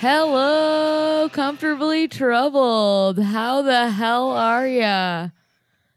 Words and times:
Hello, 0.00 1.28
comfortably 1.28 2.08
troubled. 2.08 3.18
How 3.18 3.60
the 3.60 3.90
hell 3.90 4.30
are 4.30 4.66
ya? 4.66 5.28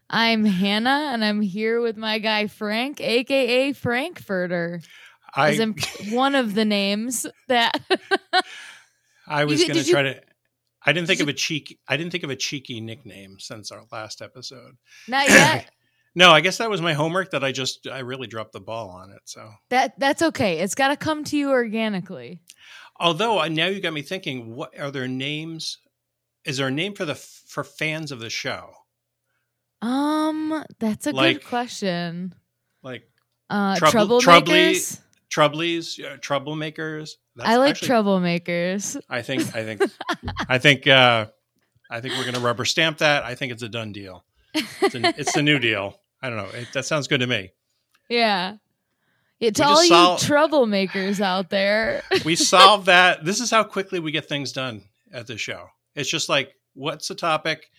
I'm 0.09 0.43
Hannah, 0.43 1.11
and 1.13 1.23
I'm 1.23 1.39
here 1.39 1.79
with 1.79 1.95
my 1.95 2.19
guy 2.19 2.47
Frank, 2.47 2.99
aka 2.99 3.71
Frankfurter. 3.71 4.81
I 5.33 5.51
As 5.51 5.59
in 5.61 5.75
one 6.11 6.35
of 6.35 6.53
the 6.53 6.65
names 6.65 7.25
that 7.47 7.79
I 9.25 9.45
was 9.45 9.61
You- 9.61 9.67
going 9.67 9.77
to 9.77 9.79
did 9.83 9.87
you- 9.87 9.93
try 9.93 10.03
to. 10.03 10.21
I 10.85 10.91
didn't 10.91 11.07
think 11.07 11.21
of 11.21 11.29
a 11.29 11.33
cheeky. 11.33 11.79
I 11.87 11.95
didn't 11.95 12.11
think 12.11 12.25
of 12.25 12.29
a 12.29 12.35
cheeky 12.35 12.81
nickname 12.81 13.37
since 13.39 13.71
our 13.71 13.83
last 13.89 14.21
episode. 14.21 14.73
not 15.07 15.29
yet. 15.29 15.69
No, 16.15 16.29
I 16.29 16.41
guess 16.41 16.59
that 16.59 16.69
was 16.69 16.79
my 16.79 16.93
homework 16.93 17.31
that 17.31 17.43
I 17.43 17.51
just 17.51 17.87
I 17.87 18.01
really 18.01 18.27
dropped 18.27 18.51
the 18.53 18.59
ball 18.59 18.89
on 18.91 19.09
it. 19.09 19.21
So, 19.25 19.49
That 19.71 19.97
that's 19.99 20.21
okay. 20.21 20.59
It's 20.59 20.75
got 20.75 20.89
to 20.89 20.95
come 20.95 21.23
to 21.23 21.35
you 21.35 21.49
organically. 21.49 22.39
Although 23.03 23.39
uh, 23.39 23.47
now 23.49 23.67
you 23.67 23.79
got 23.81 23.93
me 23.93 24.01
thinking, 24.01 24.55
what 24.55 24.77
are 24.79 24.89
there 24.89 25.07
names? 25.07 25.77
Is 26.45 26.57
there 26.57 26.67
a 26.67 26.71
name 26.71 26.93
for 26.95 27.05
the 27.05 27.15
for 27.15 27.63
fans 27.63 28.11
of 28.11 28.19
the 28.19 28.29
show? 28.29 28.71
Um, 29.81 30.63
that's 30.79 31.07
a 31.07 31.11
Like- 31.11 31.41
good 31.41 31.45
question. 31.47 32.33
Like 32.81 33.09
Uh, 33.49 33.75
Trouble- 33.77 34.21
troublemakers. 34.21 34.99
troublies, 35.29 36.03
uh, 36.03 36.17
troublemakers. 36.17 37.11
That's 37.35 37.49
I 37.49 37.57
like 37.57 37.71
actually- 37.71 37.89
troublemakers. 37.89 38.99
I 39.09 39.21
think. 39.21 39.41
I 39.55 39.63
think. 39.63 39.81
I 40.49 40.57
think. 40.57 40.87
uh 40.87 41.27
I 41.91 42.01
think 42.01 42.15
we're 42.15 42.23
going 42.23 42.33
to 42.33 42.39
rubber 42.39 42.65
stamp 42.65 42.97
that. 42.99 43.23
I 43.23 43.35
think 43.35 43.51
it's 43.51 43.61
a 43.61 43.69
done 43.69 43.91
deal. 43.91 44.25
It's, 44.55 44.95
an, 44.95 45.05
it's 45.15 45.33
the 45.33 45.43
new 45.43 45.59
deal. 45.59 45.99
I 46.23 46.29
don't 46.29 46.37
know. 46.37 46.49
It, 46.59 46.69
that 46.73 46.85
sounds 46.85 47.07
good 47.07 47.19
to 47.19 47.27
me. 47.27 47.51
Yeah. 48.09 48.55
We 49.39 49.51
all 49.61 49.83
you 49.83 49.91
troublemakers 49.91 51.19
out 51.19 51.49
there. 51.49 52.01
we 52.25 52.35
solve 52.35 52.85
that. 52.85 53.25
This 53.25 53.39
is 53.39 53.51
how 53.51 53.63
quickly 53.63 53.99
we 53.99 54.11
get 54.11 54.29
things 54.29 54.51
done 54.51 54.83
at 55.11 55.27
the 55.27 55.37
show. 55.37 55.67
It's 55.95 56.09
just 56.09 56.29
like, 56.29 56.53
what's 56.73 57.07
the 57.07 57.15
topic? 57.15 57.69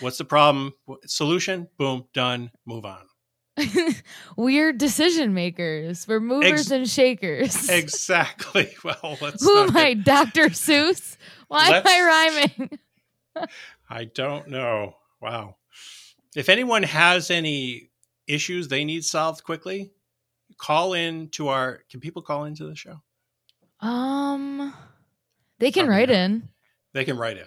What's 0.00 0.18
the 0.18 0.24
problem? 0.24 0.72
Solution? 1.06 1.68
Boom, 1.78 2.04
done. 2.12 2.50
Move 2.66 2.84
on. 2.84 3.02
We're 4.36 4.72
decision 4.72 5.34
makers. 5.34 6.06
We're 6.08 6.20
movers 6.20 6.60
Ex- 6.60 6.70
and 6.70 6.88
shakers. 6.88 7.68
Exactly. 7.82 8.74
Well, 8.82 9.18
let's. 9.20 9.44
Who 9.44 9.58
am 9.58 9.76
I, 9.76 9.94
Dr. 9.94 10.46
Seuss? 10.46 11.16
Why 11.48 11.68
am 11.68 11.82
I 11.86 12.48
rhyming? 12.56 12.78
I 13.88 14.04
don't 14.04 14.48
know. 14.48 14.96
Wow. 15.20 15.56
If 16.34 16.48
anyone 16.48 16.82
has 16.82 17.30
any 17.30 17.90
issues 18.26 18.68
they 18.68 18.84
need 18.84 19.04
solved 19.04 19.44
quickly, 19.44 19.90
call 20.62 20.94
in 20.94 21.28
to 21.30 21.48
our. 21.48 21.80
Can 21.90 21.98
people 22.00 22.22
call 22.22 22.44
into 22.44 22.64
the 22.66 22.76
show? 22.76 23.02
Um, 23.80 24.72
they 25.58 25.70
can 25.72 25.86
Probably 25.86 26.00
write 26.02 26.08
not. 26.08 26.14
in. 26.18 26.48
They 26.94 27.04
can 27.04 27.16
write 27.18 27.36
in. 27.38 27.46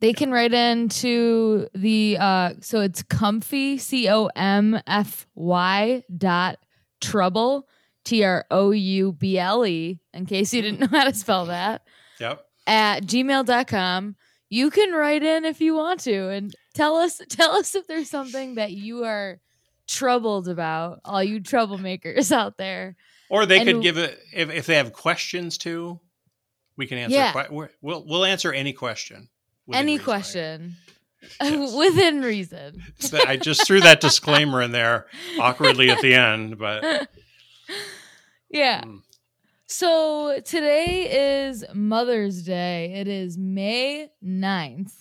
They 0.00 0.12
can 0.12 0.30
write 0.30 0.52
in 0.52 0.88
to 0.90 1.68
the 1.74 2.18
uh 2.20 2.54
so 2.60 2.80
it's 2.80 3.02
comfy 3.02 3.78
C 3.78 4.08
O 4.10 4.26
M 4.36 4.78
F 4.86 5.26
Y 5.34 6.02
dot 6.16 6.58
trouble 7.00 7.66
T 8.04 8.22
R 8.24 8.44
O 8.50 8.72
U 8.72 9.12
B 9.12 9.38
L 9.38 9.64
E 9.64 9.98
in 10.12 10.26
case 10.26 10.52
you 10.52 10.60
didn't 10.62 10.80
know 10.92 10.98
how 10.98 11.04
to 11.04 11.14
spell 11.14 11.46
that 11.46 11.82
Yep. 12.20 12.44
at 12.66 13.04
gmail.com. 13.04 14.16
You 14.50 14.70
can 14.70 14.92
write 14.92 15.22
in 15.22 15.44
if 15.44 15.60
you 15.60 15.74
want 15.74 16.00
to 16.00 16.28
and 16.30 16.54
tell 16.74 16.96
us 16.96 17.20
tell 17.30 17.52
us 17.52 17.74
if 17.74 17.86
there's 17.86 18.10
something 18.10 18.56
that 18.56 18.72
you 18.72 19.04
are 19.04 19.40
troubled 19.88 20.48
about, 20.48 21.00
all 21.04 21.22
you 21.22 21.40
troublemakers 21.40 22.32
out 22.32 22.56
there. 22.56 22.96
Or 23.30 23.46
they 23.46 23.60
And- 23.60 23.68
could 23.68 23.82
give 23.82 23.98
it 23.98 24.18
if, 24.32 24.50
if 24.50 24.66
they 24.66 24.76
have 24.76 24.92
questions 24.92 25.58
too. 25.58 26.00
We 26.76 26.86
can 26.86 26.98
answer. 26.98 27.16
Yeah. 27.16 27.32
que- 27.32 27.68
we'll 27.80 28.04
we'll 28.06 28.24
answer 28.24 28.52
any 28.52 28.72
question. 28.72 29.28
Any 29.72 29.92
reason. 29.94 30.04
question. 30.04 30.76
Yes. 31.40 31.74
Within 31.76 32.20
reason. 32.20 32.82
So 32.98 33.18
I 33.26 33.36
just 33.36 33.66
threw 33.66 33.80
that 33.80 34.00
disclaimer 34.00 34.62
in 34.62 34.70
there 34.72 35.06
awkwardly 35.40 35.90
at 35.90 36.00
the 36.02 36.14
end, 36.14 36.58
but 36.58 36.84
yeah. 38.50 38.82
mm, 38.82 39.00
So 39.66 40.40
today 40.44 41.46
is 41.48 41.64
Mother's 41.74 42.42
Day. 42.42 42.92
It 42.94 43.08
is 43.08 43.36
May 43.38 44.10
9th. 44.24 44.92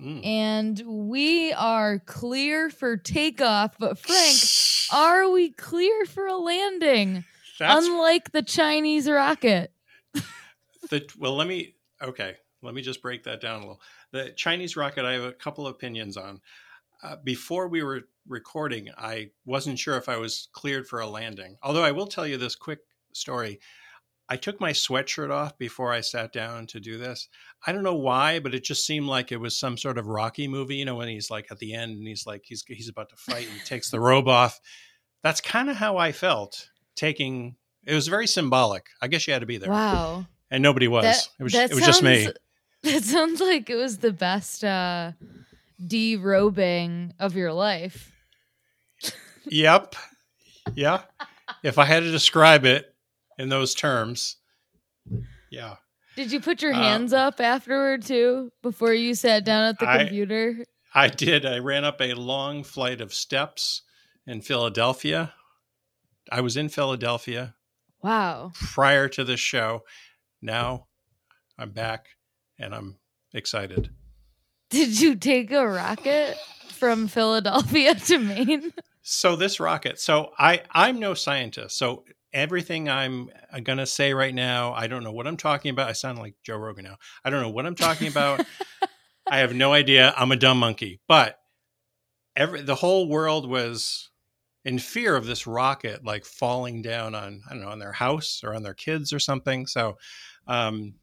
Mm. 0.00 0.24
And 0.24 0.82
we 0.86 1.52
are 1.52 1.98
clear 2.00 2.70
for 2.70 2.96
takeoff. 2.96 3.76
But 3.78 3.98
Frank, 3.98 4.36
are 4.92 5.30
we 5.30 5.50
clear 5.50 6.04
for 6.06 6.26
a 6.26 6.36
landing? 6.36 7.24
that's 7.58 7.86
Unlike 7.86 8.32
the 8.32 8.42
Chinese 8.42 9.08
rocket. 9.08 9.72
the 10.90 11.08
well. 11.18 11.34
Let 11.34 11.48
me 11.48 11.74
okay. 12.02 12.36
Let 12.62 12.74
me 12.74 12.82
just 12.82 13.02
break 13.02 13.24
that 13.24 13.40
down 13.40 13.56
a 13.56 13.60
little. 13.60 13.80
The 14.12 14.30
Chinese 14.30 14.76
rocket. 14.76 15.04
I 15.04 15.12
have 15.12 15.24
a 15.24 15.32
couple 15.32 15.66
opinions 15.66 16.16
on. 16.16 16.40
Uh, 17.02 17.16
before 17.22 17.68
we 17.68 17.82
were 17.82 18.08
recording, 18.26 18.88
I 18.96 19.30
wasn't 19.44 19.78
sure 19.78 19.96
if 19.96 20.08
I 20.08 20.16
was 20.16 20.48
cleared 20.52 20.88
for 20.88 21.00
a 21.00 21.06
landing. 21.06 21.56
Although 21.62 21.84
I 21.84 21.92
will 21.92 22.06
tell 22.06 22.26
you 22.26 22.36
this 22.36 22.56
quick 22.56 22.80
story. 23.12 23.60
I 24.28 24.36
took 24.36 24.60
my 24.60 24.72
sweatshirt 24.72 25.30
off 25.30 25.56
before 25.56 25.92
I 25.92 26.00
sat 26.00 26.32
down 26.32 26.66
to 26.68 26.80
do 26.80 26.98
this. 26.98 27.28
I 27.64 27.70
don't 27.72 27.84
know 27.84 27.94
why, 27.94 28.40
but 28.40 28.54
it 28.54 28.64
just 28.64 28.84
seemed 28.84 29.06
like 29.06 29.30
it 29.30 29.36
was 29.40 29.56
some 29.58 29.76
sort 29.78 29.98
of 29.98 30.06
Rocky 30.08 30.48
movie. 30.48 30.76
You 30.76 30.84
know, 30.84 30.96
when 30.96 31.08
he's 31.08 31.30
like 31.30 31.46
at 31.50 31.58
the 31.58 31.74
end 31.74 31.96
and 31.98 32.06
he's 32.08 32.26
like 32.26 32.42
he's 32.44 32.64
he's 32.66 32.88
about 32.88 33.08
to 33.10 33.16
fight 33.16 33.46
and 33.48 33.56
he 33.58 33.64
takes 33.64 33.90
the 33.90 34.00
robe 34.00 34.26
off. 34.28 34.60
That's 35.22 35.40
kind 35.40 35.70
of 35.70 35.76
how 35.76 35.96
I 35.96 36.10
felt 36.12 36.68
taking. 36.96 37.56
It 37.84 37.94
was 37.94 38.08
very 38.08 38.26
symbolic. 38.26 38.86
I 39.00 39.06
guess 39.06 39.26
you 39.26 39.32
had 39.32 39.40
to 39.40 39.46
be 39.46 39.58
there, 39.58 39.70
Wow. 39.70 40.26
and 40.50 40.62
nobody 40.62 40.88
was. 40.88 41.04
That- 41.04 41.28
it 41.38 41.42
was. 41.44 41.54
It 41.54 41.74
was 41.74 41.84
just 41.86 42.02
me. 42.02 42.28
That 42.82 43.02
sounds 43.04 43.40
like 43.40 43.70
it 43.70 43.76
was 43.76 43.98
the 43.98 44.12
best 44.12 44.62
uh 44.64 45.12
derobing 45.80 47.12
of 47.18 47.36
your 47.36 47.52
life. 47.52 48.12
Yep. 49.48 49.94
Yeah. 50.74 51.02
If 51.62 51.78
I 51.78 51.84
had 51.84 52.00
to 52.00 52.10
describe 52.10 52.64
it 52.64 52.92
in 53.38 53.48
those 53.48 53.74
terms, 53.74 54.36
yeah. 55.50 55.76
Did 56.16 56.32
you 56.32 56.40
put 56.40 56.62
your 56.62 56.72
Uh, 56.72 56.76
hands 56.78 57.12
up 57.12 57.40
afterward 57.40 58.02
too 58.02 58.50
before 58.62 58.92
you 58.94 59.14
sat 59.14 59.44
down 59.44 59.64
at 59.64 59.78
the 59.78 59.88
I- 59.88 59.98
computer? 59.98 60.64
I 60.94 61.08
did. 61.08 61.44
I 61.44 61.58
ran 61.58 61.84
up 61.84 62.00
a 62.00 62.14
long 62.14 62.64
flight 62.64 63.00
of 63.02 63.12
steps 63.12 63.82
in 64.26 64.40
Philadelphia. 64.40 65.34
I 66.32 66.40
was 66.40 66.56
in 66.56 66.70
Philadelphia 66.70 67.54
Wow. 68.02 68.52
prior 68.54 69.08
to 69.10 69.22
this 69.24 69.40
show. 69.40 69.84
Now 70.40 70.86
I'm 71.58 71.70
back 71.72 72.06
and 72.58 72.74
I'm 72.74 72.96
excited. 73.34 73.90
Did 74.70 74.98
you 75.00 75.14
take 75.16 75.52
a 75.52 75.66
rocket 75.68 76.36
from 76.70 77.08
Philadelphia 77.08 77.94
to 78.06 78.18
Maine? 78.18 78.72
So 79.02 79.36
this 79.36 79.60
rocket, 79.60 80.00
so 80.00 80.32
I 80.38 80.62
I'm 80.70 80.98
no 80.98 81.12
scientist. 81.14 81.76
So 81.78 82.04
everything 82.32 82.88
I'm 82.88 83.30
going 83.62 83.78
to 83.78 83.86
say 83.86 84.12
right 84.12 84.34
now, 84.34 84.72
I 84.72 84.86
don't 84.86 85.04
know 85.04 85.12
what 85.12 85.26
I'm 85.26 85.36
talking 85.36 85.70
about. 85.70 85.88
I 85.88 85.92
sound 85.92 86.18
like 86.18 86.34
Joe 86.42 86.56
Rogan 86.56 86.84
now. 86.84 86.96
I 87.24 87.30
don't 87.30 87.42
know 87.42 87.50
what 87.50 87.66
I'm 87.66 87.74
talking 87.74 88.08
about. 88.08 88.44
I 89.26 89.38
have 89.38 89.54
no 89.54 89.72
idea. 89.72 90.14
I'm 90.16 90.32
a 90.32 90.36
dumb 90.36 90.58
monkey. 90.58 91.00
But 91.08 91.38
every 92.36 92.62
the 92.62 92.74
whole 92.74 93.08
world 93.08 93.48
was 93.48 94.10
in 94.64 94.78
fear 94.78 95.16
of 95.16 95.26
this 95.26 95.46
rocket 95.46 96.04
like 96.04 96.24
falling 96.24 96.82
down 96.82 97.14
on 97.14 97.42
I 97.48 97.54
don't 97.54 97.62
know 97.62 97.70
on 97.70 97.78
their 97.78 97.92
house 97.92 98.42
or 98.44 98.54
on 98.54 98.62
their 98.62 98.74
kids 98.74 99.12
or 99.12 99.18
something. 99.18 99.66
So 99.66 99.96
um 100.46 100.94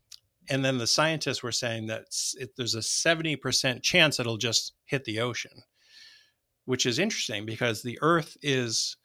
and 0.49 0.63
then 0.63 0.77
the 0.77 0.87
scientists 0.87 1.41
were 1.41 1.53
saying 1.53 1.87
that 1.87 2.03
it, 2.37 2.51
there's 2.57 2.75
a 2.75 2.79
70% 2.79 3.81
chance 3.81 4.19
it'll 4.19 4.37
just 4.37 4.73
hit 4.83 5.05
the 5.05 5.21
ocean, 5.21 5.63
which 6.65 6.85
is 6.85 6.99
interesting 6.99 7.45
because 7.45 7.81
the 7.81 7.97
earth 8.01 8.35
is 8.41 8.97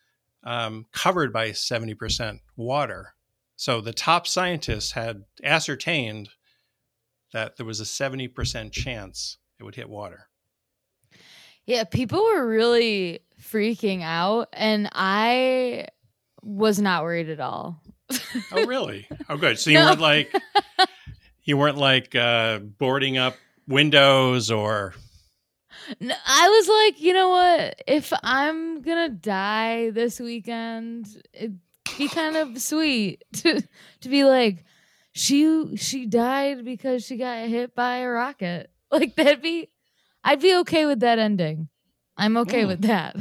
um, 0.44 0.86
covered 0.92 1.32
by 1.32 1.50
70% 1.50 2.40
water. 2.56 3.14
So 3.56 3.80
the 3.80 3.92
top 3.92 4.26
scientists 4.26 4.92
had 4.92 5.24
ascertained 5.42 6.28
that 7.32 7.56
there 7.56 7.66
was 7.66 7.80
a 7.80 7.84
70% 7.84 8.72
chance 8.72 9.38
it 9.58 9.64
would 9.64 9.74
hit 9.74 9.88
water. 9.88 10.28
Yeah, 11.66 11.84
people 11.84 12.22
were 12.24 12.46
really 12.46 13.20
freaking 13.42 14.02
out, 14.02 14.48
and 14.54 14.88
I 14.92 15.88
was 16.42 16.78
not 16.80 17.02
worried 17.02 17.28
at 17.28 17.40
all. 17.40 17.82
Oh, 18.52 18.64
really? 18.66 19.06
Oh, 19.28 19.36
good. 19.36 19.58
So 19.58 19.68
you 19.70 19.76
No. 19.78 19.86
weren't 19.86 20.00
like 20.00 20.32
you 21.44 21.58
weren't 21.58 21.76
like 21.76 22.14
uh, 22.14 22.60
boarding 22.60 23.18
up 23.18 23.36
windows 23.66 24.50
or 24.50 24.94
I 26.00 26.48
was 26.48 26.68
like, 26.68 27.00
you 27.02 27.12
know 27.14 27.28
what? 27.30 27.82
If 27.86 28.12
I'm 28.22 28.82
gonna 28.82 29.08
die 29.08 29.90
this 29.90 30.20
weekend, 30.20 31.06
it'd 31.32 31.58
be 31.96 32.08
kind 32.08 32.36
of 32.36 32.60
sweet 32.60 33.24
to 33.34 33.62
to 34.00 34.08
be 34.08 34.24
like, 34.24 34.64
she 35.12 35.76
she 35.76 36.06
died 36.06 36.64
because 36.64 37.04
she 37.04 37.16
got 37.16 37.48
hit 37.48 37.74
by 37.74 37.98
a 37.98 38.08
rocket. 38.08 38.70
Like 38.90 39.16
that'd 39.16 39.42
be, 39.42 39.68
I'd 40.24 40.40
be 40.40 40.56
okay 40.60 40.86
with 40.86 41.00
that 41.00 41.18
ending. 41.18 41.68
I'm 42.16 42.38
okay 42.38 42.62
Mm. 42.64 42.68
with 42.68 42.80
that. 42.82 43.16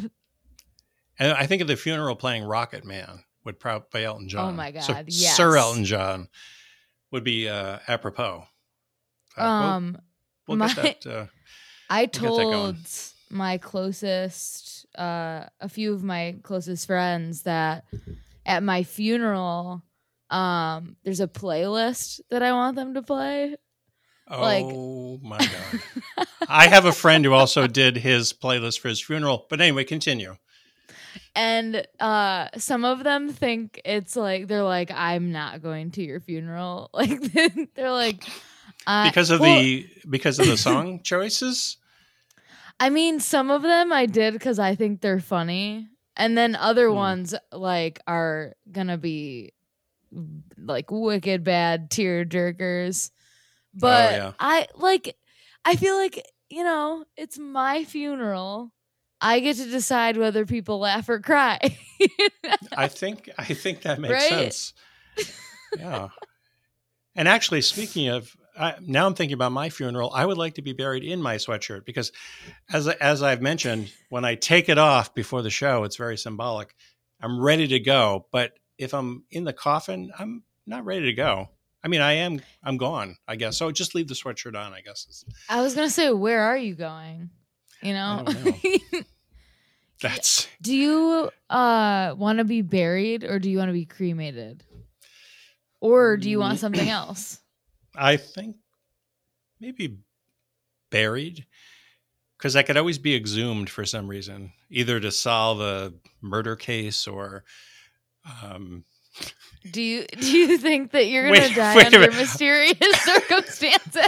And 1.19 1.31
I 1.33 1.45
think 1.45 1.61
of 1.61 1.67
the 1.67 1.75
funeral 1.75 2.15
playing 2.15 2.45
Rocket 2.45 2.85
Man 2.85 3.23
would 3.43 3.59
probably 3.59 4.05
Elton 4.05 4.29
John. 4.29 4.53
Oh 4.53 4.55
my 4.55 4.71
So 4.79 4.93
God, 4.93 5.05
yes. 5.09 5.35
Sir 5.35 5.57
Elton 5.57 5.83
John 5.83 6.29
would 7.11 7.25
be 7.25 7.49
uh, 7.49 7.79
apropos 7.87 8.45
Uh, 9.35 9.41
we'll- 9.43 9.45
Um, 9.45 9.97
we'll, 10.47 10.57
my- 10.57 10.73
get 10.73 11.01
that. 11.01 11.05
Uh, 11.05 11.25
I 11.89 12.05
told 12.05 12.77
my 13.29 13.57
closest, 13.57 14.85
uh, 14.97 15.45
a 15.59 15.69
few 15.69 15.93
of 15.93 16.03
my 16.03 16.35
closest 16.43 16.87
friends 16.87 17.43
that 17.43 17.85
at 18.45 18.63
my 18.63 18.83
funeral, 18.83 19.83
um, 20.29 20.95
there's 21.03 21.19
a 21.19 21.27
playlist 21.27 22.21
that 22.29 22.41
I 22.43 22.51
want 22.51 22.75
them 22.75 22.93
to 22.95 23.01
play. 23.01 23.55
like- 24.29 24.65
oh 24.67 25.19
my 25.23 25.37
god! 25.37 26.27
I 26.49 26.67
have 26.67 26.85
a 26.85 26.91
friend 26.91 27.23
who 27.23 27.33
also 27.33 27.67
did 27.67 27.97
his 27.97 28.33
playlist 28.33 28.79
for 28.79 28.89
his 28.89 29.01
funeral. 29.01 29.45
But 29.49 29.61
anyway, 29.61 29.83
continue. 29.85 30.35
and 31.35 31.85
uh 31.99 32.47
some 32.57 32.83
of 32.85 33.03
them 33.03 33.29
think 33.29 33.79
it's 33.85 34.15
like 34.15 34.47
they're 34.47 34.63
like 34.63 34.91
i'm 34.91 35.31
not 35.31 35.61
going 35.61 35.91
to 35.91 36.03
your 36.03 36.19
funeral 36.19 36.89
like 36.93 37.19
they're 37.75 37.91
like 37.91 38.23
uh, 38.87 39.09
Because 39.09 39.29
of 39.29 39.39
well, 39.41 39.59
the 39.59 39.87
because 40.09 40.39
of 40.39 40.47
the 40.47 40.57
song 40.57 41.01
choices. 41.03 41.77
i 42.79 42.89
mean 42.89 43.19
some 43.19 43.51
of 43.51 43.61
them 43.61 43.91
i 43.93 44.05
did 44.05 44.33
because 44.33 44.57
i 44.59 44.73
think 44.75 45.01
they're 45.01 45.19
funny 45.19 45.87
and 46.15 46.37
then 46.37 46.55
other 46.55 46.89
Hmm. 46.89 46.95
ones 46.95 47.35
like 47.51 47.99
are 48.07 48.53
gonna 48.71 48.97
be 48.97 49.51
like 50.57 50.89
wicked 50.89 51.43
bad 51.43 51.89
tear 51.91 52.23
jerkers 52.25 53.11
but 53.73 54.13
Oh, 54.13 54.15
yeah. 54.15 54.31
i 54.39 54.67
like 54.75 55.15
i 55.65 55.75
feel 55.75 55.95
like 55.97 56.23
you 56.49 56.63
know 56.63 57.03
it's 57.17 57.37
my 57.37 57.83
funeral 57.83 58.71
i 59.19 59.39
get 59.41 59.57
to 59.57 59.65
decide 59.69 60.15
whether 60.17 60.45
people 60.45 60.79
laugh 60.79 61.09
or 61.09 61.19
cry 61.19 61.59
I 62.77 62.87
think 62.87 63.29
I 63.37 63.43
think 63.53 63.81
that 63.81 63.99
makes 63.99 64.13
Right? 64.13 64.53
sense. 64.53 64.73
Yeah. 65.77 66.09
And 67.15 67.27
actually, 67.27 67.61
speaking 67.61 68.07
of, 68.09 68.35
I, 68.59 68.75
now 68.81 69.05
I'm 69.05 69.13
thinking 69.13 69.33
about 69.35 69.51
my 69.51 69.69
funeral. 69.69 70.11
I 70.13 70.25
would 70.25 70.37
like 70.37 70.55
to 70.55 70.61
be 70.61 70.73
buried 70.73 71.03
in 71.03 71.21
my 71.21 71.35
sweatshirt 71.35 71.85
because, 71.85 72.11
as 72.71 72.87
as 72.87 73.21
I've 73.23 73.41
mentioned, 73.41 73.91
when 74.09 74.25
I 74.25 74.35
take 74.35 74.67
it 74.69 74.77
off 74.77 75.13
before 75.13 75.41
the 75.41 75.49
show, 75.49 75.83
it's 75.83 75.95
very 75.95 76.17
symbolic. 76.17 76.73
I'm 77.21 77.39
ready 77.39 77.67
to 77.69 77.79
go, 77.79 78.25
but 78.31 78.53
if 78.77 78.93
I'm 78.93 79.23
in 79.31 79.43
the 79.43 79.53
coffin, 79.53 80.11
I'm 80.17 80.43
not 80.65 80.85
ready 80.85 81.05
to 81.05 81.13
go. 81.13 81.49
I 81.83 81.87
mean, 81.87 82.01
I 82.01 82.13
am. 82.13 82.41
I'm 82.63 82.77
gone. 82.77 83.17
I 83.27 83.35
guess. 83.35 83.57
So 83.57 83.71
just 83.71 83.95
leave 83.95 84.07
the 84.07 84.13
sweatshirt 84.15 84.55
on. 84.55 84.73
I 84.73 84.81
guess 84.81 85.23
I 85.49 85.61
was 85.61 85.73
gonna 85.75 85.89
say, 85.89 86.11
where 86.11 86.41
are 86.43 86.57
you 86.57 86.75
going? 86.75 87.29
You 87.81 87.93
know, 87.93 88.23
don't 88.25 89.05
that's. 90.01 90.47
do 90.61 90.75
you 90.75 91.29
uh 91.49 92.15
want 92.17 92.39
to 92.39 92.43
be 92.43 92.61
buried 92.61 93.23
or 93.23 93.39
do 93.39 93.49
you 93.49 93.57
want 93.57 93.69
to 93.69 93.73
be 93.73 93.85
cremated, 93.85 94.63
or 95.79 96.17
do 96.17 96.29
you 96.29 96.39
want 96.39 96.57
Mm. 96.57 96.61
something 96.61 96.89
else? 96.89 97.39
I 97.97 98.17
think 98.17 98.55
maybe 99.59 99.97
buried 100.91 101.45
because 102.37 102.55
I 102.55 102.63
could 102.63 102.77
always 102.77 102.99
be 102.99 103.15
exhumed 103.15 103.69
for 103.69 103.85
some 103.85 104.07
reason, 104.07 104.53
either 104.69 104.99
to 104.99 105.11
solve 105.11 105.59
a 105.59 105.93
murder 106.21 106.55
case 106.55 107.07
or. 107.07 107.43
Um, 108.43 108.83
Do 109.71 109.81
you 109.81 110.05
do 110.05 110.37
you 110.37 110.57
think 110.59 110.91
that 110.91 111.07
you're 111.07 111.27
gonna 111.27 111.53
die 111.53 111.75
wait 111.75 111.87
under 111.87 112.11
mysterious 112.11 112.77
circumstances? 113.03 114.07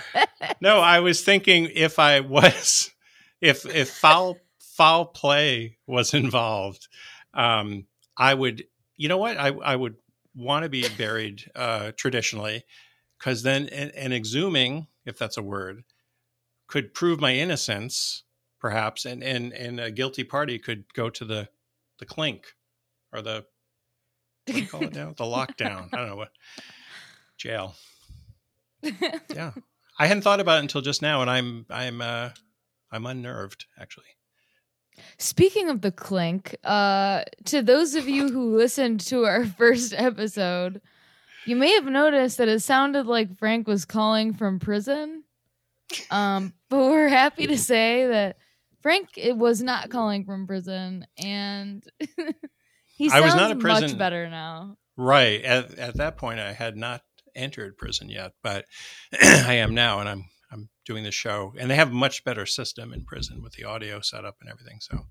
no, 0.62 0.80
I 0.80 1.00
was 1.00 1.22
thinking 1.22 1.70
if 1.74 2.00
I 2.00 2.22
was, 2.22 2.92
if 3.42 3.66
if 3.66 3.90
foul 3.90 4.38
foul 4.60 5.06
play 5.06 5.78
was 5.88 6.14
involved, 6.14 6.88
um, 7.34 7.88
I 8.16 8.34
would. 8.34 8.64
You 8.98 9.10
know 9.10 9.18
what? 9.18 9.38
I 9.38 9.48
I 9.48 9.76
would 9.76 9.96
want 10.36 10.64
to 10.64 10.70
be 10.70 10.88
buried 10.98 11.44
uh, 11.56 11.92
traditionally, 11.98 12.64
because 13.20 13.44
then 13.44 13.68
an, 13.70 13.92
an 13.92 14.12
exhuming, 14.12 14.88
if 15.06 15.18
that's 15.18 15.38
a 15.38 15.44
word, 15.44 15.84
could 16.68 16.94
prove 16.94 17.20
my 17.20 17.34
innocence, 17.34 18.24
perhaps, 18.60 19.06
and 19.06 19.24
and 19.24 19.54
and 19.54 19.80
a 19.80 19.92
guilty 19.92 20.24
party 20.24 20.58
could 20.58 20.86
go 20.94 21.10
to 21.10 21.26
the 21.26 21.50
the 22.00 22.06
clink 22.06 22.56
or 23.12 23.22
the 23.22 23.46
what 24.46 24.56
do 24.56 24.62
you 24.62 24.68
call 24.68 24.84
it 24.84 24.96
now? 24.96 25.14
The 25.16 25.26
lockdown. 25.26 25.90
I 25.94 25.98
don't 25.98 26.08
know 26.08 26.16
what 26.16 26.32
jail. 27.38 27.76
Yeah, 29.36 29.52
I 30.00 30.08
hadn't 30.08 30.24
thought 30.24 30.40
about 30.40 30.60
it 30.60 30.62
until 30.62 30.82
just 30.82 31.02
now, 31.02 31.22
and 31.22 31.30
I'm 31.30 31.66
I'm 31.70 32.02
uh, 32.02 32.30
I'm 32.92 33.06
unnerved 33.06 33.66
actually. 33.78 34.06
Speaking 35.18 35.70
of 35.70 35.82
the 35.82 35.92
clink, 35.92 36.56
uh, 36.64 37.24
to 37.46 37.62
those 37.62 37.96
of 37.96 38.08
you 38.08 38.30
who 38.30 38.56
listened 38.56 39.02
to 39.02 39.26
our 39.26 39.46
first 39.58 39.94
episode, 39.94 40.82
you 41.46 41.56
may 41.56 41.74
have 41.74 41.86
noticed 41.86 42.38
that 42.38 42.48
it 42.48 42.62
sounded 42.62 43.06
like 43.06 43.38
Frank 43.38 43.68
was 43.68 43.86
calling 43.86 44.34
from 44.34 44.60
prison. 44.60 45.24
Um, 46.12 46.54
but 46.70 46.78
we're 46.78 47.10
happy 47.10 47.48
to 47.48 47.58
say 47.58 48.08
that 48.08 48.38
Frank 48.82 49.10
it 49.18 49.36
was 49.36 49.62
not 49.62 49.90
calling 49.90 50.26
from 50.26 50.48
prison, 50.48 51.06
and 51.18 51.84
he 52.98 53.08
I 53.08 53.20
sounds 53.20 53.24
was 53.26 53.36
not 53.36 53.52
in 53.52 53.60
much 53.60 53.98
better 53.98 54.30
now. 54.30 54.78
Right 54.96 55.44
at 55.44 55.78
at 55.80 55.98
that 55.98 56.18
point, 56.18 56.40
I 56.40 56.54
had 56.54 56.78
not 56.78 57.02
entered 57.36 57.78
prison 57.78 58.10
yet, 58.10 58.34
but 58.44 58.66
I 59.22 59.56
am 59.56 59.74
now, 59.74 60.00
and 60.00 60.08
I'm 60.08 60.26
I'm 60.52 60.70
doing 60.86 61.04
the 61.04 61.12
show, 61.12 61.54
and 61.58 61.70
they 61.70 61.76
have 61.76 61.90
a 61.90 61.94
much 61.94 62.24
better 62.24 62.46
system 62.46 62.94
in 62.94 63.06
prison 63.06 63.42
with 63.42 63.54
the 63.54 63.64
audio 63.64 64.00
setup 64.02 64.38
and 64.42 64.50
everything. 64.50 64.80
So 64.82 65.06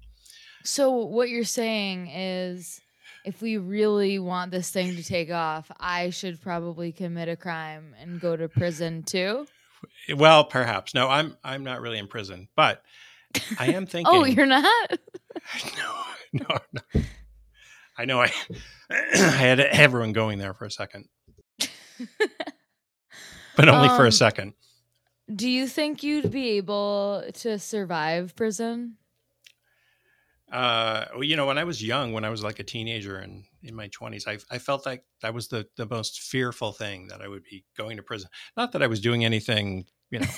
So 0.64 0.90
what 0.90 1.28
you're 1.28 1.44
saying 1.44 2.08
is 2.08 2.80
if 3.28 3.42
we 3.42 3.58
really 3.58 4.18
want 4.18 4.50
this 4.50 4.70
thing 4.70 4.96
to 4.96 5.02
take 5.04 5.30
off, 5.30 5.70
I 5.78 6.08
should 6.10 6.40
probably 6.40 6.92
commit 6.92 7.28
a 7.28 7.36
crime 7.36 7.94
and 8.00 8.18
go 8.20 8.36
to 8.36 8.48
prison 8.48 9.02
too. 9.02 9.46
Well, 10.16 10.42
perhaps. 10.44 10.92
No, 10.92 11.06
I'm 11.08 11.36
I'm 11.44 11.62
not 11.62 11.80
really 11.80 11.98
in 11.98 12.08
prison, 12.08 12.48
but 12.56 12.82
I 13.60 13.66
am 13.74 13.86
thinking. 13.92 14.12
Oh, 14.12 14.24
you're 14.24 14.44
not? 14.44 14.64
no, 15.78 15.94
no, 16.32 16.58
no. 16.72 17.02
I 17.96 18.04
know. 18.04 18.20
I 18.20 18.32
I 18.90 19.16
had 19.16 19.60
everyone 19.60 20.12
going 20.12 20.38
there 20.40 20.52
for 20.52 20.64
a 20.64 20.70
second, 20.70 21.04
but 23.56 23.68
only 23.68 23.88
for 23.90 24.02
Um, 24.02 24.06
a 24.06 24.12
second. 24.12 24.54
Do 25.32 25.48
you 25.48 25.68
think 25.68 26.02
you'd 26.02 26.32
be 26.32 26.56
able 26.56 27.22
to 27.34 27.58
survive 27.60 28.34
prison? 28.34 28.96
Uh, 30.50 31.04
well, 31.12 31.24
you 31.24 31.36
know, 31.36 31.46
when 31.46 31.58
I 31.58 31.64
was 31.64 31.82
young, 31.84 32.12
when 32.12 32.24
I 32.24 32.30
was 32.30 32.42
like 32.42 32.58
a 32.58 32.64
teenager 32.64 33.18
and 33.18 33.44
in 33.62 33.74
my 33.74 33.88
twenties, 33.88 34.26
I 34.26 34.38
I 34.50 34.58
felt 34.58 34.86
like 34.86 35.04
that 35.20 35.34
was 35.34 35.48
the 35.48 35.68
the 35.76 35.86
most 35.86 36.20
fearful 36.20 36.72
thing 36.72 37.08
that 37.08 37.20
I 37.20 37.28
would 37.28 37.44
be 37.44 37.64
going 37.76 37.98
to 37.98 38.02
prison. 38.02 38.30
Not 38.56 38.72
that 38.72 38.82
I 38.82 38.86
was 38.86 39.00
doing 39.00 39.24
anything, 39.24 39.86
you 40.10 40.20
know. 40.20 40.26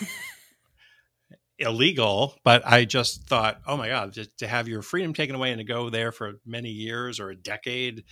illegal 1.59 2.39
but 2.43 2.63
i 2.67 2.87
just 2.87 3.25
thought 3.25 3.61
oh 3.67 3.77
my 3.77 3.87
god 3.87 4.15
just 4.15 4.39
to 4.39 4.49
have 4.49 4.67
your 4.67 4.81
freedom 4.81 5.13
taken 5.13 5.35
away 5.35 5.53
and 5.53 5.59
to 5.59 5.65
go 5.65 5.91
there 5.91 6.11
for 6.11 6.41
many 6.47 6.71
years 6.71 7.21
or 7.21 7.29
a 7.29 7.37
decade 7.37 8.03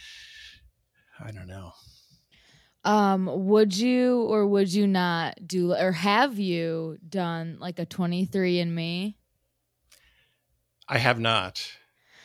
i 1.18 1.30
don't 1.30 1.48
know 1.48 1.72
Um, 2.84 3.28
would 3.46 3.76
you 3.76 4.22
or 4.22 4.46
would 4.46 4.72
you 4.72 4.86
not 4.86 5.46
do 5.46 5.74
or 5.74 5.92
have 5.92 6.38
you 6.38 6.98
done 7.06 7.58
like 7.58 7.78
a 7.78 7.84
23 7.84 8.60
and 8.60 8.74
me? 8.74 9.16
I 10.88 10.98
have 10.98 11.18
not. 11.20 11.77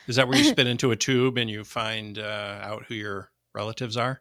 Is 0.06 0.16
that 0.16 0.28
where 0.28 0.36
you 0.38 0.44
spit 0.50 0.66
into 0.66 0.90
a 0.90 0.96
tube 0.96 1.38
and 1.38 1.48
you 1.48 1.64
find 1.64 2.18
uh, 2.18 2.58
out 2.62 2.84
who 2.86 2.94
your 2.94 3.30
relatives 3.54 3.96
are? 3.96 4.20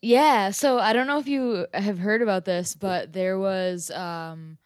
Yeah, 0.00 0.50
so 0.50 0.78
I 0.78 0.92
don't 0.92 1.06
know 1.06 1.18
if 1.18 1.28
you 1.28 1.66
have 1.74 1.98
heard 1.98 2.22
about 2.22 2.44
this, 2.46 2.74
but 2.74 3.12
there 3.12 3.38
was 3.38 3.90
um 3.90 4.58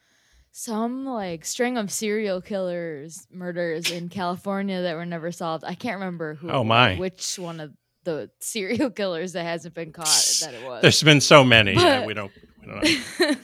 some 0.52 1.04
like 1.06 1.44
string 1.44 1.76
of 1.78 1.90
serial 1.90 2.40
killers 2.42 3.26
murders 3.32 3.90
in 3.90 4.08
California 4.10 4.82
that 4.82 4.94
were 4.94 5.06
never 5.06 5.32
solved. 5.32 5.64
I 5.66 5.74
can't 5.74 5.94
remember 5.98 6.34
who 6.34 6.50
Oh, 6.50 6.62
my. 6.62 6.96
which 6.96 7.38
one 7.38 7.58
of 7.58 7.72
the 8.04 8.30
serial 8.40 8.90
killers 9.00 9.32
that 9.32 9.44
hasn't 9.44 9.74
been 9.74 9.92
caught 9.92 10.06
that 10.42 10.54
it 10.54 10.64
was. 10.66 10.82
There's 10.82 11.02
been 11.02 11.20
so 11.20 11.42
many. 11.42 11.72
yeah, 11.74 12.00
But- 12.00 12.06
we 12.06 12.14
don't. 12.14 12.32
We 12.60 12.66
don't 12.68 13.20
know. 13.20 13.34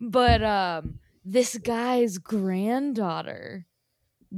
but 0.00 0.42
um 0.44 0.98
this 1.24 1.56
guy's 1.58 2.18
granddaughter 2.18 3.66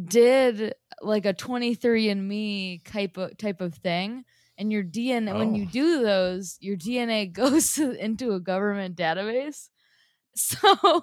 did 0.04 0.74
like 1.02 1.26
a 1.26 1.32
23 1.34 2.08
and 2.10 2.26
me 2.28 2.78
type 2.84 3.16
of 3.16 3.36
type 3.38 3.60
of 3.60 3.74
thing. 3.76 4.24
And 4.58 4.72
your 4.72 4.82
DNA 4.84 5.34
when 5.34 5.54
you 5.54 5.66
Oh. 5.66 5.70
do 5.70 6.02
those 6.02 6.56
your 6.60 6.76
DNA 6.76 7.26
goes 7.32 7.74
to, 7.74 7.92
into 7.92 8.32
a 8.32 8.40
government 8.40 8.96
database. 8.96 9.68
So 10.36 11.02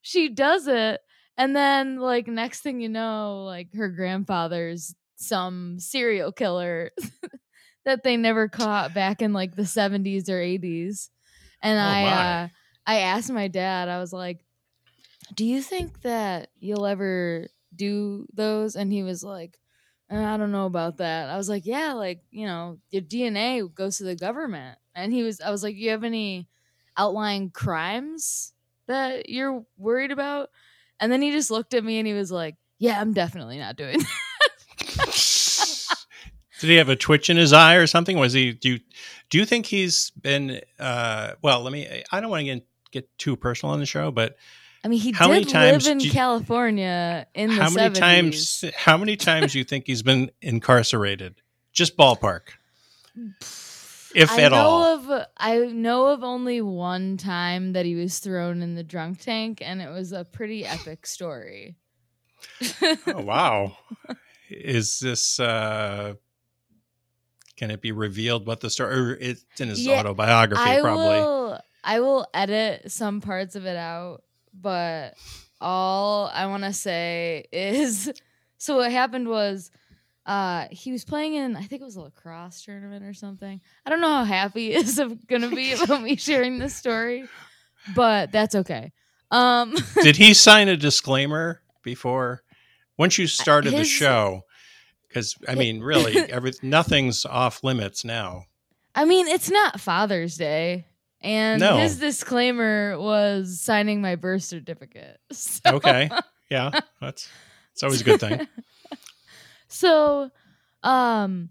she 0.00 0.28
does 0.28 0.66
it. 0.66 1.00
And 1.36 1.56
then 1.56 1.98
like 1.98 2.26
next 2.26 2.60
thing 2.60 2.80
you 2.80 2.88
know 2.88 3.44
like 3.44 3.74
her 3.74 3.88
grandfather's 3.88 4.94
some 5.16 5.78
serial 5.78 6.32
killer 6.32 6.90
that 7.84 8.02
they 8.02 8.16
never 8.16 8.48
caught 8.48 8.94
back 8.94 9.22
in 9.22 9.32
like 9.32 9.56
the 9.56 9.66
70s 9.66 10.28
or 10.28 10.40
80s 10.40 11.10
and 11.62 11.78
Oh, 11.80 11.84
i 11.88 12.08
uh 12.08 12.48
I 12.86 12.98
asked 13.00 13.30
my 13.30 13.48
dad, 13.48 13.88
I 13.88 14.00
was 14.00 14.12
like, 14.12 14.44
Do 15.34 15.44
you 15.44 15.62
think 15.62 16.02
that 16.02 16.50
you'll 16.58 16.86
ever 16.86 17.48
do 17.74 18.26
those? 18.32 18.76
And 18.76 18.92
he 18.92 19.02
was 19.02 19.22
like, 19.22 19.58
"Uh, 20.10 20.16
I 20.16 20.36
don't 20.36 20.52
know 20.52 20.66
about 20.66 20.98
that. 20.98 21.28
I 21.30 21.36
was 21.36 21.48
like, 21.48 21.66
Yeah, 21.66 21.92
like, 21.94 22.20
you 22.30 22.46
know, 22.46 22.78
your 22.90 23.02
DNA 23.02 23.72
goes 23.74 23.98
to 23.98 24.04
the 24.04 24.16
government. 24.16 24.78
And 24.94 25.12
he 25.12 25.22
was, 25.22 25.40
I 25.40 25.50
was 25.50 25.62
like, 25.62 25.76
You 25.76 25.90
have 25.90 26.04
any 26.04 26.48
outlying 26.96 27.50
crimes 27.50 28.52
that 28.88 29.28
you're 29.28 29.64
worried 29.76 30.10
about?" 30.10 30.50
And 31.00 31.10
then 31.10 31.20
he 31.20 31.32
just 31.32 31.50
looked 31.50 31.74
at 31.74 31.84
me 31.84 31.98
and 31.98 32.06
he 32.06 32.14
was 32.14 32.30
like, 32.30 32.54
"Yeah, 32.78 33.00
I'm 33.00 33.12
definitely 33.12 33.58
not 33.58 33.76
doing 33.76 33.98
that." 33.98 34.08
Did 36.60 36.70
he 36.70 36.76
have 36.76 36.88
a 36.88 36.94
twitch 36.94 37.28
in 37.28 37.36
his 37.36 37.52
eye 37.52 37.74
or 37.74 37.88
something? 37.88 38.16
Was 38.16 38.32
he? 38.34 38.52
Do 38.52 38.70
you 38.70 38.80
do 39.30 39.38
you 39.38 39.44
think 39.44 39.66
he's 39.66 40.10
been? 40.10 40.60
Uh, 40.78 41.32
well, 41.42 41.62
let 41.62 41.72
me. 41.72 42.04
I 42.12 42.20
don't 42.20 42.30
want 42.30 42.42
to 42.42 42.44
get 42.44 42.66
get 42.92 43.18
too 43.18 43.34
personal 43.34 43.72
on 43.72 43.80
the 43.80 43.86
show, 43.86 44.12
but 44.12 44.36
I 44.84 44.88
mean, 44.88 44.98
he 45.00 45.12
How 45.12 45.28
did 45.28 45.48
times 45.48 45.84
live 45.86 45.92
in 45.92 46.00
you- 46.00 46.10
California 46.10 47.26
in 47.34 47.50
the 47.50 47.62
how 47.62 47.70
many 47.70 47.94
70s. 47.94 47.98
times? 48.00 48.64
How 48.76 48.96
many 48.96 49.16
times 49.16 49.52
do 49.52 49.58
you 49.58 49.64
think 49.64 49.86
he's 49.86 50.02
been 50.02 50.30
incarcerated? 50.40 51.36
Just 51.72 51.96
ballpark, 51.96 52.48
if 54.14 54.30
I 54.30 54.42
at 54.42 54.52
know 54.52 54.56
all. 54.58 54.82
of 54.82 55.26
I 55.36 55.58
know 55.58 56.08
of 56.08 56.22
only 56.24 56.60
one 56.60 57.16
time 57.16 57.72
that 57.74 57.86
he 57.86 57.94
was 57.94 58.18
thrown 58.18 58.60
in 58.60 58.74
the 58.74 58.82
drunk 58.82 59.20
tank, 59.20 59.62
and 59.64 59.80
it 59.80 59.88
was 59.88 60.12
a 60.12 60.24
pretty 60.24 60.66
epic 60.66 61.06
story. 61.06 61.76
oh, 63.06 63.22
wow. 63.22 63.76
Is 64.50 64.98
this? 64.98 65.38
uh 65.40 66.14
Can 67.56 67.70
it 67.70 67.80
be 67.80 67.92
revealed 67.92 68.46
what 68.46 68.60
the 68.60 68.68
story? 68.68 68.94
Or 68.94 69.14
it's 69.14 69.44
in 69.60 69.68
his 69.68 69.80
Yeah, 69.86 70.00
autobiography, 70.00 70.62
I 70.62 70.80
probably. 70.80 71.04
will 71.20 71.60
I 71.84 72.00
will 72.00 72.26
edit 72.34 72.90
some 72.92 73.20
parts 73.20 73.54
of 73.56 73.64
it 73.64 73.76
out, 73.76 74.22
but 74.52 75.14
all 75.60 76.30
I 76.32 76.46
want 76.46 76.64
to 76.64 76.72
say 76.72 77.46
is 77.52 78.12
so 78.58 78.76
what 78.76 78.90
happened 78.92 79.28
was 79.28 79.70
uh 80.24 80.66
he 80.70 80.92
was 80.92 81.04
playing 81.04 81.34
in 81.34 81.56
I 81.56 81.62
think 81.62 81.82
it 81.82 81.84
was 81.84 81.96
a 81.96 82.02
lacrosse 82.02 82.62
tournament 82.62 83.04
or 83.04 83.14
something. 83.14 83.60
I 83.84 83.90
don't 83.90 84.00
know 84.00 84.08
how 84.08 84.24
happy 84.24 84.68
he 84.68 84.74
is 84.74 85.00
gonna 85.28 85.50
be 85.50 85.72
about 85.72 86.02
me 86.02 86.16
sharing 86.16 86.58
this 86.58 86.74
story, 86.74 87.24
but 87.94 88.30
that's 88.32 88.54
okay. 88.54 88.92
Um 89.30 89.74
Did 90.02 90.16
he 90.16 90.34
sign 90.34 90.68
a 90.68 90.76
disclaimer 90.76 91.60
before? 91.82 92.42
Once 92.98 93.18
you 93.18 93.26
started 93.26 93.72
the 93.72 93.84
show, 93.84 94.42
because 95.08 95.36
I 95.48 95.54
mean, 95.54 95.80
really, 95.80 96.16
every 96.30 96.52
nothing's 96.62 97.24
off 97.24 97.64
limits 97.64 98.04
now. 98.04 98.44
I 98.94 99.04
mean, 99.06 99.26
it's 99.26 99.50
not 99.50 99.80
Father's 99.80 100.36
Day. 100.36 100.86
And 101.22 101.60
No. 101.60 101.76
his 101.78 101.98
disclaimer 101.98 102.98
was 102.98 103.60
signing 103.60 104.00
my 104.00 104.16
birth 104.16 104.42
certificate. 104.42 105.18
So- 105.32 105.76
Okay, 105.76 106.10
yeah, 106.50 106.70
that's 107.00 107.28
it's 107.72 107.82
always 107.82 108.00
a 108.00 108.04
good 108.04 108.20
thing. 108.20 108.46
so 109.68 110.30
um 110.82 111.48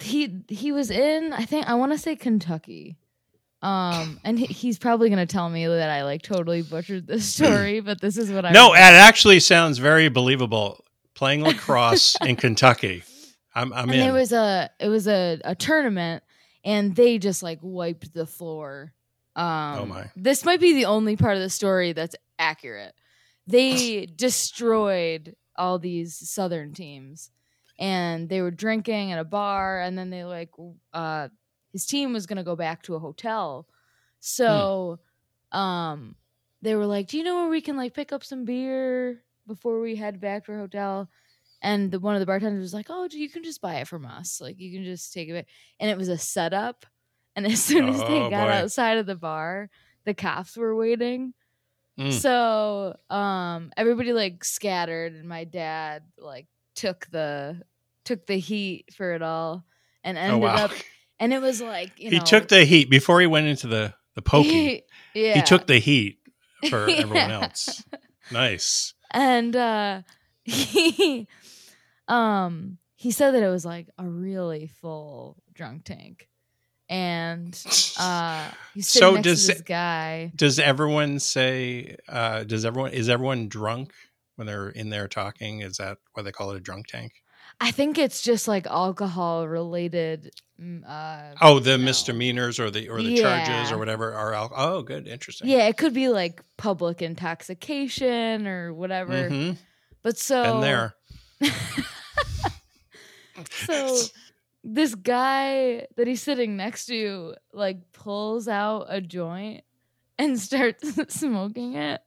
he 0.00 0.42
he 0.48 0.72
was 0.72 0.90
in 0.90 1.32
I 1.32 1.44
think 1.44 1.66
I 1.68 1.74
want 1.74 1.92
to 1.92 1.98
say 1.98 2.16
Kentucky. 2.16 2.96
Um 3.62 4.20
and 4.24 4.38
he, 4.38 4.46
he's 4.46 4.78
probably 4.78 5.08
going 5.08 5.24
to 5.24 5.30
tell 5.32 5.48
me 5.48 5.66
that 5.66 5.90
I 5.90 6.04
like 6.04 6.22
totally 6.22 6.62
butchered 6.62 7.06
this 7.06 7.26
story, 7.34 7.80
but 7.80 8.00
this 8.00 8.16
is 8.16 8.30
what 8.30 8.44
I 8.44 8.52
No, 8.52 8.72
it 8.74 8.78
actually 8.78 9.40
sounds 9.40 9.78
very 9.78 10.08
believable. 10.08 10.84
Playing 11.14 11.42
lacrosse 11.42 12.14
in 12.24 12.36
Kentucky, 12.44 13.02
I'm 13.52 13.72
I'm 13.72 13.88
and 13.90 13.94
in. 13.94 13.98
there 14.00 14.12
was 14.12 14.32
a 14.32 14.70
it 14.78 14.86
was 14.88 15.08
a, 15.08 15.40
a 15.44 15.56
tournament 15.56 16.22
and 16.68 16.94
they 16.94 17.18
just 17.18 17.42
like 17.42 17.58
wiped 17.62 18.12
the 18.12 18.26
floor. 18.26 18.92
Um 19.34 19.78
Oh, 19.78 19.86
my. 19.86 20.10
this 20.16 20.44
might 20.44 20.60
be 20.60 20.74
the 20.74 20.84
only 20.84 21.16
part 21.16 21.36
of 21.36 21.42
the 21.42 21.50
story 21.50 21.92
that's 21.92 22.16
accurate. 22.38 22.94
They 23.46 24.06
destroyed 24.16 25.34
all 25.56 25.78
these 25.78 26.14
southern 26.28 26.72
teams 26.72 27.30
and 27.78 28.28
they 28.28 28.40
were 28.42 28.50
drinking 28.50 29.12
at 29.12 29.18
a 29.18 29.24
bar 29.24 29.80
and 29.80 29.96
then 29.96 30.10
they 30.10 30.24
like 30.24 30.50
uh 30.92 31.28
his 31.72 31.86
team 31.86 32.12
was 32.12 32.26
gonna 32.26 32.44
go 32.44 32.56
back 32.56 32.82
to 32.82 32.94
a 32.94 32.98
hotel. 32.98 33.66
So 34.20 34.98
um 35.52 36.14
they 36.60 36.74
were 36.74 36.86
like 36.86 37.08
do 37.08 37.16
you 37.16 37.24
know 37.24 37.36
where 37.36 37.48
we 37.48 37.62
can 37.62 37.76
like 37.76 37.94
pick 37.94 38.12
up 38.12 38.22
some 38.22 38.44
beer 38.44 39.22
before 39.46 39.80
we 39.80 39.96
head 39.96 40.20
back 40.20 40.44
to 40.44 40.52
our 40.52 40.58
hotel 40.58 41.08
and 41.62 41.90
the, 41.90 41.98
one 42.00 42.14
of 42.14 42.20
the 42.20 42.26
bartenders 42.26 42.60
was 42.60 42.74
like 42.74 42.86
oh 42.88 43.08
you 43.10 43.28
can 43.28 43.42
just 43.42 43.60
buy 43.60 43.76
it 43.76 43.88
from 43.88 44.06
us 44.06 44.40
like 44.40 44.58
you 44.60 44.72
can 44.72 44.84
just 44.84 45.12
take 45.12 45.28
it 45.28 45.46
and 45.80 45.90
it 45.90 45.96
was 45.98 46.08
a 46.08 46.18
setup 46.18 46.86
and 47.36 47.46
as 47.52 47.62
soon 47.62 47.88
as 47.88 47.98
they 48.00 48.20
Oh, 48.20 48.30
got 48.30 48.46
boy. 48.48 48.52
outside 48.52 48.98
of 48.98 49.06
the 49.06 49.16
bar 49.16 49.68
the 50.04 50.14
cops 50.14 50.56
were 50.56 50.74
waiting 50.76 51.34
Mm. 51.98 52.12
so 52.12 52.96
um 53.10 53.72
everybody 53.76 54.12
like 54.12 54.44
scattered 54.44 55.14
and 55.14 55.28
my 55.28 55.42
dad 55.42 56.04
like 56.16 56.46
took 56.76 57.08
the 57.10 57.60
took 58.04 58.24
the 58.26 58.38
heat 58.38 58.84
for 58.96 59.14
it 59.14 59.20
all 59.22 59.64
and 60.04 60.16
oh 60.16 60.20
ended 60.20 60.42
wow! 60.44 60.54
up 60.66 60.70
and 61.18 61.32
it 61.34 61.42
was 61.42 61.60
like 61.60 61.98
you 61.98 62.10
he 62.10 62.18
know 62.20 62.24
took 62.24 62.46
the 62.46 62.64
heat 62.64 62.88
before 62.88 63.20
he 63.20 63.26
went 63.26 63.48
into 63.48 63.66
the 63.66 63.92
the 64.14 64.22
pokey. 64.22 64.82
yeah 65.14 65.34
He 65.34 65.42
took 65.42 65.66
the 65.66 65.80
heat 65.80 66.18
for 66.70 66.88
everyone 66.88 67.16
Yeah. 67.30 67.40
else. 67.42 67.84
Nice. 68.30 68.94
and 69.10 69.56
uh 69.56 70.02
he 70.44 71.26
um 72.08 72.78
he 72.94 73.10
said 73.12 73.32
that 73.32 73.42
it 73.42 73.48
was 73.48 73.64
like 73.64 73.88
a 73.98 74.04
really 74.08 74.66
full 74.66 75.36
drunk 75.54 75.84
tank 75.84 76.28
and 76.88 77.54
uh 77.98 78.50
he's 78.74 78.88
sitting 78.92 79.08
So 79.08 79.14
next 79.14 79.24
does 79.24 79.40
to 79.46 79.52
this 79.52 79.60
guy 79.62 80.32
Does 80.34 80.58
everyone 80.58 81.18
say? 81.20 81.96
Uh, 82.08 82.44
does 82.44 82.64
everyone 82.64 82.92
is 82.92 83.08
everyone 83.08 83.48
drunk 83.48 83.92
when 84.36 84.46
they're 84.46 84.68
in 84.70 84.88
there 84.90 85.08
talking? 85.08 85.60
Is 85.60 85.76
that 85.78 85.98
why 86.14 86.22
they 86.22 86.32
call 86.32 86.50
it 86.52 86.56
a 86.56 86.60
drunk 86.60 86.86
tank? 86.86 87.12
i 87.60 87.70
think 87.70 87.98
it's 87.98 88.20
just 88.22 88.46
like 88.46 88.66
alcohol 88.66 89.48
related 89.48 90.30
mm, 90.60 90.82
uh 90.86 91.34
Oh, 91.40 91.58
the 91.60 91.78
no. 91.78 91.84
misdemeanors 91.84 92.58
or 92.60 92.70
the 92.70 92.88
or 92.88 93.00
the 93.02 93.20
charges 93.20 93.70
or 93.72 93.78
whatever 93.78 94.12
are. 94.12 94.34
Al- 94.34 94.52
oh, 94.54 94.82
good, 94.82 95.06
interesting. 95.08 95.48
yeah 95.48 95.66
it 95.66 95.76
could 95.76 95.94
be 95.94 96.08
like 96.08 96.42
public 96.56 97.00
intoxication 97.02 98.46
or 98.46 98.72
whatever 98.74 99.28
hmm 99.30 99.52
but 100.02 100.16
so 100.18 100.42
Been 100.42 100.60
there. 100.60 100.94
so 103.50 103.98
this 104.64 104.94
guy 104.94 105.86
that 105.96 106.06
he's 106.06 106.22
sitting 106.22 106.56
next 106.56 106.86
to 106.86 107.34
like 107.52 107.92
pulls 107.92 108.48
out 108.48 108.86
a 108.88 109.00
joint 109.00 109.64
and 110.18 110.38
starts 110.40 111.14
smoking 111.14 111.74
it 111.74 112.00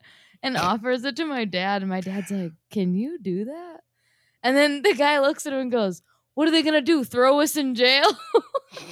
and 0.44 0.58
offers 0.58 1.04
it 1.04 1.16
to 1.18 1.26
my 1.26 1.46
dad 1.46 1.82
and 1.82 1.90
my 1.90 2.02
dad's 2.02 2.32
like 2.32 2.54
can 2.70 2.94
you 2.94 3.20
do 3.20 3.46
that? 3.46 3.82
And 4.44 4.58
then 4.58 4.82
the 4.82 4.94
guy 4.94 5.20
looks 5.20 5.46
at 5.46 5.54
him 5.54 5.60
and 5.60 5.72
goes 5.72 6.02
what 6.34 6.48
are 6.48 6.52
they 6.52 6.64
gonna 6.64 6.82
do 6.82 7.04
throw 7.04 7.42
us 7.42 7.56
in 7.58 7.76
jail? 7.76 8.10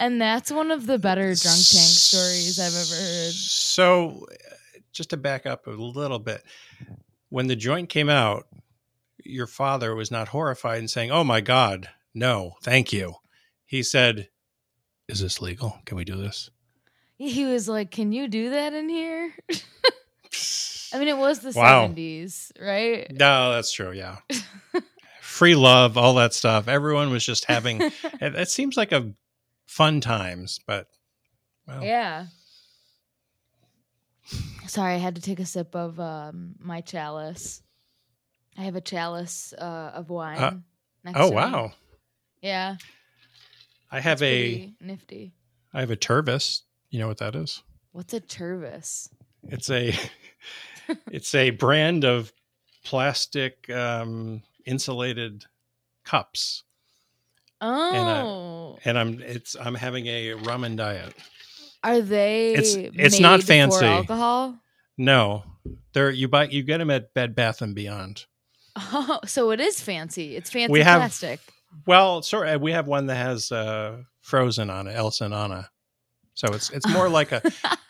And 0.00 0.20
that's 0.20 0.52
one 0.52 0.70
of 0.70 0.86
the 0.86 0.98
better 0.98 1.22
drunk 1.22 1.34
tank 1.34 1.64
stories 1.64 2.60
i've 2.60 2.72
ever 2.72 3.02
heard. 3.02 3.32
So, 3.34 4.26
uh, 4.30 4.78
just 4.92 5.10
to 5.10 5.16
back 5.16 5.44
up 5.44 5.66
a 5.66 5.70
little 5.70 6.20
bit, 6.20 6.44
when 7.28 7.46
the 7.46 7.56
joint 7.56 7.88
came 7.88 8.08
out, 8.08 8.46
your 9.24 9.46
father 9.46 9.94
was 9.94 10.10
not 10.10 10.28
horrified 10.28 10.78
and 10.78 10.90
saying, 10.90 11.10
"Oh 11.10 11.24
my 11.24 11.40
God, 11.40 11.88
no, 12.14 12.54
thank 12.62 12.92
you." 12.92 13.14
He 13.66 13.82
said, 13.82 14.28
"Is 15.08 15.20
this 15.20 15.40
legal? 15.42 15.78
Can 15.84 15.96
we 15.96 16.04
do 16.04 16.16
this?" 16.16 16.50
he 17.20 17.44
was 17.44 17.68
like 17.68 17.90
can 17.90 18.12
you 18.12 18.28
do 18.28 18.50
that 18.50 18.72
in 18.72 18.88
here 18.88 19.34
i 20.92 20.98
mean 21.00 21.08
it 21.08 21.16
was 21.18 21.40
the 21.40 21.50
Wow. 21.50 21.88
70s 21.88 22.52
right 22.60 23.10
No, 23.10 23.50
that's 23.52 23.72
true. 23.72 23.90
Yeah. 23.90 24.18
Free 25.20 25.56
love, 25.56 25.96
all 25.98 26.14
that 26.14 26.32
stuff. 26.32 26.68
Everyone 26.68 27.10
was 27.10 27.24
just 27.26 27.46
having 27.46 27.80
it, 27.82 27.92
it 28.36 28.48
seems 28.50 28.76
like 28.76 28.92
a 28.92 29.12
fun 29.66 30.00
times, 30.00 30.60
but 30.64 30.86
well, 31.66 31.82
Yeah. 31.82 32.26
Sorry, 34.68 34.94
I 34.94 34.98
had 34.98 35.14
to 35.16 35.22
take 35.22 35.40
a 35.40 35.46
sip 35.46 35.74
of 35.74 35.98
um, 35.98 36.54
my 36.60 36.80
chalice. 36.82 37.62
I 38.56 38.62
have 38.62 38.76
a 38.76 38.80
chalice 38.80 39.54
uh, 39.56 39.92
of 39.94 40.10
wine. 40.10 40.62
next 41.04 41.18
oh 41.18 41.24
to 41.24 41.30
me. 41.30 41.36
wow. 41.36 41.72
Yeah. 42.42 42.76
I 43.90 44.00
have 44.00 44.22
a 44.22 44.72
nifty. 44.80 45.32
I 45.72 45.80
have 45.80 45.90
a 45.90 45.96
Tervis. 45.96 46.62
You 46.90 46.98
know 46.98 47.08
what 47.08 47.18
that 47.18 47.34
is? 47.34 47.62
What's 47.92 48.12
a 48.12 48.20
Tervis? 48.20 49.08
It's 49.48 49.70
a 49.70 49.94
it's 51.10 51.34
a 51.34 51.50
brand 51.50 52.04
of 52.04 52.32
plastic 52.84 53.70
um 53.70 54.42
insulated 54.66 55.46
cups. 56.04 56.64
Oh, 57.60 58.78
And 58.84 58.98
I'm 58.98 59.20
it's 59.20 59.56
I'm 59.58 59.74
having 59.74 60.06
a 60.06 60.32
ramen 60.34 60.76
diet. 60.76 61.14
Are 61.84 62.00
they? 62.00 62.54
It's- 62.54 62.74
it's 62.76 63.20
not 63.20 63.42
fancy. 63.42 63.84
alcohol. 63.86 64.58
No. 64.96 65.44
They're 65.92 66.10
you 66.10 66.28
buy 66.28 66.44
you 66.48 66.62
get 66.62 66.78
them 66.78 66.90
at 66.90 67.14
Bed 67.14 67.34
Bath 67.34 67.62
and 67.62 67.74
Beyond. 67.74 68.26
Oh, 68.76 69.20
so 69.26 69.50
it 69.50 69.60
is 69.60 69.80
fancy. 69.80 70.36
It's 70.36 70.50
fancy 70.50 70.72
We 70.72 70.80
have- 70.80 71.00
plastic. 71.00 71.40
Well, 71.86 72.22
sorry, 72.22 72.56
we 72.56 72.72
have 72.72 72.86
one 72.86 73.06
that 73.06 73.16
has 73.16 73.52
uh, 73.52 73.98
frozen 74.22 74.70
on 74.70 74.86
it, 74.86 74.92
Elsa 74.94 75.24
and 75.26 75.34
Anna. 75.34 75.70
So 76.34 76.48
it's 76.52 76.70
it's 76.70 76.86
more 76.88 77.08
like 77.18 77.32
a. 77.32 77.42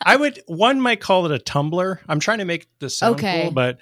I 0.03 0.15
would 0.15 0.41
one 0.47 0.81
might 0.81 0.99
call 0.99 1.25
it 1.25 1.31
a 1.31 1.39
tumbler. 1.39 2.01
I'm 2.09 2.19
trying 2.19 2.39
to 2.39 2.45
make 2.45 2.67
this 2.79 2.97
sound 2.97 3.15
Okay. 3.15 3.43
cool, 3.43 3.51
but 3.51 3.77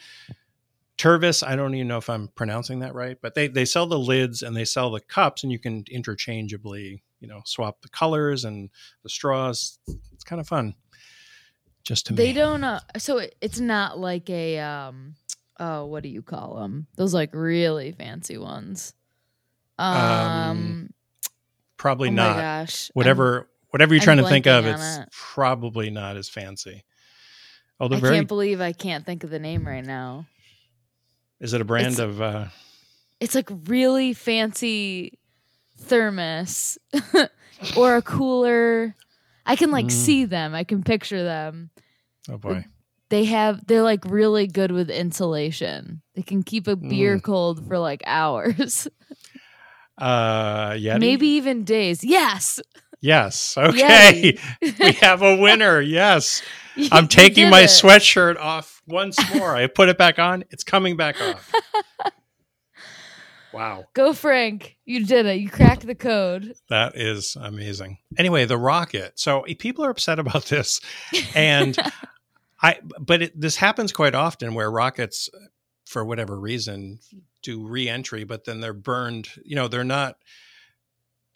Tervis. 0.98 1.46
I 1.46 1.56
don't 1.56 1.74
even 1.76 1.88
know 1.88 1.98
if 1.98 2.10
I'm 2.10 2.28
pronouncing 2.30 2.80
that 2.80 2.94
right, 2.96 3.18
but 3.22 3.34
they 3.36 3.48
they 3.48 3.66
sell 3.66 3.88
the 3.88 4.00
lids 4.00 4.42
and 4.42 4.56
they 4.56 4.66
sell 4.66 4.92
the 4.92 5.00
cups, 5.00 5.44
and 5.44 5.52
you 5.52 5.60
can 5.60 5.84
interchangeably 5.90 7.04
you 7.20 7.28
know 7.28 7.42
swap 7.46 7.82
the 7.82 7.90
colors 7.90 8.46
and 8.46 8.70
the 9.04 9.10
straws. 9.10 9.80
It's 10.14 10.24
kind 10.24 10.40
of 10.40 10.48
fun. 10.48 10.76
Just 11.84 12.08
to 12.08 12.14
make 12.14 12.18
They 12.18 12.28
me. 12.28 12.34
don't. 12.34 12.64
Uh, 12.64 12.80
so 12.98 13.18
it, 13.20 13.36
it's 13.42 13.60
not 13.60 13.98
like 14.00 14.30
a 14.30 14.60
um. 14.60 15.16
Oh, 15.60 15.86
what 15.86 16.04
do 16.04 16.10
you 16.10 16.22
call 16.22 16.56
them? 16.58 16.86
Those 16.98 17.14
like 17.14 17.34
really 17.34 17.92
fancy 17.92 18.38
ones. 18.38 18.94
Um. 19.80 19.96
Um, 19.96 20.94
Probably 21.78 22.10
oh 22.10 22.14
not. 22.14 22.36
my 22.36 22.42
gosh. 22.42 22.86
I'm- 22.90 22.92
whatever 22.94 23.48
whatever 23.70 23.94
you're 23.94 24.02
I'm 24.02 24.06
trying 24.06 24.18
to 24.18 24.28
think 24.28 24.48
of, 24.48 24.66
it's 24.66 24.98
it. 24.98 25.10
probably 25.12 25.90
not 25.90 26.18
as 26.18 26.28
fancy. 26.30 26.84
They're 27.80 27.94
I 27.94 28.00
very. 28.00 28.16
can't 28.16 28.28
believe 28.28 28.60
I 28.60 28.74
can't 28.74 29.06
think 29.06 29.24
of 29.24 29.30
the 29.30 29.38
name 29.40 29.66
right 29.68 29.86
now. 29.86 30.26
is 31.40 31.54
it 31.54 31.62
a 31.62 31.66
brand 31.66 31.94
it's- 31.94 32.00
of? 32.00 32.20
uh 32.22 32.46
It's 33.20 33.36
like 33.36 33.50
really 33.68 34.14
fancy 34.14 35.20
thermos 35.78 36.78
or 37.78 37.96
a 37.96 38.02
cooler. 38.02 38.96
I 39.46 39.56
can 39.56 39.72
like 39.72 39.86
Mm. 39.88 39.92
see 39.92 40.26
them. 40.26 40.54
I 40.54 40.64
can 40.64 40.84
picture 40.84 41.24
them. 41.24 41.70
Oh 42.30 42.38
boy. 42.38 42.66
They 43.10 43.24
have 43.26 43.66
they're 43.66 43.82
like 43.84 44.04
really 44.06 44.48
good 44.48 44.72
with 44.72 44.90
insulation. 44.90 46.02
They 46.16 46.22
can 46.24 46.44
keep 46.44 46.68
a 46.68 46.76
beer 46.76 47.18
Mm. 47.18 47.24
cold 47.24 47.66
for 47.68 47.78
like 47.80 48.02
hours. 48.06 48.88
Uh, 49.98 50.72
Yeti. 50.72 51.00
Maybe 51.00 51.28
even 51.30 51.64
days. 51.64 52.04
Yes. 52.04 52.60
Yes. 53.00 53.56
Okay. 53.58 54.38
we 54.62 54.92
have 55.02 55.22
a 55.22 55.36
winner. 55.38 55.82
Yes. 55.82 56.42
You- 56.76 56.90
I'm 56.92 57.08
taking 57.08 57.50
my 57.50 57.62
it. 57.62 57.68
sweatshirt 57.70 58.38
off 58.38 58.82
once 58.88 59.18
more. 59.34 59.56
I 59.56 59.68
put 59.68 59.90
it 59.90 59.98
back 59.98 60.20
on. 60.20 60.44
It's 60.52 60.64
coming 60.64 60.98
back 60.98 61.20
off. 61.22 61.52
Wow. 63.54 63.86
Go 63.94 64.14
Frank. 64.14 64.78
You 64.86 65.06
did 65.06 65.26
it. 65.26 65.40
You 65.40 65.50
cracked 65.50 65.86
the 65.86 65.96
code. 65.96 66.54
That 66.70 66.96
is 66.96 67.38
amazing. 67.40 67.98
Anyway, 68.18 68.46
the 68.46 68.58
rocket. 68.58 69.20
So 69.20 69.42
eh, 69.42 69.56
people 69.58 69.86
are 69.86 69.90
upset 69.90 70.20
about 70.20 70.46
this, 70.46 70.82
and 71.36 71.78
I. 72.62 72.80
But 73.00 73.22
it, 73.24 73.40
this 73.40 73.56
happens 73.56 73.92
quite 73.92 74.16
often 74.16 74.54
where 74.54 74.70
rockets, 74.70 75.30
for 75.86 76.04
whatever 76.04 76.40
reason, 76.40 77.00
do 77.42 77.66
re-entry, 77.66 78.24
but 78.24 78.46
then 78.46 78.60
they're 78.60 78.74
burned. 78.74 79.30
You 79.44 79.56
know, 79.56 79.68
they're 79.68 79.84
not. 79.84 80.18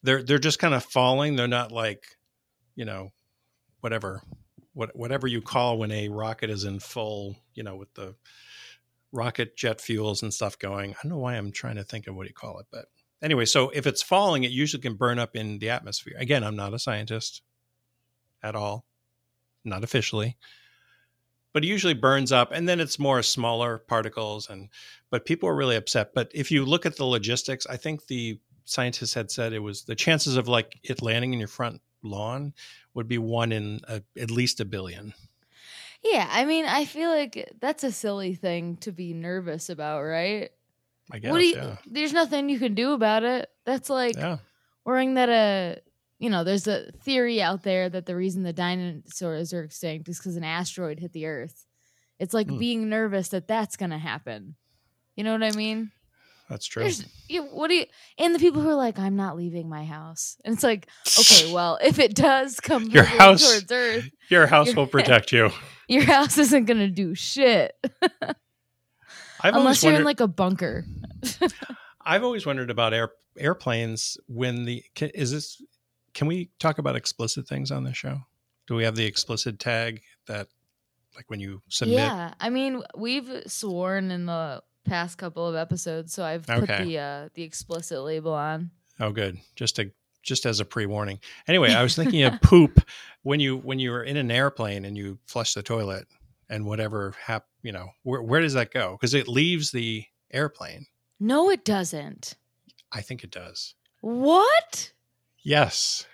They're 0.02 0.22
they're 0.22 0.38
just 0.38 0.58
kind 0.58 0.74
of 0.74 0.84
falling. 0.84 1.36
They're 1.36 1.48
not 1.48 1.72
like, 1.72 2.04
you 2.74 2.84
know, 2.84 3.10
whatever, 3.80 4.22
what 4.74 4.94
whatever 4.96 5.26
you 5.26 5.40
call 5.40 5.78
when 5.78 5.92
a 5.92 6.08
rocket 6.08 6.50
is 6.50 6.64
in 6.64 6.80
full. 6.80 7.36
You 7.54 7.62
know, 7.62 7.76
with 7.76 7.92
the 7.94 8.14
rocket 9.12 9.56
jet 9.56 9.80
fuels 9.80 10.22
and 10.22 10.32
stuff 10.32 10.58
going. 10.58 10.92
I 10.92 10.96
don't 11.02 11.12
know 11.12 11.18
why 11.18 11.34
I'm 11.34 11.52
trying 11.52 11.76
to 11.76 11.84
think 11.84 12.06
of 12.06 12.16
what 12.16 12.26
you 12.26 12.34
call 12.34 12.58
it, 12.58 12.66
but 12.70 12.86
anyway, 13.22 13.44
so 13.44 13.70
if 13.70 13.86
it's 13.86 14.02
falling, 14.02 14.44
it 14.44 14.50
usually 14.50 14.82
can 14.82 14.94
burn 14.94 15.18
up 15.18 15.36
in 15.36 15.58
the 15.58 15.70
atmosphere. 15.70 16.16
Again, 16.18 16.42
I'm 16.44 16.56
not 16.56 16.74
a 16.74 16.78
scientist 16.78 17.42
at 18.42 18.54
all, 18.54 18.84
not 19.64 19.84
officially, 19.84 20.36
but 21.52 21.64
it 21.64 21.68
usually 21.68 21.94
burns 21.94 22.32
up, 22.32 22.50
and 22.52 22.68
then 22.68 22.80
it's 22.80 22.98
more 22.98 23.22
smaller 23.22 23.78
particles. 23.78 24.48
And 24.48 24.68
but 25.10 25.26
people 25.26 25.48
are 25.48 25.54
really 25.54 25.76
upset. 25.76 26.14
But 26.14 26.30
if 26.34 26.50
you 26.50 26.64
look 26.64 26.86
at 26.86 26.96
the 26.96 27.04
logistics, 27.04 27.66
I 27.66 27.76
think 27.76 28.06
the 28.06 28.40
scientists 28.64 29.14
had 29.14 29.30
said 29.30 29.52
it 29.52 29.58
was 29.58 29.84
the 29.84 29.94
chances 29.94 30.36
of 30.36 30.48
like 30.48 30.78
it 30.82 31.02
landing 31.02 31.32
in 31.32 31.38
your 31.38 31.48
front 31.48 31.80
lawn 32.02 32.54
would 32.94 33.08
be 33.08 33.18
one 33.18 33.52
in 33.52 33.80
a, 33.88 34.02
at 34.18 34.30
least 34.30 34.60
a 34.60 34.64
billion. 34.64 35.14
Yeah, 36.02 36.28
I 36.30 36.44
mean, 36.44 36.64
I 36.66 36.84
feel 36.84 37.10
like 37.10 37.52
that's 37.60 37.84
a 37.84 37.92
silly 37.92 38.34
thing 38.34 38.76
to 38.78 38.90
be 38.92 39.12
nervous 39.14 39.68
about, 39.70 40.02
right? 40.02 40.50
I 41.10 41.18
guess. 41.18 41.30
what 41.30 41.38
do 41.38 41.44
you? 41.46 41.54
yeah. 41.56 41.76
There's 41.86 42.12
nothing 42.12 42.48
you 42.48 42.58
can 42.58 42.74
do 42.74 42.92
about 42.92 43.22
it. 43.24 43.48
That's 43.64 43.88
like 43.90 44.16
Yeah. 44.16 44.38
worrying 44.84 45.14
that 45.14 45.28
a 45.28 45.80
you 46.18 46.30
know, 46.30 46.44
there's 46.44 46.68
a 46.68 46.92
theory 47.02 47.42
out 47.42 47.64
there 47.64 47.88
that 47.88 48.06
the 48.06 48.14
reason 48.14 48.44
the 48.44 48.52
dinosaurs 48.52 49.52
are 49.52 49.64
extinct 49.64 50.08
is 50.08 50.18
because 50.18 50.36
an 50.36 50.44
asteroid 50.44 51.00
hit 51.00 51.12
the 51.12 51.26
Earth. 51.26 51.66
It's 52.20 52.32
like 52.32 52.48
Hmm. 52.48 52.58
being 52.58 52.88
nervous 52.88 53.30
that 53.30 53.48
that's 53.48 53.76
gonna 53.76 53.98
happen. 53.98 54.54
You 55.16 55.24
know 55.24 55.32
what 55.32 55.42
I 55.42 55.50
mean? 55.50 55.90
That's 56.48 56.64
true. 56.66 56.88
You, 57.28 57.42
what 57.44 57.68
do 57.68 57.74
you? 57.74 57.86
And 58.18 58.34
the 58.34 58.38
people 58.38 58.62
who 58.62 58.68
are 58.68 58.74
like, 58.76 58.98
I'm 59.00 59.16
not 59.16 59.36
leaving 59.36 59.68
my 59.68 59.84
house, 59.84 60.36
and 60.44 60.54
it's 60.54 60.62
like, 60.62 60.86
okay, 61.18 61.52
well, 61.52 61.78
if 61.82 61.98
it 61.98 62.14
does 62.14 62.60
come 62.60 62.84
Your 62.84 63.02
house- 63.04 63.42
towards 63.44 63.72
Earth, 63.72 64.08
Your 64.28 64.46
house 64.46 64.74
will 64.76 64.86
protect 64.86 65.32
you. 65.32 65.50
your 65.92 66.02
house 66.16 66.38
isn't 66.38 66.64
gonna 66.64 66.88
do 66.88 67.14
shit 67.14 67.72
I've 69.40 69.54
unless 69.54 69.82
you're 69.82 69.94
in 69.94 70.04
like 70.04 70.20
a 70.20 70.28
bunker. 70.28 70.84
I've 72.04 72.22
always 72.24 72.46
wondered 72.46 72.70
about 72.70 72.94
air, 72.94 73.10
airplanes 73.38 74.16
when 74.26 74.64
the 74.64 74.82
can, 74.94 75.10
is 75.10 75.32
this. 75.32 75.60
Can 76.14 76.26
we 76.26 76.50
talk 76.58 76.78
about 76.78 76.94
explicit 76.96 77.48
things 77.48 77.70
on 77.70 77.84
this 77.84 77.96
show? 77.96 78.20
Do 78.66 78.74
we 78.74 78.84
have 78.84 78.94
the 78.96 79.04
explicit 79.04 79.58
tag 79.58 80.02
that, 80.26 80.48
like, 81.16 81.28
when 81.28 81.40
you 81.40 81.62
submit? 81.68 81.96
Yeah, 81.98 82.34
I 82.38 82.50
mean, 82.50 82.82
we've 82.96 83.42
sworn 83.46 84.10
in 84.10 84.26
the 84.26 84.62
past 84.84 85.16
couple 85.18 85.46
of 85.48 85.54
episodes, 85.56 86.12
so 86.12 86.22
I've 86.24 86.46
put 86.46 86.64
Okay. 86.64 86.84
the 86.84 86.98
uh, 86.98 87.28
the 87.34 87.42
explicit 87.42 88.00
label 88.02 88.32
on. 88.32 88.70
Oh, 89.00 89.10
good. 89.10 89.38
Just 89.56 89.76
to 89.76 89.90
just 90.22 90.46
as 90.46 90.60
a 90.60 90.64
pre 90.64 90.86
warning. 90.86 91.20
Anyway, 91.48 91.72
I 91.72 91.82
was 91.82 91.96
thinking 91.96 92.22
of 92.22 92.40
poop 92.42 92.80
when 93.22 93.40
you 93.40 93.56
when 93.58 93.78
you 93.78 93.90
were 93.90 94.02
in 94.02 94.16
an 94.16 94.30
airplane 94.30 94.84
and 94.84 94.96
you 94.96 95.18
flush 95.26 95.54
the 95.54 95.62
toilet 95.62 96.06
and 96.48 96.64
whatever 96.64 97.14
hap 97.24 97.46
you 97.62 97.72
know 97.72 97.88
where 98.02 98.22
where 98.22 98.40
does 98.40 98.54
that 98.54 98.72
go? 98.72 98.92
Because 98.92 99.14
it 99.14 99.28
leaves 99.28 99.70
the 99.70 100.04
airplane. 100.32 100.86
No, 101.20 101.50
it 101.50 101.64
doesn't. 101.64 102.34
I 102.90 103.00
think 103.00 103.24
it 103.24 103.30
does. 103.30 103.74
What? 104.00 104.92
Yes. 105.42 106.06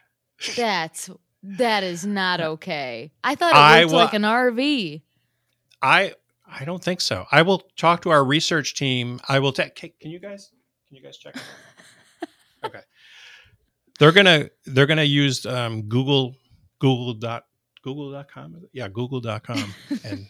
That's 0.56 1.10
that 1.42 1.82
is 1.82 2.06
not 2.06 2.40
okay. 2.52 3.10
I 3.24 3.34
thought 3.34 3.52
it 3.52 3.56
I 3.56 3.82
looked 3.82 3.92
like 3.92 4.14
an 4.14 4.22
RV. 4.22 5.02
I 5.82 6.14
I 6.50 6.64
don't 6.64 6.82
think 6.82 7.00
so. 7.00 7.26
I 7.30 7.42
will 7.42 7.62
talk 7.76 8.02
to 8.02 8.10
our 8.10 8.24
research 8.24 8.74
team. 8.74 9.20
I 9.28 9.38
will 9.38 9.52
take. 9.52 9.74
Can 9.74 10.10
you 10.10 10.18
guys? 10.18 10.50
Can 10.86 10.96
you 10.96 11.02
guys 11.02 11.18
check? 11.18 11.36
okay. 12.64 12.80
They're 13.98 14.12
gonna 14.12 14.50
they're 14.64 14.86
gonna 14.86 15.02
use 15.02 15.44
um, 15.44 15.82
Google 15.82 16.36
Google 16.78 17.14
dot 17.14 17.44
Google 17.82 18.12
dot 18.12 18.30
com. 18.30 18.64
Yeah, 18.72 18.88
Google 18.88 19.20
dot 19.20 19.44
com 19.44 19.74
and 20.04 20.26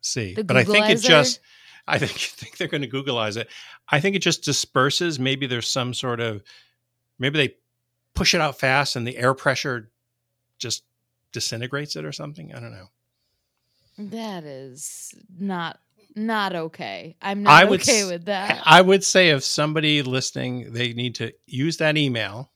see. 0.00 0.34
But 0.34 0.56
I 0.56 0.64
think 0.64 0.88
it 0.88 1.00
just. 1.00 1.40
I 1.86 1.98
think 1.98 2.12
think 2.12 2.56
they're 2.56 2.68
going 2.68 2.82
to 2.82 2.88
Googleize 2.88 3.36
it. 3.36 3.48
I 3.88 4.00
think 4.00 4.16
it 4.16 4.20
just 4.20 4.42
disperses. 4.42 5.18
Maybe 5.18 5.46
there's 5.46 5.68
some 5.68 5.92
sort 5.92 6.20
of. 6.20 6.42
Maybe 7.18 7.38
they 7.38 7.54
push 8.14 8.34
it 8.34 8.40
out 8.40 8.58
fast 8.58 8.96
and 8.96 9.06
the 9.06 9.16
air 9.16 9.34
pressure 9.34 9.90
just 10.58 10.84
disintegrates 11.32 11.96
it 11.96 12.04
or 12.04 12.12
something. 12.12 12.54
I 12.54 12.60
don't 12.60 12.72
know. 12.72 12.88
That 13.98 14.44
is 14.44 15.14
not 15.38 15.78
not 16.16 16.54
okay. 16.54 17.16
I'm 17.20 17.42
not 17.42 17.52
I 17.52 17.64
would 17.64 17.82
okay 17.82 18.04
with 18.04 18.26
that. 18.26 18.62
I 18.64 18.80
would 18.80 19.04
say 19.04 19.30
if 19.30 19.44
somebody 19.44 20.02
listening, 20.02 20.72
they 20.72 20.92
need 20.92 21.16
to 21.16 21.32
use 21.46 21.76
that 21.78 21.96
email 21.96 22.50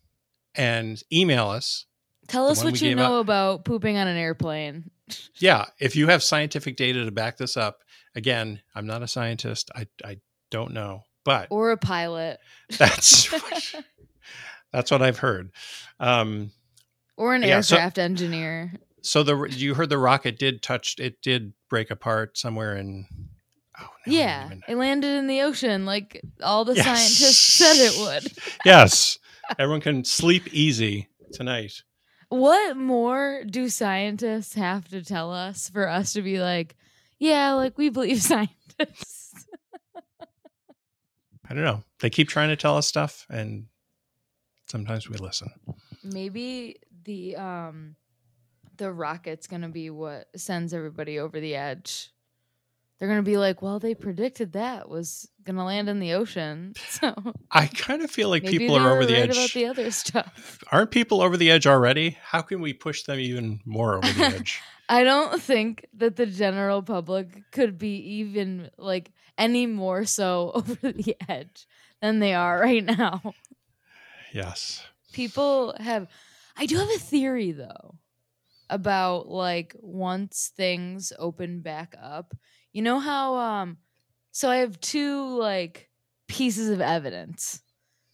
and 0.54 1.02
email 1.12 1.48
us. 1.48 1.86
Tell 2.28 2.48
us 2.48 2.62
what 2.62 2.80
you 2.82 2.94
know 2.94 3.20
about 3.20 3.64
pooping 3.64 3.96
on 3.96 4.06
an 4.06 4.16
airplane. 4.16 4.90
Yeah, 5.36 5.64
if 5.80 5.96
you 5.96 6.08
have 6.08 6.22
scientific 6.22 6.76
data 6.76 7.02
to 7.06 7.10
back 7.10 7.38
this 7.38 7.56
up. 7.56 7.78
Again, 8.14 8.60
I'm 8.74 8.86
not 8.86 9.02
a 9.02 9.08
scientist. 9.08 9.70
I 9.74 9.86
I 10.04 10.18
don't 10.50 10.74
know, 10.74 11.04
but 11.24 11.46
Or 11.50 11.70
a 11.70 11.78
pilot. 11.78 12.40
that's 12.78 13.34
that's 14.72 14.90
what 14.90 15.00
I've 15.00 15.18
heard. 15.18 15.50
Um, 15.98 16.50
Or 17.16 17.34
an 17.34 17.42
Yeah, 17.42 17.62
so- 17.62 17.76
aircraft 17.76 17.98
engineer. 17.98 18.72
so 19.02 19.22
the 19.22 19.44
you 19.44 19.72
heard 19.74 19.88
the 19.88 19.96
rocket 19.96 20.38
did 20.38 20.62
touch 20.62 20.96
it 20.98 21.22
did 21.22 21.54
break 21.70 21.90
apart 21.90 22.36
somewhere 22.36 22.76
in. 22.76 23.06
Oh, 23.80 23.84
now 24.06 24.12
Yeah. 24.12 24.50
It 24.68 24.76
landed 24.76 25.16
in 25.16 25.26
the 25.26 25.40
ocean 25.40 25.86
like 25.86 26.20
all 26.42 26.66
the 26.66 26.74
Yes. 26.74 26.84
scientists 26.84 27.54
said 27.54 27.76
it 27.76 27.98
would. 27.98 28.32
yes, 28.66 29.18
everyone 29.58 29.80
can 29.80 30.04
sleep 30.04 30.52
easy 30.52 31.08
tonight. 31.32 31.82
What 32.28 32.76
more 32.76 33.42
do 33.48 33.68
scientists 33.68 34.54
have 34.54 34.88
to 34.88 35.02
tell 35.02 35.32
us 35.32 35.70
for 35.70 35.88
us 35.88 36.12
to 36.12 36.22
be 36.22 36.40
like, 36.40 36.76
yeah, 37.18 37.52
like 37.54 37.78
we 37.78 37.88
believe 37.88 38.20
scientists? 38.22 39.46
I 41.50 41.54
don't 41.54 41.64
know. 41.64 41.82
They 42.00 42.10
keep 42.10 42.28
trying 42.28 42.50
to 42.50 42.56
tell 42.56 42.76
us 42.76 42.86
stuff, 42.86 43.26
and 43.30 43.66
sometimes 44.66 45.08
we 45.08 45.16
listen. 45.16 45.48
Maybe 46.04 46.76
the 47.04 47.36
um 47.36 47.96
the 48.76 48.92
rocket's 48.92 49.46
gonna 49.46 49.70
be 49.70 49.88
what 49.88 50.28
sends 50.36 50.74
everybody 50.74 51.18
over 51.18 51.40
the 51.40 51.56
edge. 51.56 52.10
They're 52.98 53.08
gonna 53.08 53.22
be 53.22 53.36
like, 53.36 53.62
well, 53.62 53.78
they 53.78 53.94
predicted 53.94 54.52
that 54.52 54.88
was 54.88 55.28
gonna 55.44 55.64
land 55.64 55.88
in 55.88 56.00
the 56.00 56.14
ocean, 56.14 56.74
so 56.90 57.14
I 57.50 57.66
kind 57.66 58.02
of 58.02 58.10
feel 58.10 58.28
like 58.28 58.44
people 58.44 58.76
are 58.76 58.90
over 58.90 59.06
the 59.06 59.14
right 59.14 59.30
edge. 59.30 59.36
about 59.36 59.52
the 59.52 59.66
other 59.66 59.90
stuff. 59.90 60.58
Aren't 60.72 60.90
people 60.90 61.22
over 61.22 61.36
the 61.36 61.50
edge 61.50 61.66
already? 61.66 62.18
How 62.22 62.42
can 62.42 62.60
we 62.60 62.72
push 62.72 63.04
them 63.04 63.20
even 63.20 63.60
more 63.64 63.96
over 63.96 64.12
the 64.12 64.24
edge? 64.24 64.60
I 64.88 65.04
don't 65.04 65.40
think 65.40 65.86
that 65.94 66.16
the 66.16 66.26
general 66.26 66.82
public 66.82 67.50
could 67.52 67.78
be 67.78 67.96
even 68.20 68.70
like 68.78 69.12
any 69.36 69.66
more 69.66 70.04
so 70.04 70.50
over 70.54 70.92
the 70.92 71.16
edge 71.28 71.66
than 72.00 72.18
they 72.18 72.34
are 72.34 72.58
right 72.58 72.84
now. 72.84 73.34
yes. 74.32 74.84
people 75.12 75.74
have 75.78 76.08
I 76.56 76.66
do 76.66 76.76
have 76.76 76.90
a 76.90 76.98
theory 76.98 77.52
though 77.52 77.94
about 78.70 79.28
like 79.28 79.74
once 79.80 80.52
things 80.56 81.12
open 81.18 81.60
back 81.60 81.94
up. 82.00 82.34
You 82.78 82.84
know 82.84 83.00
how 83.00 83.34
um 83.34 83.78
so 84.30 84.48
I 84.48 84.58
have 84.58 84.80
two 84.80 85.36
like 85.36 85.90
pieces 86.28 86.70
of 86.70 86.80
evidence. 86.80 87.60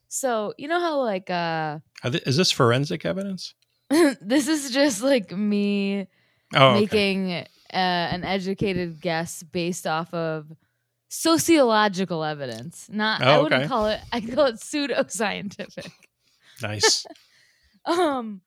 So, 0.09 0.55
you 0.57 0.69
know 0.69 0.81
how 0.81 1.03
like 1.03 1.29
uh 1.29 1.81
Is 2.03 2.39
this 2.39 2.51
forensic 2.51 3.05
evidence? 3.05 3.53
this 4.23 4.49
is 4.49 4.71
just 4.71 5.03
like 5.03 5.31
me 5.33 6.09
oh, 6.55 6.69
okay. 6.69 6.81
making 6.81 7.33
uh, 7.35 7.45
an 7.77 8.25
educated 8.25 9.03
guess 9.03 9.43
based 9.43 9.87
off 9.87 10.15
of 10.15 10.51
sociological 11.11 12.25
evidence. 12.25 12.89
Not 12.91 13.21
Oh, 13.23 13.27
I 13.27 13.39
wouldn't 13.43 13.65
okay. 13.65 13.69
call 13.69 13.89
it 13.89 14.01
I 14.15 14.23
call 14.23 14.47
it 14.47 14.55
pseudoscientific. 14.55 15.91
Nice. 16.63 17.05
um 17.85 18.41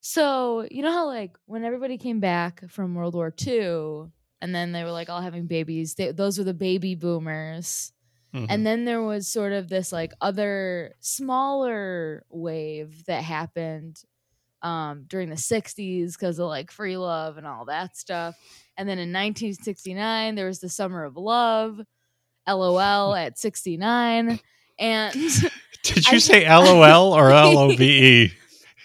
so 0.00 0.66
you 0.70 0.80
know 0.80 0.92
how 0.92 1.06
like 1.06 1.36
when 1.44 1.64
everybody 1.64 1.98
came 1.98 2.18
back 2.18 2.62
from 2.70 2.94
world 2.94 3.14
war 3.14 3.34
ii 3.46 4.08
and 4.40 4.54
then 4.54 4.72
they 4.72 4.84
were 4.84 4.92
like 4.92 5.08
all 5.08 5.20
having 5.20 5.46
babies 5.46 5.94
they, 5.94 6.12
those 6.12 6.38
were 6.38 6.44
the 6.44 6.54
baby 6.54 6.94
boomers 6.94 7.92
Mhm. 8.34 8.46
and 8.50 8.66
then 8.66 8.84
there 8.84 9.02
was 9.02 9.26
sort 9.26 9.52
of 9.52 9.68
this 9.70 9.90
like 9.90 10.12
other 10.20 10.94
smaller 11.00 12.24
wave 12.28 13.04
that 13.06 13.22
happened 13.24 14.02
um 14.60 15.04
during 15.08 15.30
the 15.30 15.34
60s 15.36 16.12
because 16.12 16.38
of 16.38 16.46
like 16.48 16.70
free 16.70 16.96
love 16.98 17.38
and 17.38 17.46
all 17.46 17.64
that 17.66 17.96
stuff 17.96 18.36
and 18.76 18.86
then 18.88 18.98
in 18.98 19.12
1969 19.12 20.34
there 20.34 20.46
was 20.46 20.58
the 20.60 20.68
summer 20.68 21.04
of 21.04 21.16
love 21.16 21.80
lol 22.46 23.14
at 23.14 23.38
69 23.38 24.38
and 24.78 25.12
Did 25.82 26.06
I- 26.08 26.12
you 26.12 26.20
say 26.20 26.46
LOL 26.48 27.12
or 27.14 27.30
L 27.32 27.56
O 27.58 27.68
V 27.76 28.24
E? 28.24 28.32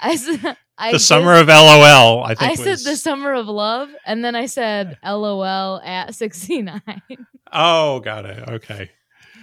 i 0.01 0.15
said 0.15 0.55
I 0.83 0.91
The 0.91 0.97
did- 0.97 1.03
summer 1.03 1.33
of 1.33 1.47
LOL. 1.47 2.23
I 2.23 2.35
think 2.35 2.51
I 2.51 2.55
said 2.55 2.79
the 2.79 2.95
summer 2.95 3.33
of 3.33 3.47
love, 3.47 3.89
and 4.05 4.23
then 4.23 4.35
I 4.35 4.45
said 4.47 4.97
LOL 5.05 5.79
at 5.81 6.15
69. 6.15 6.81
Oh, 7.55 7.99
got 7.99 8.25
it. 8.25 8.49
Okay. 8.49 8.89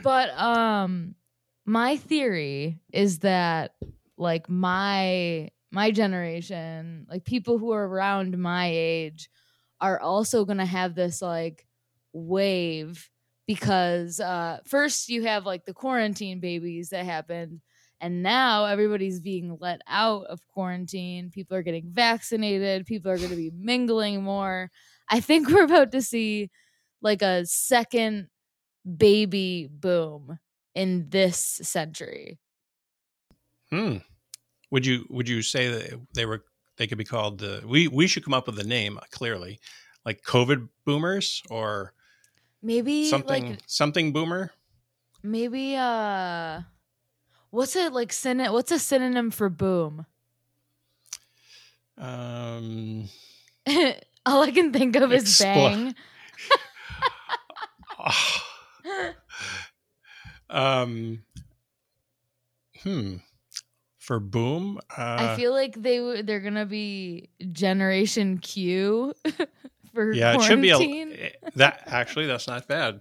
but 0.03 0.31
um 0.37 1.15
my 1.65 1.97
theory 1.97 2.81
is 2.93 3.21
that 3.21 3.75
like 4.17 4.49
my 4.51 5.51
my 5.71 5.93
generation, 5.93 7.07
like 7.09 7.25
people 7.25 7.59
who 7.59 7.71
are 7.71 7.87
around 7.87 8.37
my 8.37 8.67
age 8.73 9.31
are 9.81 10.01
also 10.01 10.45
going 10.45 10.59
to 10.59 10.65
have 10.67 10.97
this 10.97 11.23
like 11.23 11.65
wave 12.13 13.09
because 13.47 14.19
uh 14.21 14.59
first 14.67 15.09
you 15.09 15.23
have 15.23 15.47
like 15.47 15.65
the 15.65 15.73
quarantine 15.75 16.41
babies 16.41 16.91
that 16.91 17.05
happened 17.05 17.61
and 18.01 18.23
now 18.23 18.65
everybody's 18.67 19.21
being 19.21 19.57
let 19.61 19.81
out 19.87 20.25
of 20.27 20.47
quarantine. 20.49 21.31
People 21.31 21.57
are 21.57 21.63
getting 21.63 21.91
vaccinated. 21.91 22.87
People 22.87 23.11
are 23.11 23.19
going 23.19 23.31
to 23.31 23.37
be 23.37 23.51
mingling 23.55 24.23
more. 24.23 24.71
I 25.09 25.21
think 25.21 25.49
we're 25.49 25.65
about 25.65 25.93
to 25.93 26.03
see 26.03 26.51
like 27.03 27.23
a 27.23 27.47
second 27.47 28.29
baby 28.99 29.69
boom 29.71 30.39
in 30.75 31.11
this 31.11 31.39
century. 31.39 32.39
Hmm. 33.71 33.99
Would 34.71 34.87
you 34.87 35.07
would 35.11 35.29
you 35.29 35.43
say 35.43 35.69
that 35.69 36.07
they 36.15 36.27
were 36.27 36.45
they 36.77 36.87
could 36.87 36.99
be 36.99 37.05
called 37.05 37.39
the 37.41 37.63
we 37.67 37.89
we 37.89 38.07
should 38.07 38.25
come 38.25 38.35
up 38.35 38.47
with 38.47 38.59
a 38.59 38.65
name 38.65 38.99
uh, 38.99 39.03
clearly 39.11 39.61
like 40.05 40.23
COVID 40.23 40.69
boomers 40.85 41.43
or 41.51 41.95
Maybe 42.63 43.05
something 43.11 43.27
like 43.27 43.61
something 43.67 44.13
boomer? 44.13 44.53
maybe 45.23 45.77
uh 45.77 46.63
what's 47.51 47.77
it 47.77 47.93
like 47.93 48.13
syn- 48.13 48.53
what's 48.53 48.73
a 48.73 48.79
synonym 48.79 49.31
for 49.31 49.49
boom? 49.49 50.07
Um 51.99 53.09
All 54.27 54.43
I 54.43 54.51
can 54.51 54.73
think 54.73 54.97
of 54.97 55.13
is 55.13 55.25
Explo- 55.25 55.45
bang. 55.55 55.95
um 60.51 61.23
hmm 62.83 63.17
for 63.99 64.19
boom 64.19 64.79
uh 64.97 65.17
I 65.33 65.37
feel 65.37 65.53
like 65.53 65.75
they 65.81 65.99
w- 65.99 66.23
they're 66.23 66.41
gonna 66.41 66.67
be 66.67 67.29
Generation 67.53 68.39
Q 68.39 69.15
for 69.95 70.13
yeah 70.15 70.35
it 70.35 70.43
should 70.43 70.63
be 70.63 70.71
quarantine. 70.71 71.13
a 71.13 71.15
eh, 71.27 71.31
that 71.57 71.83
actually 71.87 72.27
that's 72.27 72.47
not 72.49 72.67
bad 72.67 73.01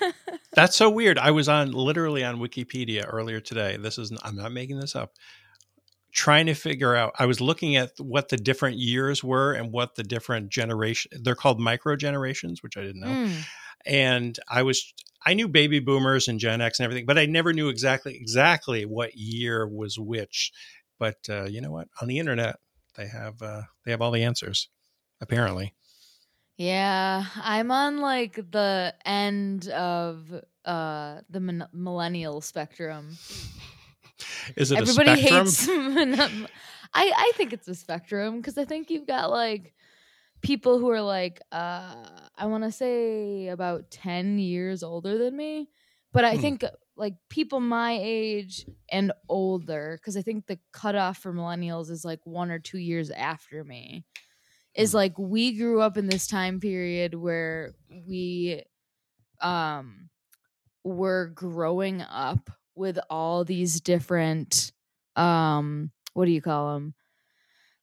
that's 0.52 0.76
so 0.76 0.88
weird 0.90 1.18
i 1.18 1.30
was 1.30 1.48
on 1.48 1.72
literally 1.72 2.24
on 2.24 2.38
wikipedia 2.38 3.04
earlier 3.08 3.40
today 3.40 3.76
this 3.76 3.98
is 3.98 4.12
i'm 4.22 4.36
not 4.36 4.52
making 4.52 4.78
this 4.78 4.94
up 4.96 5.12
trying 6.12 6.46
to 6.46 6.54
figure 6.54 6.94
out 6.94 7.12
i 7.18 7.26
was 7.26 7.40
looking 7.40 7.76
at 7.76 7.92
what 7.98 8.28
the 8.28 8.36
different 8.36 8.76
years 8.78 9.22
were 9.22 9.52
and 9.52 9.72
what 9.72 9.94
the 9.94 10.02
different 10.02 10.48
generation 10.48 11.10
they're 11.22 11.34
called 11.34 11.60
micro 11.60 11.96
generations 11.96 12.62
which 12.62 12.76
i 12.76 12.82
didn't 12.82 13.00
know 13.00 13.08
Mm. 13.08 13.44
and 13.86 14.38
I 14.48 14.62
was 14.62 14.92
I 15.24 15.34
knew 15.34 15.48
baby 15.48 15.80
boomers 15.80 16.28
and 16.28 16.38
Gen 16.40 16.60
X 16.60 16.78
and 16.78 16.84
everything, 16.84 17.06
but 17.06 17.18
I 17.18 17.26
never 17.26 17.52
knew 17.52 17.68
exactly 17.68 18.16
exactly 18.16 18.84
what 18.84 19.16
year 19.16 19.66
was 19.66 19.98
which. 19.98 20.52
But 20.98 21.16
uh, 21.28 21.44
you 21.44 21.60
know 21.60 21.70
what? 21.72 21.88
On 22.00 22.08
the 22.08 22.18
internet, 22.18 22.56
they 22.96 23.06
have 23.08 23.40
uh, 23.42 23.62
they 23.84 23.90
have 23.90 24.00
all 24.00 24.10
the 24.10 24.22
answers. 24.24 24.68
Apparently, 25.20 25.74
Yeah, 26.58 27.24
I'm 27.36 27.70
on 27.70 27.98
like 27.98 28.34
the 28.34 28.94
end 29.04 29.68
of 29.68 30.32
uh 30.64 31.20
the 31.30 31.40
min- 31.40 31.68
millennial 31.72 32.40
spectrum. 32.40 33.20
is 34.56 34.70
it 34.72 34.80
Everybody 34.80 35.16
a 35.16 35.16
spectrum? 35.16 35.56
hates. 35.56 35.66
min- 35.68 36.14
I 36.18 36.46
I 36.94 37.32
think 37.36 37.52
it's 37.52 37.68
a 37.68 37.74
spectrum 37.74 38.36
because 38.36 38.58
I 38.58 38.64
think 38.64 38.90
you've 38.90 39.06
got 39.06 39.30
like 39.30 39.74
people 40.42 40.78
who 40.78 40.90
are 40.90 41.02
like 41.02 41.40
uh 41.52 42.28
I 42.36 42.46
want 42.46 42.64
to 42.64 42.72
say 42.72 43.48
about 43.48 43.90
10 43.90 44.38
years 44.38 44.82
older 44.82 45.18
than 45.18 45.36
me, 45.36 45.70
but 46.12 46.24
I 46.24 46.36
Hmm. 46.36 46.38
think 46.38 46.64
like 46.96 47.14
people 47.30 47.60
my 47.60 47.98
age 48.00 48.66
and 48.90 49.12
older 49.28 49.98
because 50.00 50.16
I 50.16 50.22
think 50.22 50.46
the 50.46 50.60
cutoff 50.72 51.18
for 51.18 51.32
millennials 51.32 51.90
is 51.90 52.04
like 52.04 52.20
one 52.26 52.50
or 52.50 52.58
two 52.60 52.78
years 52.78 53.10
after 53.10 53.64
me. 53.64 54.06
Is 54.74 54.92
Hmm. 54.92 54.94
like 54.94 55.18
we 55.18 55.56
grew 55.56 55.80
up 55.80 55.96
in 55.96 56.06
this 56.06 56.26
time 56.26 56.60
period 56.60 57.14
where 57.14 57.74
we 57.90 58.62
um 59.40 60.10
were 60.84 61.28
growing 61.34 62.02
up 62.02 62.50
with 62.74 62.98
all 63.10 63.44
these 63.44 63.80
different 63.80 64.72
um 65.16 65.92
what 66.14 66.26
do 66.26 66.32
you 66.32 66.42
call 66.42 66.74
them 66.74 66.94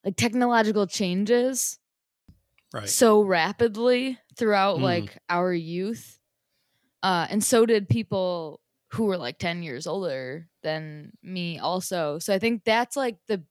like 0.05 0.15
technological 0.17 0.87
changes 0.87 1.79
right. 2.73 2.93
so 2.93 3.21
rapidly 3.23 4.19
throughout 4.37 4.77
Mm. 4.77 4.81
like 4.81 5.17
our 5.29 5.53
youth 5.53 6.19
uh 7.03 7.27
and 7.29 7.43
so 7.43 7.65
did 7.65 7.89
people 7.89 8.61
who 8.91 9.05
were 9.05 9.17
like 9.17 9.39
10 9.39 9.63
years 9.63 9.87
older 9.87 10.49
than 10.63 11.11
me 11.23 11.59
also 11.59 12.19
so 12.19 12.33
i 12.33 12.39
think 12.39 12.63
that's 12.65 12.95
like 12.97 13.19
the 13.27 13.43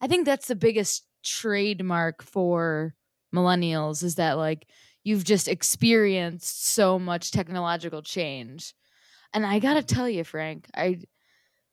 i 0.00 0.08
think 0.08 0.26
that's 0.26 0.48
the 0.48 0.56
biggest 0.56 1.06
trademark 1.22 2.22
for 2.22 2.94
millennials 3.34 4.02
is 4.02 4.16
that 4.16 4.36
like 4.36 4.66
you've 5.04 5.24
just 5.24 5.48
experienced 5.48 6.66
so 6.66 6.98
much 6.98 7.30
technological 7.30 8.02
change 8.02 8.74
and 9.32 9.46
i 9.46 9.58
got 9.58 9.74
to 9.74 9.82
tell 9.82 10.08
you 10.08 10.24
frank 10.24 10.66
i 10.74 10.98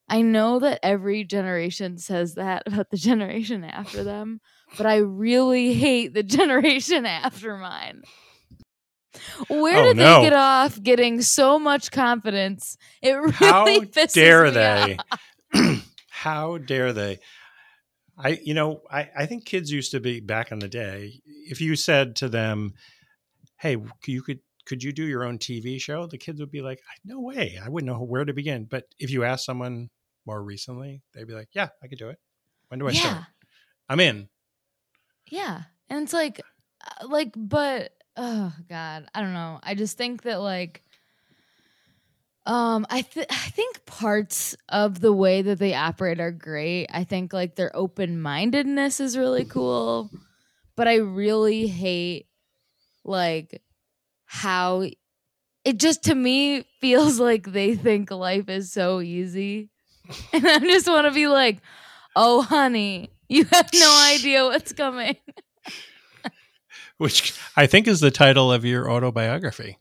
i 0.07 0.21
know 0.21 0.59
that 0.59 0.79
every 0.83 1.23
generation 1.23 1.97
says 1.97 2.35
that 2.35 2.63
about 2.67 2.89
the 2.91 2.97
generation 2.97 3.63
after 3.63 4.03
them 4.03 4.39
but 4.77 4.85
I 4.85 4.97
really 4.97 5.73
hate 5.73 6.13
the 6.13 6.23
generation 6.37 7.05
after 7.05 7.55
mine. 7.55 8.01
Where 9.47 9.77
Oh, 9.77 9.83
did 9.85 9.95
no. 9.97 10.19
they 10.21 10.29
get 10.29 10.33
off 10.33 10.81
getting 10.83 11.21
so 11.21 11.57
much 11.57 11.89
confidence? 11.89 12.77
It 13.01 13.13
really 13.41 13.85
fits. 13.85 14.13
How 14.15 14.21
dare 14.21 14.51
they? 14.51 14.97
How 16.09 16.57
dare 16.57 16.91
they? 16.93 17.19
I, 18.17 18.29
you 18.43 18.53
know, 18.53 18.81
I, 18.89 19.09
I 19.15 19.25
think 19.25 19.45
kids 19.45 19.71
used 19.71 19.91
to 19.91 19.99
be 19.99 20.19
back 20.19 20.51
in 20.51 20.59
the 20.59 20.67
day. 20.67 21.21
If 21.25 21.61
you 21.61 21.75
said 21.75 22.15
to 22.17 22.29
them, 22.29 22.73
"Hey, 23.57 23.77
you 24.07 24.23
could 24.23 24.41
could 24.65 24.83
you 24.83 24.93
do 24.93 25.05
your 25.05 25.23
own 25.23 25.39
TV 25.39 25.79
show?" 25.79 26.07
The 26.07 26.17
kids 26.17 26.39
would 26.41 26.51
be 26.51 26.61
like, 26.61 26.81
"No 27.05 27.21
way! 27.21 27.59
I 27.63 27.69
wouldn't 27.69 27.91
know 27.91 28.03
where 28.03 28.25
to 28.25 28.33
begin." 28.33 28.65
But 28.65 28.85
if 28.99 29.11
you 29.11 29.23
ask 29.23 29.45
someone 29.45 29.89
more 30.25 30.43
recently, 30.43 31.03
they'd 31.13 31.27
be 31.27 31.33
like, 31.35 31.49
"Yeah, 31.53 31.69
I 31.83 31.87
could 31.87 31.99
do 31.99 32.09
it. 32.09 32.19
When 32.69 32.79
do 32.79 32.87
I 32.89 32.91
Yeah, 32.91 32.93
start? 32.93 33.25
I'm 33.89 33.99
in." 34.01 34.29
yeah, 35.29 35.63
and 35.89 36.03
it's 36.03 36.13
like, 36.13 36.41
uh, 36.85 37.07
like, 37.07 37.33
but 37.35 37.93
oh 38.15 38.53
god, 38.69 39.07
I 39.13 39.21
don't 39.21 39.33
know. 39.33 39.59
I 39.63 39.75
just 39.75 39.97
think 39.97 40.23
that 40.23 40.37
like, 40.37 40.83
um, 42.47 42.87
I 42.89 43.01
th- 43.01 43.27
I 43.29 43.49
think 43.49 43.85
parts 43.85 44.55
of 44.69 45.01
the 45.01 45.11
way 45.11 45.41
that 45.41 45.59
they 45.59 45.73
operate 45.75 46.21
are 46.21 46.31
great. 46.31 46.87
I 46.89 47.03
think 47.03 47.33
like 47.33 47.55
their 47.55 47.75
open 47.75 48.21
mindedness 48.21 49.01
is 49.01 49.17
really 49.17 49.43
cool, 49.43 50.09
but 50.77 50.87
I 50.87 50.95
really 50.95 51.67
hate 51.67 52.27
like 53.03 53.61
how 54.25 54.85
it 55.65 55.77
just 55.77 56.05
to 56.05 56.15
me 56.15 56.63
feels 56.79 57.19
like 57.29 57.51
they 57.51 57.75
think 57.75 58.11
life 58.11 58.47
is 58.47 58.71
so 58.71 59.01
easy 59.01 59.69
and 60.33 60.47
I 60.47 60.59
just 60.59 60.87
want 60.87 61.05
to 61.05 61.11
be 61.11 61.27
like, 61.27 61.57
"Oh, 62.15 62.41
honey, 62.41 63.09
you 63.27 63.43
have 63.43 63.69
no 63.73 64.09
idea 64.15 64.45
what's 64.45 64.71
coming." 64.71 65.17
Which 66.97 67.37
I 67.57 67.67
think 67.67 67.87
is 67.87 67.99
the 67.99 68.09
title 68.09 68.51
of 68.51 68.63
your 68.63 68.89
autobiography. 68.89 69.77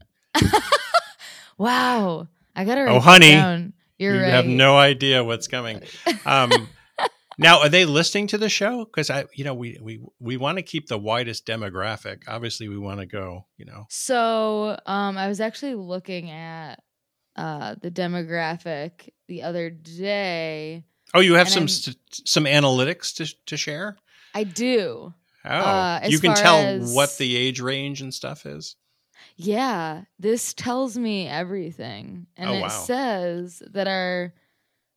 wow, 1.56 2.26
I 2.56 2.64
gotta. 2.64 2.86
oh, 2.86 2.98
honey, 3.00 3.30
down. 3.32 3.72
You're 3.98 4.14
you 4.16 4.20
right. 4.22 4.30
have 4.30 4.46
no 4.46 4.76
idea 4.76 5.22
what's 5.22 5.46
coming. 5.48 5.82
Um, 6.24 6.50
now, 7.38 7.60
are 7.60 7.68
they 7.68 7.84
listening 7.84 8.26
to 8.28 8.38
the 8.38 8.48
show? 8.48 8.84
Because 8.84 9.10
I, 9.10 9.26
you 9.34 9.44
know, 9.44 9.54
we 9.54 9.78
we 9.80 10.00
we 10.18 10.36
want 10.36 10.58
to 10.58 10.62
keep 10.62 10.88
the 10.88 10.98
widest 10.98 11.46
demographic. 11.46 12.22
Obviously, 12.26 12.68
we 12.68 12.78
want 12.78 13.00
to 13.00 13.06
go. 13.06 13.46
You 13.58 13.66
know, 13.66 13.84
So, 13.90 14.78
um, 14.86 15.16
I 15.18 15.28
was 15.28 15.40
actually 15.40 15.74
looking 15.76 16.30
at 16.30 16.76
uh 17.36 17.76
the 17.82 17.90
demographic 17.90 19.10
the 19.28 19.42
other 19.42 19.70
day. 19.70 20.84
oh, 21.14 21.20
you 21.20 21.34
have 21.34 21.48
some 21.48 21.68
st- 21.68 21.96
some 22.24 22.44
analytics 22.44 23.14
to 23.16 23.34
to 23.46 23.56
share. 23.56 23.96
I 24.34 24.44
do. 24.44 25.14
Oh, 25.44 25.48
Uh, 25.48 26.00
you 26.08 26.18
can 26.18 26.34
tell 26.34 26.56
as- 26.58 26.92
what 26.94 27.16
the 27.18 27.36
age 27.36 27.60
range 27.60 28.00
and 28.02 28.12
stuff 28.12 28.44
is. 28.46 28.76
Yeah, 29.36 30.02
this 30.18 30.54
tells 30.54 30.96
me 30.96 31.28
everything. 31.28 32.26
And 32.36 32.50
Oh, 32.50 32.54
it 32.54 32.60
wow. 32.62 32.68
says 32.68 33.62
that 33.72 33.86
our 33.86 34.32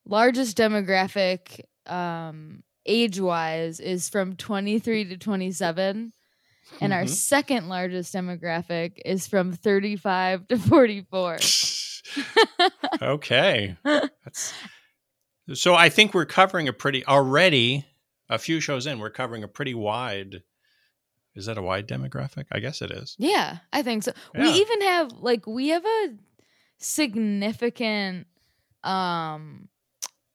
largest 0.06 0.56
demographic 0.56 1.60
um 1.86 2.62
age-wise 2.86 3.80
is 3.80 4.08
from 4.08 4.36
23 4.36 5.04
to 5.06 5.16
27 5.16 6.12
and 6.80 6.92
our 6.92 7.04
Mhm. 7.04 7.08
second 7.08 7.68
largest 7.68 8.14
demographic 8.14 8.98
is 9.04 9.26
from 9.26 9.52
35 9.52 10.48
to 10.48 10.58
44. 10.58 11.38
okay, 13.02 13.76
that's 13.84 14.52
so. 15.54 15.74
I 15.74 15.88
think 15.90 16.12
we're 16.14 16.26
covering 16.26 16.66
a 16.68 16.72
pretty 16.72 17.04
already. 17.06 17.84
A 18.28 18.38
few 18.38 18.60
shows 18.60 18.86
in, 18.86 18.98
we're 19.00 19.10
covering 19.10 19.42
a 19.44 19.48
pretty 19.48 19.74
wide. 19.74 20.42
Is 21.34 21.46
that 21.46 21.58
a 21.58 21.62
wide 21.62 21.86
demographic? 21.88 22.46
I 22.50 22.58
guess 22.58 22.82
it 22.82 22.90
is. 22.90 23.14
Yeah, 23.18 23.58
I 23.72 23.82
think 23.82 24.02
so. 24.02 24.12
Yeah. 24.34 24.42
We 24.42 24.48
even 24.50 24.80
have 24.82 25.12
like 25.12 25.46
we 25.46 25.68
have 25.68 25.84
a 25.84 26.08
significant 26.78 28.26
um 28.84 29.68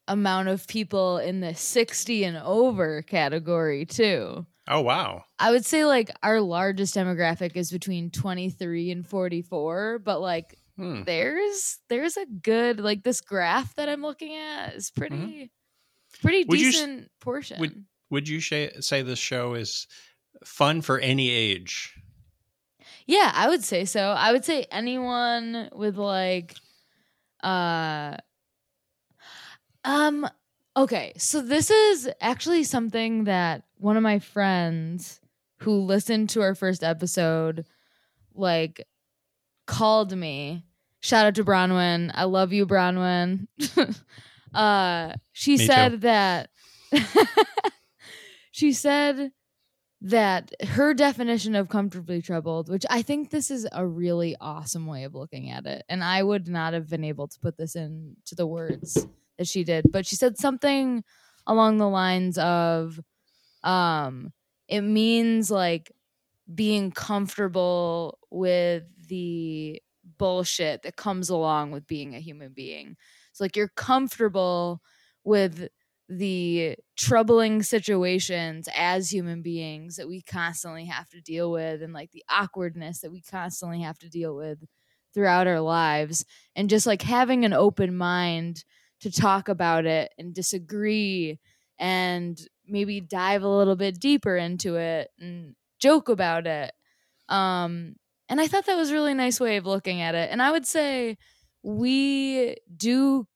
amount 0.07 0.47
of 0.49 0.67
people 0.67 1.17
in 1.17 1.39
the 1.41 1.55
60 1.55 2.23
and 2.23 2.37
over 2.37 3.01
category 3.01 3.85
too. 3.85 4.45
Oh 4.67 4.81
wow. 4.81 5.25
I 5.39 5.51
would 5.51 5.65
say 5.65 5.85
like 5.85 6.11
our 6.23 6.39
largest 6.41 6.95
demographic 6.95 7.55
is 7.55 7.71
between 7.71 8.09
23 8.11 8.91
and 8.91 9.05
44, 9.07 9.99
but 9.99 10.21
like 10.21 10.57
Hmm. 10.77 11.03
there's 11.05 11.77
there's 11.87 12.17
a 12.17 12.25
good 12.25 12.81
like 12.81 13.03
this 13.03 13.21
graph 13.21 13.75
that 13.75 13.87
I'm 13.87 14.01
looking 14.01 14.35
at 14.35 14.73
is 14.75 14.91
pretty 14.91 15.49
pretty 16.21 16.41
Mm-hmm. 16.43 16.49
Would 16.49 16.59
you 16.59 16.71
decent 16.71 17.11
portion. 17.21 17.59
Would 17.61 17.85
would 18.09 18.27
you 18.27 18.39
sh- 18.41 18.75
say 18.81 19.01
this 19.01 19.17
show 19.19 19.53
is 19.53 19.87
fun 20.43 20.81
for 20.81 20.99
any 20.99 21.29
age? 21.29 21.93
Yeah, 23.07 23.31
I 23.33 23.47
would 23.49 23.63
say 23.63 23.85
so. 23.85 24.09
I 24.09 24.31
would 24.31 24.43
say 24.45 24.65
anyone 24.71 25.69
with 25.73 25.97
like 25.97 26.55
uh 27.43 28.17
um 29.83 30.27
okay, 30.75 31.13
so 31.17 31.41
this 31.41 31.69
is 31.69 32.09
actually 32.19 32.63
something 32.63 33.25
that 33.25 33.63
one 33.77 33.97
of 33.97 34.03
my 34.03 34.19
friends 34.19 35.19
who 35.59 35.71
listened 35.81 36.29
to 36.31 36.41
our 36.41 36.55
first 36.55 36.83
episode 36.83 37.65
like 38.33 38.85
called 39.67 40.15
me. 40.15 40.63
Shout 41.01 41.25
out 41.27 41.35
to 41.35 41.45
Bronwyn. 41.45 42.11
I 42.15 42.23
love 42.23 42.51
you, 42.51 42.65
Bronwyn. 42.65 43.47
uh 44.53 45.13
she 45.33 45.51
Me 45.51 45.57
too. 45.57 45.65
said 45.65 46.01
that 46.01 46.49
she 48.51 48.73
said 48.73 49.31
that 50.01 50.51
her 50.61 50.93
definition 50.93 51.55
of 51.55 51.69
comfortably 51.69 52.21
troubled, 52.21 52.69
which 52.69 52.85
I 52.89 53.01
think 53.01 53.29
this 53.29 53.49
is 53.49 53.67
a 53.71 53.85
really 53.87 54.35
awesome 54.39 54.85
way 54.85 55.03
of 55.03 55.15
looking 55.15 55.49
at 55.49 55.65
it. 55.65 55.83
And 55.89 56.03
I 56.03 56.21
would 56.21 56.47
not 56.47 56.73
have 56.73 56.89
been 56.89 57.03
able 57.03 57.27
to 57.27 57.39
put 57.39 57.57
this 57.57 57.75
into 57.75 58.35
the 58.35 58.45
words 58.47 59.07
that 59.37 59.47
she 59.47 59.63
did, 59.63 59.91
but 59.91 60.05
she 60.05 60.15
said 60.15 60.37
something 60.37 61.03
along 61.47 61.77
the 61.77 61.89
lines 61.89 62.37
of 62.39 62.99
um 63.63 64.31
it 64.67 64.81
means 64.81 65.51
like 65.51 65.91
being 66.53 66.91
comfortable 66.91 68.19
with 68.31 68.83
the 69.07 69.81
bullshit 70.17 70.83
that 70.83 70.95
comes 70.95 71.29
along 71.29 71.71
with 71.71 71.87
being 71.87 72.15
a 72.15 72.19
human 72.19 72.53
being. 72.53 72.95
So 73.33 73.43
like 73.43 73.55
you're 73.55 73.69
comfortable 73.75 74.81
with 75.23 75.67
the 76.07 76.75
troubling 76.95 77.63
situations 77.63 78.69
as 78.75 79.11
human 79.11 79.41
beings 79.41 79.95
that 79.95 80.07
we 80.07 80.21
constantly 80.21 80.85
have 80.85 81.09
to 81.09 81.19
deal 81.21 81.51
with 81.51 81.81
and 81.81 81.93
like 81.93 82.11
the 82.11 82.23
awkwardness 82.29 82.99
that 83.01 83.11
we 83.11 83.21
constantly 83.21 83.81
have 83.81 83.97
to 83.97 84.09
deal 84.09 84.35
with 84.35 84.63
throughout 85.13 85.47
our 85.47 85.61
lives 85.61 86.25
and 86.55 86.69
just 86.69 86.85
like 86.85 87.01
having 87.01 87.43
an 87.45 87.53
open 87.53 87.95
mind 87.95 88.63
to 88.99 89.11
talk 89.11 89.49
about 89.49 89.85
it 89.85 90.13
and 90.17 90.33
disagree 90.33 91.39
and 91.79 92.39
maybe 92.67 93.01
dive 93.01 93.43
a 93.43 93.47
little 93.49 93.75
bit 93.75 93.99
deeper 93.99 94.35
into 94.37 94.75
it 94.75 95.09
and 95.19 95.55
joke 95.79 96.09
about 96.09 96.47
it. 96.47 96.73
Um 97.29 97.95
and 98.29 98.41
i 98.41 98.47
thought 98.47 98.65
that 98.65 98.77
was 98.77 98.89
a 98.89 98.93
really 98.93 99.13
nice 99.13 99.39
way 99.39 99.57
of 99.57 99.65
looking 99.65 100.01
at 100.01 100.15
it. 100.15 100.31
And 100.31 100.41
i 100.41 100.51
would 100.51 100.65
say 100.65 101.17
we 101.63 102.55
do 102.75 103.27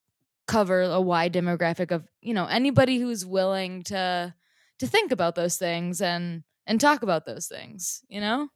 cover 0.49 0.81
a 0.81 0.99
wide 0.99 1.31
demographic 1.31 1.91
of 1.91 2.07
you 2.21 2.33
know 2.33 2.45
anybody 2.47 2.97
who's 2.97 3.23
willing 3.25 3.83
to 3.83 4.33
to 4.79 4.87
think 4.87 5.11
about 5.11 5.35
those 5.35 5.57
things 5.57 6.01
and 6.01 6.43
and 6.65 6.81
talk 6.81 7.03
about 7.03 7.25
those 7.25 7.47
things 7.47 8.01
you 8.09 8.19
know 8.19 8.49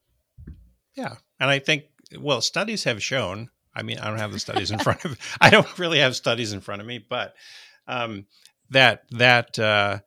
Yeah, 0.96 1.16
and 1.40 1.50
I 1.50 1.60
think 1.60 1.84
well, 2.20 2.42
studies 2.42 2.84
have 2.84 3.02
shown. 3.02 3.50
I 3.76 3.82
mean, 3.82 3.98
I 4.00 4.08
don't 4.08 4.20
have 4.20 4.32
the 4.32 4.40
studies 4.40 4.72
in 4.72 4.80
front 4.88 5.06
of. 5.06 5.18
I 5.42 5.50
don't 5.50 5.80
really 5.80 6.00
have 6.00 6.16
studies 6.16 6.54
in 6.54 6.62
front 6.62 6.82
of 6.82 6.88
me, 6.88 6.98
but 6.98 7.34
um, 7.88 8.26
that 8.70 9.04
that 9.12 9.58
uh, 9.60 10.00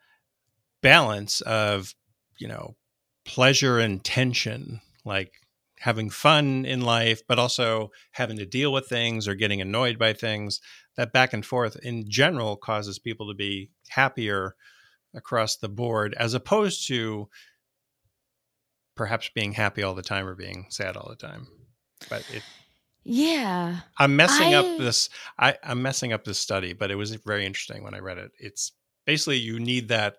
balance 0.82 1.40
of 1.42 1.94
you 2.38 2.48
know 2.48 2.76
pleasure 3.24 3.78
and 3.78 4.02
tension, 4.04 4.80
like 5.04 5.32
having 5.80 6.10
fun 6.10 6.64
in 6.64 6.80
life, 6.80 7.22
but 7.26 7.38
also 7.38 7.90
having 8.12 8.38
to 8.38 8.46
deal 8.46 8.72
with 8.72 8.88
things 8.88 9.28
or 9.28 9.34
getting 9.34 9.60
annoyed 9.60 9.98
by 9.98 10.12
things. 10.12 10.60
That 10.96 11.12
back 11.12 11.32
and 11.32 11.44
forth, 11.44 11.76
in 11.76 12.08
general, 12.08 12.56
causes 12.56 12.98
people 12.98 13.28
to 13.28 13.34
be 13.34 13.70
happier 13.88 14.54
across 15.14 15.56
the 15.56 15.68
board, 15.68 16.14
as 16.18 16.34
opposed 16.34 16.88
to 16.88 17.28
perhaps 18.96 19.30
being 19.34 19.52
happy 19.52 19.82
all 19.82 19.94
the 19.94 20.02
time 20.02 20.26
or 20.26 20.34
being 20.34 20.66
sad 20.70 20.96
all 20.96 21.08
the 21.08 21.16
time. 21.16 21.46
But 22.08 22.24
it, 22.32 22.42
yeah 23.04 23.80
I'm 23.98 24.16
messing 24.16 24.54
up 24.54 24.64
this. 24.78 25.08
I, 25.38 25.56
I'm 25.62 25.82
messing 25.82 26.12
up 26.12 26.24
this 26.24 26.38
study, 26.38 26.72
but 26.72 26.90
it 26.90 26.96
was 26.96 27.14
very 27.14 27.46
interesting 27.46 27.84
when 27.84 27.94
I 27.94 27.98
read 27.98 28.18
it. 28.18 28.32
It's 28.38 28.72
basically 29.04 29.36
you 29.36 29.60
need 29.60 29.88
that 29.88 30.16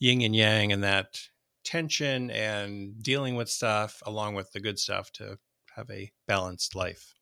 yin 0.00 0.22
and 0.22 0.34
yang 0.34 0.72
and 0.72 0.82
that 0.82 1.20
tension 1.64 2.30
and 2.30 3.02
dealing 3.02 3.36
with 3.36 3.48
stuff 3.48 4.02
along 4.06 4.34
with 4.34 4.50
the 4.52 4.60
good 4.60 4.78
stuff 4.78 5.12
to 5.12 5.38
have 5.76 5.90
a 5.90 6.10
balanced 6.26 6.74
life. 6.74 7.14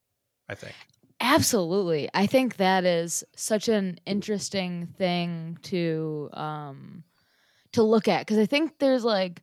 I 0.48 0.54
think. 0.54 0.74
Absolutely. 1.20 2.08
I 2.12 2.26
think 2.26 2.56
that 2.56 2.84
is 2.84 3.24
such 3.36 3.68
an 3.68 3.98
interesting 4.06 4.86
thing 4.98 5.58
to 5.62 6.30
um 6.32 7.04
to 7.72 7.82
look 7.82 8.08
at 8.08 8.26
cuz 8.26 8.38
I 8.38 8.46
think 8.46 8.78
there's 8.78 9.04
like 9.04 9.42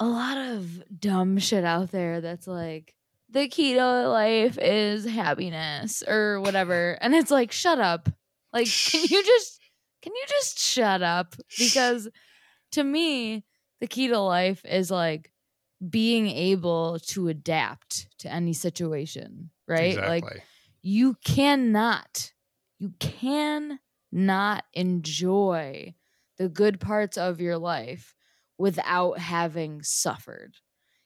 a 0.00 0.06
lot 0.06 0.36
of 0.36 0.82
dumb 0.98 1.38
shit 1.38 1.64
out 1.64 1.90
there 1.92 2.20
that's 2.20 2.46
like 2.46 2.94
the 3.30 3.48
key 3.48 3.74
to 3.74 4.08
life 4.08 4.58
is 4.60 5.04
happiness 5.04 6.02
or 6.06 6.40
whatever 6.40 6.98
and 7.00 7.14
it's 7.14 7.30
like 7.30 7.52
shut 7.52 7.78
up. 7.80 8.08
Like 8.52 8.68
can 8.90 9.02
you 9.02 9.24
just 9.24 9.60
can 10.02 10.12
you 10.14 10.24
just 10.28 10.58
shut 10.58 11.02
up 11.02 11.36
because 11.58 12.08
to 12.72 12.82
me 12.84 13.44
the 13.80 13.86
key 13.86 14.08
to 14.08 14.18
life 14.18 14.64
is 14.64 14.90
like 14.90 15.32
being 15.88 16.28
able 16.28 16.98
to 17.00 17.28
adapt 17.28 18.06
to 18.18 18.30
any 18.32 18.52
situation, 18.52 19.50
right? 19.66 19.96
Like 19.96 20.24
Exactly. 20.24 20.42
You 20.82 21.16
cannot 21.24 22.32
you 22.78 22.92
can 22.98 23.78
not 24.10 24.64
enjoy 24.74 25.94
the 26.38 26.48
good 26.48 26.80
parts 26.80 27.16
of 27.16 27.40
your 27.40 27.56
life 27.56 28.14
without 28.58 29.18
having 29.18 29.82
suffered. 29.82 30.54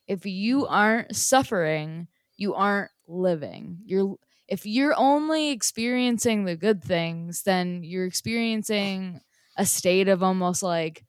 If 0.07 0.25
you 0.25 0.65
aren't 0.65 1.15
suffering 1.15 2.07
you 2.37 2.53
aren't 2.53 2.91
living. 3.07 3.79
You're 3.85 4.15
if 4.47 4.65
you're 4.65 4.93
only 4.95 5.49
experiencing 5.49 6.45
the 6.45 6.55
good 6.55 6.83
things 6.83 7.43
then 7.43 7.83
you're 7.83 8.05
experiencing 8.05 9.21
a 9.57 9.65
state 9.65 10.07
of 10.07 10.23
almost 10.23 10.63
like 10.63 11.03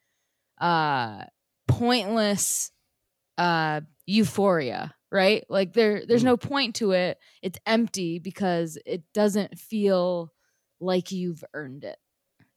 uh 0.60 1.24
pointless 1.68 2.72
uh 3.36 3.82
euphoria 4.06 4.94
right 5.10 5.44
like 5.48 5.72
there 5.72 6.04
there's 6.06 6.22
Mm. 6.22 6.26
no 6.26 6.36
point 6.36 6.74
to 6.76 6.92
it 6.92 7.18
it's 7.42 7.58
empty 7.66 8.18
because 8.18 8.76
it 8.84 9.02
doesn't 9.14 9.58
feel 9.58 10.32
like 10.80 11.10
you've 11.12 11.42
earned 11.54 11.84
it 11.84 11.98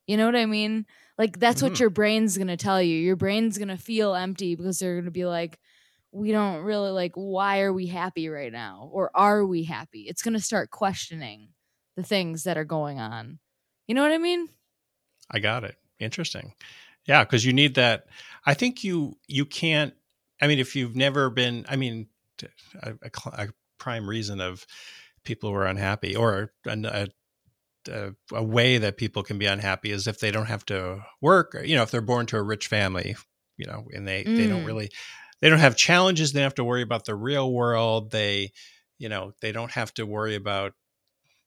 You 0.07 0.17
know 0.17 0.25
what 0.25 0.35
I 0.35 0.45
mean? 0.45 0.85
Like 1.17 1.39
that's 1.39 1.61
Mhm. 1.61 1.69
what 1.69 1.79
your 1.79 1.89
brain's 1.91 2.35
going 2.35 2.47
to 2.47 2.57
tell 2.57 2.81
you. 2.81 2.97
Your 2.97 3.15
brain's 3.15 3.57
going 3.57 3.69
to 3.69 3.77
feel 3.77 4.13
empty 4.15 4.55
because 4.55 4.79
they're 4.79 4.95
going 4.95 5.05
to 5.05 5.11
be 5.11 5.25
like 5.25 5.59
we 6.11 6.31
don't 6.33 6.63
really 6.63 6.89
like 6.91 7.13
why 7.15 7.61
are 7.61 7.71
we 7.71 7.87
happy 7.87 8.27
right 8.27 8.51
now 8.51 8.89
or 8.91 9.11
are 9.15 9.45
we 9.45 9.63
happy? 9.63 10.01
It's 10.09 10.21
going 10.23 10.33
to 10.33 10.41
start 10.41 10.69
questioning 10.71 11.53
the 11.95 12.03
things 12.03 12.43
that 12.43 12.57
are 12.57 12.65
going 12.65 12.99
on. 12.99 13.39
You 13.87 13.95
know 13.95 14.01
what 14.01 14.11
I 14.11 14.17
mean? 14.17 14.49
I 15.29 15.39
got 15.39 15.63
it. 15.63 15.77
Interesting. 15.99 16.53
Yeah, 17.05 17.23
because 17.23 17.45
you 17.45 17.53
need 17.53 17.75
that. 17.75 18.07
I 18.45 18.53
think 18.55 18.83
you 18.83 19.17
you 19.27 19.45
can't. 19.45 19.93
I 20.41 20.47
mean, 20.47 20.59
if 20.59 20.75
you've 20.75 20.95
never 20.95 21.29
been, 21.29 21.65
I 21.69 21.75
mean, 21.77 22.07
a, 22.81 22.93
a 23.03 23.11
a 23.43 23.47
prime 23.77 24.07
reason 24.09 24.39
of 24.41 24.65
people 25.23 25.49
who 25.49 25.55
are 25.55 25.65
unhappy, 25.67 26.15
or 26.15 26.51
a, 26.67 27.07
a, 27.89 28.11
a 28.33 28.43
way 28.43 28.77
that 28.77 28.97
people 28.97 29.23
can 29.23 29.37
be 29.37 29.45
unhappy 29.45 29.91
is 29.91 30.07
if 30.07 30.19
they 30.19 30.31
don't 30.31 30.47
have 30.47 30.65
to 30.67 31.03
work. 31.21 31.55
Or, 31.55 31.63
you 31.63 31.75
know, 31.75 31.83
if 31.83 31.91
they're 31.91 32.01
born 32.01 32.25
to 32.27 32.37
a 32.37 32.43
rich 32.43 32.67
family, 32.67 33.15
you 33.57 33.65
know, 33.65 33.85
and 33.93 34.07
they 34.07 34.29
they 34.35 34.47
don't 34.47 34.63
Mm. 34.63 34.65
really 34.65 34.91
they 35.41 35.49
don't 35.49 35.59
have 35.59 35.75
challenges. 35.75 36.33
They 36.33 36.39
don't 36.39 36.45
have 36.45 36.55
to 36.55 36.63
worry 36.63 36.83
about 36.83 37.05
the 37.05 37.15
real 37.15 37.51
world. 37.51 38.11
They, 38.11 38.51
you 38.99 39.09
know, 39.09 39.33
they 39.41 39.51
don't 39.51 39.71
have 39.71 39.93
to 39.95 40.05
worry 40.05 40.35
about 40.35 40.73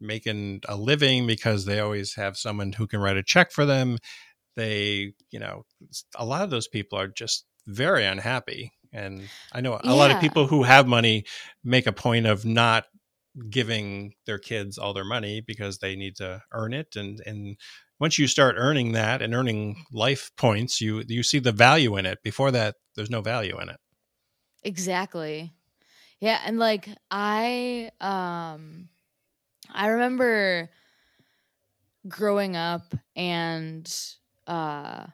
making 0.01 0.61
a 0.69 0.77
living 0.77 1.27
because 1.27 1.65
they 1.65 1.81
always 1.81 2.15
have 2.15 2.37
someone 2.37 2.73
who 2.73 2.87
can 2.87 3.01
write 3.01 3.17
a 3.17 3.23
check 3.23 3.53
for 3.53 3.65
them. 3.67 3.99
They, 4.57 5.15
you 5.31 5.41
know, 5.41 5.65
a 6.17 6.25
lot 6.25 6.43
of 6.45 6.51
those 6.51 6.69
people 6.69 6.99
are 6.99 7.09
just 7.09 7.47
very 7.67 8.05
unhappy. 8.07 8.73
And 8.95 9.29
I 9.53 9.61
know 9.61 9.79
a 9.83 9.95
lot 9.95 10.11
of 10.13 10.21
people 10.21 10.47
who 10.47 10.63
have 10.63 10.87
money 10.87 11.25
make 11.65 11.87
a 11.87 11.93
point 11.93 12.27
of 12.27 12.45
not 12.45 12.85
giving 13.51 14.15
their 14.27 14.39
kids 14.39 14.79
all 14.79 14.95
their 14.95 15.05
money 15.05 15.41
because 15.41 15.79
they 15.79 15.97
need 15.97 16.17
to 16.17 16.41
earn 16.53 16.73
it. 16.73 16.95
And 16.97 17.21
and 17.27 17.57
once 17.99 18.19
you 18.19 18.29
start 18.29 18.55
earning 18.57 18.93
that 18.93 19.21
and 19.23 19.35
earning 19.35 19.85
life 19.93 20.31
points 20.37 20.81
you 20.81 21.03
you 21.09 21.23
see 21.25 21.41
the 21.41 21.53
value 21.53 21.97
in 21.97 22.07
it. 22.07 22.23
Before 22.23 22.53
that 22.53 22.77
there's 22.95 23.11
no 23.11 23.21
value 23.21 23.59
in 23.61 23.69
it. 23.69 23.77
Exactly. 24.63 25.53
Yeah, 26.21 26.41
and 26.47 26.59
like 26.59 26.89
I 27.11 27.91
um 28.01 28.89
I 29.71 29.89
remember 29.89 30.71
growing 32.07 32.55
up 32.57 32.95
and 33.17 33.93
uh 34.47 35.07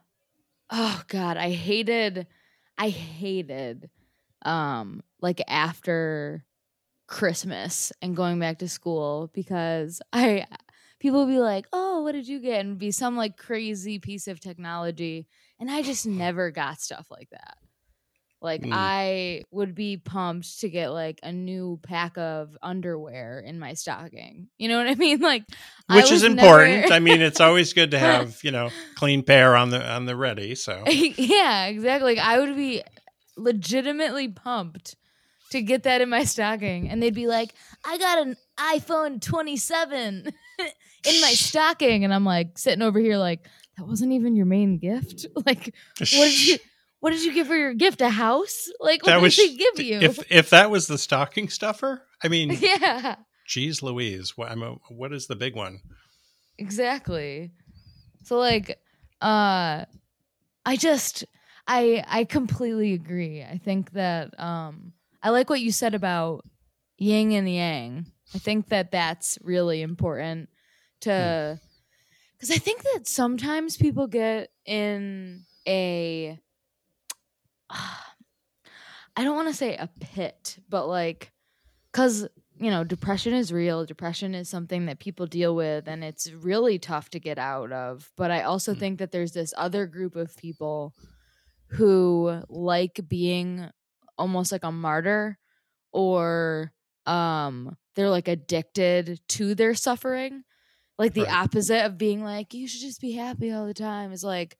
oh 0.70 1.02
god, 1.08 1.36
I 1.38 1.50
hated 1.50 2.26
I 2.80 2.88
hated 2.88 3.90
um 4.42 5.02
like 5.20 5.42
after 5.46 6.46
Christmas 7.06 7.92
and 8.00 8.16
going 8.16 8.40
back 8.40 8.60
to 8.60 8.68
school 8.68 9.30
because 9.34 10.00
I 10.14 10.46
people 10.98 11.26
would 11.26 11.32
be 11.32 11.40
like, 11.40 11.66
"Oh, 11.74 12.02
what 12.02 12.12
did 12.12 12.26
you 12.26 12.40
get?" 12.40 12.60
and 12.64 12.78
be 12.78 12.90
some 12.90 13.16
like 13.16 13.36
crazy 13.36 13.98
piece 13.98 14.26
of 14.28 14.40
technology 14.40 15.28
and 15.60 15.70
I 15.70 15.82
just 15.82 16.06
never 16.24 16.50
got 16.50 16.80
stuff 16.80 17.08
like 17.10 17.28
that. 17.30 17.58
Like 18.42 18.62
Mm. 18.62 18.70
I 18.72 19.42
would 19.50 19.74
be 19.74 19.98
pumped 19.98 20.61
to 20.61 20.70
get 20.70 20.88
like 20.92 21.20
a 21.22 21.31
new 21.31 21.79
pack 21.83 22.16
of 22.16 22.57
underwear 22.62 23.38
in 23.40 23.59
my 23.59 23.74
stocking. 23.74 24.48
You 24.57 24.68
know 24.68 24.79
what 24.79 24.88
I 24.88 24.94
mean? 24.94 25.20
Like 25.31 25.44
which 25.92 26.11
is 26.11 26.22
important 26.24 26.83
never- 26.83 26.92
i 26.94 26.98
mean 27.00 27.20
it's 27.20 27.40
always 27.40 27.72
good 27.74 27.90
to 27.90 27.98
have 28.09 28.38
you 28.44 28.50
know 28.53 28.70
clean 28.94 29.22
pair 29.22 29.57
on 29.57 29.70
the 29.70 29.85
on 29.87 30.07
the 30.07 30.14
ready 30.16 30.55
so 30.55 30.85
yeah, 30.88 31.66
exactly. 31.66 32.14
Like 32.14 32.24
I 32.24 32.38
would 32.40 32.57
be 32.57 32.83
legitimately 33.37 34.29
pumped 34.29 34.96
to 35.50 35.61
get 35.62 35.83
that 35.83 36.00
in 36.00 36.09
my 36.09 36.22
stocking, 36.24 36.88
and 36.88 37.03
they'd 37.03 37.14
be 37.14 37.26
like, 37.26 37.53
"I 37.85 37.98
got 37.98 38.18
an 38.24 38.37
iPhone 38.57 39.20
27 39.20 40.33
in 41.07 41.20
my 41.20 41.33
stocking," 41.33 42.05
and 42.05 42.14
I'm 42.14 42.24
like 42.24 42.57
sitting 42.57 42.83
over 42.83 42.98
here 43.00 43.16
like, 43.16 43.40
"That 43.76 43.87
wasn't 43.87 44.12
even 44.12 44.37
your 44.37 44.46
main 44.46 44.79
gift. 44.79 45.26
Like, 45.44 45.74
what 45.98 46.09
did 46.11 46.46
you?" 46.48 46.59
What 47.00 47.10
did 47.10 47.24
you 47.24 47.32
give 47.32 47.46
for 47.46 47.56
your 47.56 47.74
gift? 47.74 48.00
A 48.00 48.10
house? 48.10 48.68
Like 48.78 49.02
what 49.02 49.10
That 49.10 49.16
did 49.16 49.22
was- 49.22 49.36
they 49.36 49.56
give 49.56 49.80
you? 49.80 49.98
if 50.00 50.30
if 50.30 50.50
that 50.50 50.70
was 50.70 50.86
the 50.86 50.98
stocking 50.98 51.48
stuffer 51.48 52.06
i 52.22 52.28
mean 52.34 52.50
yeah, 52.60 53.16
geez 53.46 53.82
louise 53.82 54.36
what, 54.36 54.50
I'm 54.50 54.62
a, 54.62 54.72
what 54.90 55.12
is 55.12 55.26
the 55.26 55.36
big 55.36 55.56
one 55.56 55.80
exactly. 56.58 57.52
So 58.24 58.36
like, 58.38 58.78
uh, 59.22 59.84
I 60.66 60.76
just 60.76 61.24
I 61.66 62.04
I 62.06 62.24
completely 62.24 62.92
agree. 62.92 63.42
I 63.42 63.58
think 63.58 63.92
that 63.92 64.38
um 64.38 64.92
I 65.22 65.30
like 65.30 65.48
what 65.50 65.60
you 65.60 65.72
said 65.72 65.94
about 65.94 66.44
yin 66.98 67.32
and 67.32 67.48
yang. 67.48 68.06
I 68.34 68.38
think 68.38 68.68
that 68.68 68.90
that's 68.92 69.38
really 69.42 69.80
important 69.82 70.48
to 71.00 71.58
because 72.36 72.50
I 72.50 72.58
think 72.58 72.82
that 72.82 73.06
sometimes 73.06 73.76
people 73.76 74.06
get 74.06 74.50
in 74.66 75.44
a 75.66 76.38
I 79.16 79.24
don't 79.24 79.37
want 79.37 79.48
to 79.48 79.54
say 79.54 79.76
a 79.76 79.88
pit, 80.00 80.59
but 80.68 80.87
like 80.87 81.33
cuz 81.92 82.26
you 82.59 82.70
know, 82.70 82.85
depression 82.85 83.35
is 83.35 83.52
real. 83.52 83.87
Depression 83.87 84.35
is 84.35 84.48
something 84.48 84.87
that 84.87 85.00
people 85.00 85.26
deal 85.26 85.56
with 85.56 85.88
and 85.88 86.04
it's 86.04 86.30
really 86.33 86.78
tough 86.78 87.11
to 87.11 87.20
get 87.20 87.38
out 87.38 87.72
of. 87.72 88.12
But 88.16 88.30
I 88.30 88.42
also 88.42 88.74
Mm. 88.74 88.78
think 88.78 88.98
that 88.98 89.12
there's 89.12 89.33
this 89.33 89.54
other 89.56 89.87
group 89.87 90.16
of 90.16 90.37
people 90.37 90.94
who 91.68 92.42
like 92.48 93.00
being 93.09 93.70
almost 94.18 94.52
like 94.52 94.64
a 94.64 94.72
martyr 94.72 95.38
or 95.92 96.72
um 97.06 97.76
they're 97.96 98.11
like 98.11 98.28
addicted 98.28 99.20
to 99.28 99.54
their 99.54 99.74
suffering. 99.74 100.44
Like 100.98 101.14
the 101.14 101.22
Right. 101.22 101.30
opposite 101.30 101.85
of 101.87 101.98
being 101.98 102.22
like 102.24 102.54
you 102.54 102.68
should 102.68 102.83
just 102.83 103.00
be 103.00 103.12
happy 103.12 103.52
all 103.52 103.66
the 103.66 103.74
time 103.74 104.12
is 104.12 104.24
like 104.24 104.59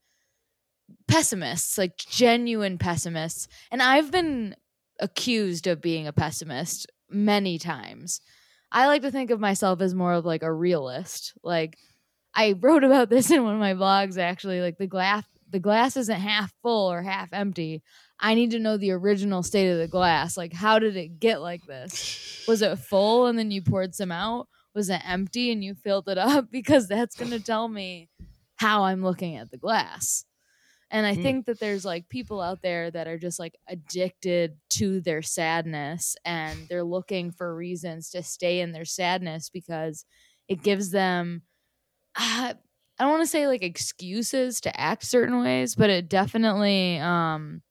pessimists, 1.07 1.77
like 1.77 1.97
genuine 1.97 2.77
pessimists. 2.77 3.47
And 3.71 3.81
I've 3.81 4.11
been 4.11 4.55
accused 4.99 5.67
of 5.67 5.81
being 5.81 6.07
a 6.07 6.13
pessimist 6.13 6.87
many 7.09 7.57
times. 7.57 8.21
I 8.71 8.87
like 8.87 9.01
to 9.01 9.11
think 9.11 9.31
of 9.31 9.39
myself 9.39 9.81
as 9.81 9.93
more 9.93 10.13
of 10.13 10.25
like 10.25 10.43
a 10.43 10.53
realist. 10.53 11.33
Like 11.43 11.77
I 12.33 12.55
wrote 12.59 12.83
about 12.83 13.09
this 13.09 13.31
in 13.31 13.43
one 13.43 13.55
of 13.55 13.59
my 13.59 13.73
blogs 13.73 14.17
actually, 14.17 14.61
like 14.61 14.77
the 14.77 14.87
glass 14.87 15.25
the 15.49 15.59
glass 15.59 15.97
isn't 15.97 16.19
half 16.19 16.53
full 16.61 16.89
or 16.89 17.01
half 17.01 17.33
empty. 17.33 17.83
I 18.21 18.35
need 18.35 18.51
to 18.51 18.59
know 18.59 18.77
the 18.77 18.91
original 18.91 19.43
state 19.43 19.69
of 19.69 19.79
the 19.79 19.87
glass. 19.87 20.37
Like 20.37 20.53
how 20.53 20.79
did 20.79 20.95
it 20.95 21.19
get 21.19 21.41
like 21.41 21.65
this? 21.65 22.45
Was 22.47 22.61
it 22.61 22.79
full 22.79 23.27
and 23.27 23.37
then 23.37 23.51
you 23.51 23.61
poured 23.61 23.93
some 23.93 24.13
out? 24.13 24.47
Was 24.73 24.89
it 24.89 25.01
empty 25.05 25.51
and 25.51 25.61
you 25.61 25.75
filled 25.75 26.07
it 26.07 26.17
up? 26.17 26.47
Because 26.51 26.87
that's 26.87 27.17
going 27.17 27.31
to 27.31 27.41
tell 27.41 27.67
me 27.67 28.07
how 28.55 28.83
I'm 28.83 29.03
looking 29.03 29.35
at 29.35 29.51
the 29.51 29.57
glass. 29.57 30.23
And 30.91 31.05
I 31.07 31.15
Hmm. 31.15 31.21
think 31.21 31.45
that 31.47 31.59
there's 31.59 31.85
like 31.85 32.09
people 32.09 32.41
out 32.41 32.61
there 32.61 32.91
that 32.91 33.07
are 33.07 33.17
just 33.17 33.39
like 33.39 33.55
addicted 33.67 34.59
to 34.71 35.01
their 35.01 35.21
sadness 35.21 36.15
and 36.25 36.67
they're 36.69 36.83
looking 36.83 37.31
for 37.31 37.55
reasons 37.55 38.09
to 38.11 38.23
stay 38.23 38.59
in 38.59 38.73
their 38.73 38.85
sadness 38.85 39.49
because 39.49 40.05
it 40.47 40.63
gives 40.63 40.91
them 40.91 41.43
uh, 42.15 42.53
I 42.99 43.03
don't 43.03 43.11
want 43.11 43.23
to 43.23 43.27
say 43.27 43.47
like 43.47 43.63
excuses 43.63 44.61
to 44.61 44.79
act 44.79 45.03
certain 45.05 45.39
ways, 45.41 45.75
but 45.75 45.89
it 45.89 46.09
definitely 46.09 46.99
um 46.99 47.63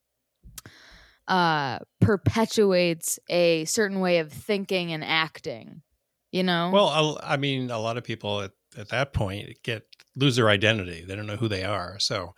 uh 1.27 1.79
perpetuates 1.99 3.19
a 3.29 3.65
certain 3.65 3.99
way 3.99 4.19
of 4.19 4.31
thinking 4.31 4.91
and 4.91 5.03
acting. 5.03 5.81
You 6.31 6.43
know? 6.43 6.71
well 6.71 7.17
I, 7.21 7.33
I 7.33 7.37
mean 7.37 7.69
a 7.71 7.79
lot 7.79 7.97
of 7.97 8.03
people 8.03 8.41
at, 8.41 8.51
at 8.77 8.89
that 8.89 9.13
point 9.13 9.61
get 9.63 9.85
lose 10.15 10.35
their 10.35 10.49
identity 10.49 11.03
they 11.03 11.15
don't 11.15 11.27
know 11.27 11.35
who 11.37 11.47
they 11.47 11.63
are 11.63 11.99
so 11.99 12.35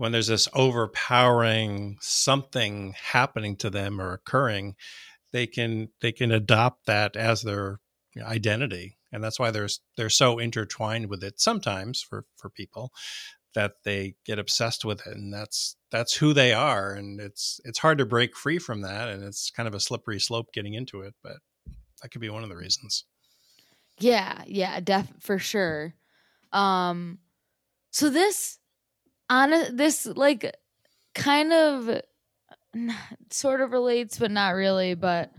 when 0.00 0.12
there's 0.12 0.28
this 0.28 0.48
overpowering 0.54 1.98
something 2.00 2.94
happening 3.12 3.54
to 3.54 3.68
them 3.68 4.00
or 4.00 4.14
occurring 4.14 4.74
they 5.32 5.46
can 5.46 5.88
they 6.00 6.12
can 6.12 6.32
adopt 6.32 6.86
that 6.86 7.16
as 7.16 7.42
their 7.42 7.80
identity. 8.18 8.96
And 9.12 9.22
that's 9.22 9.38
why 9.38 9.50
there's 9.50 9.80
they're 9.96 10.10
so 10.10 10.38
intertwined 10.38 11.08
with 11.08 11.22
it 11.22 11.40
sometimes 11.40 12.00
for 12.02 12.24
for 12.36 12.48
people 12.48 12.92
that 13.54 13.72
they 13.84 14.14
get 14.24 14.38
obsessed 14.38 14.84
with 14.84 15.06
it. 15.06 15.16
And 15.16 15.32
that's 15.32 15.76
that's 15.90 16.14
who 16.14 16.32
they 16.32 16.52
are. 16.52 16.92
And 16.92 17.20
it's 17.20 17.60
it's 17.64 17.78
hard 17.78 17.98
to 17.98 18.06
break 18.06 18.36
free 18.36 18.58
from 18.58 18.82
that. 18.82 19.08
And 19.08 19.22
it's 19.22 19.50
kind 19.50 19.66
of 19.66 19.74
a 19.74 19.80
slippery 19.80 20.20
slope 20.20 20.48
getting 20.52 20.74
into 20.74 21.02
it 21.02 21.14
but 21.22 21.36
that 22.02 22.08
could 22.08 22.22
be 22.22 22.30
one 22.30 22.42
of 22.42 22.48
the 22.48 22.56
reasons. 22.56 23.04
Yeah, 23.98 24.42
yeah, 24.46 24.80
def 24.80 25.12
for 25.20 25.38
sure. 25.38 25.94
Um 26.52 27.18
so 27.90 28.08
this 28.08 28.59
on 29.30 29.76
this 29.76 30.04
like 30.04 30.54
kind 31.14 31.52
of 31.52 32.02
sort 33.30 33.60
of 33.60 33.72
relates 33.72 34.18
but 34.18 34.30
not 34.30 34.50
really, 34.50 34.94
but 34.94 35.30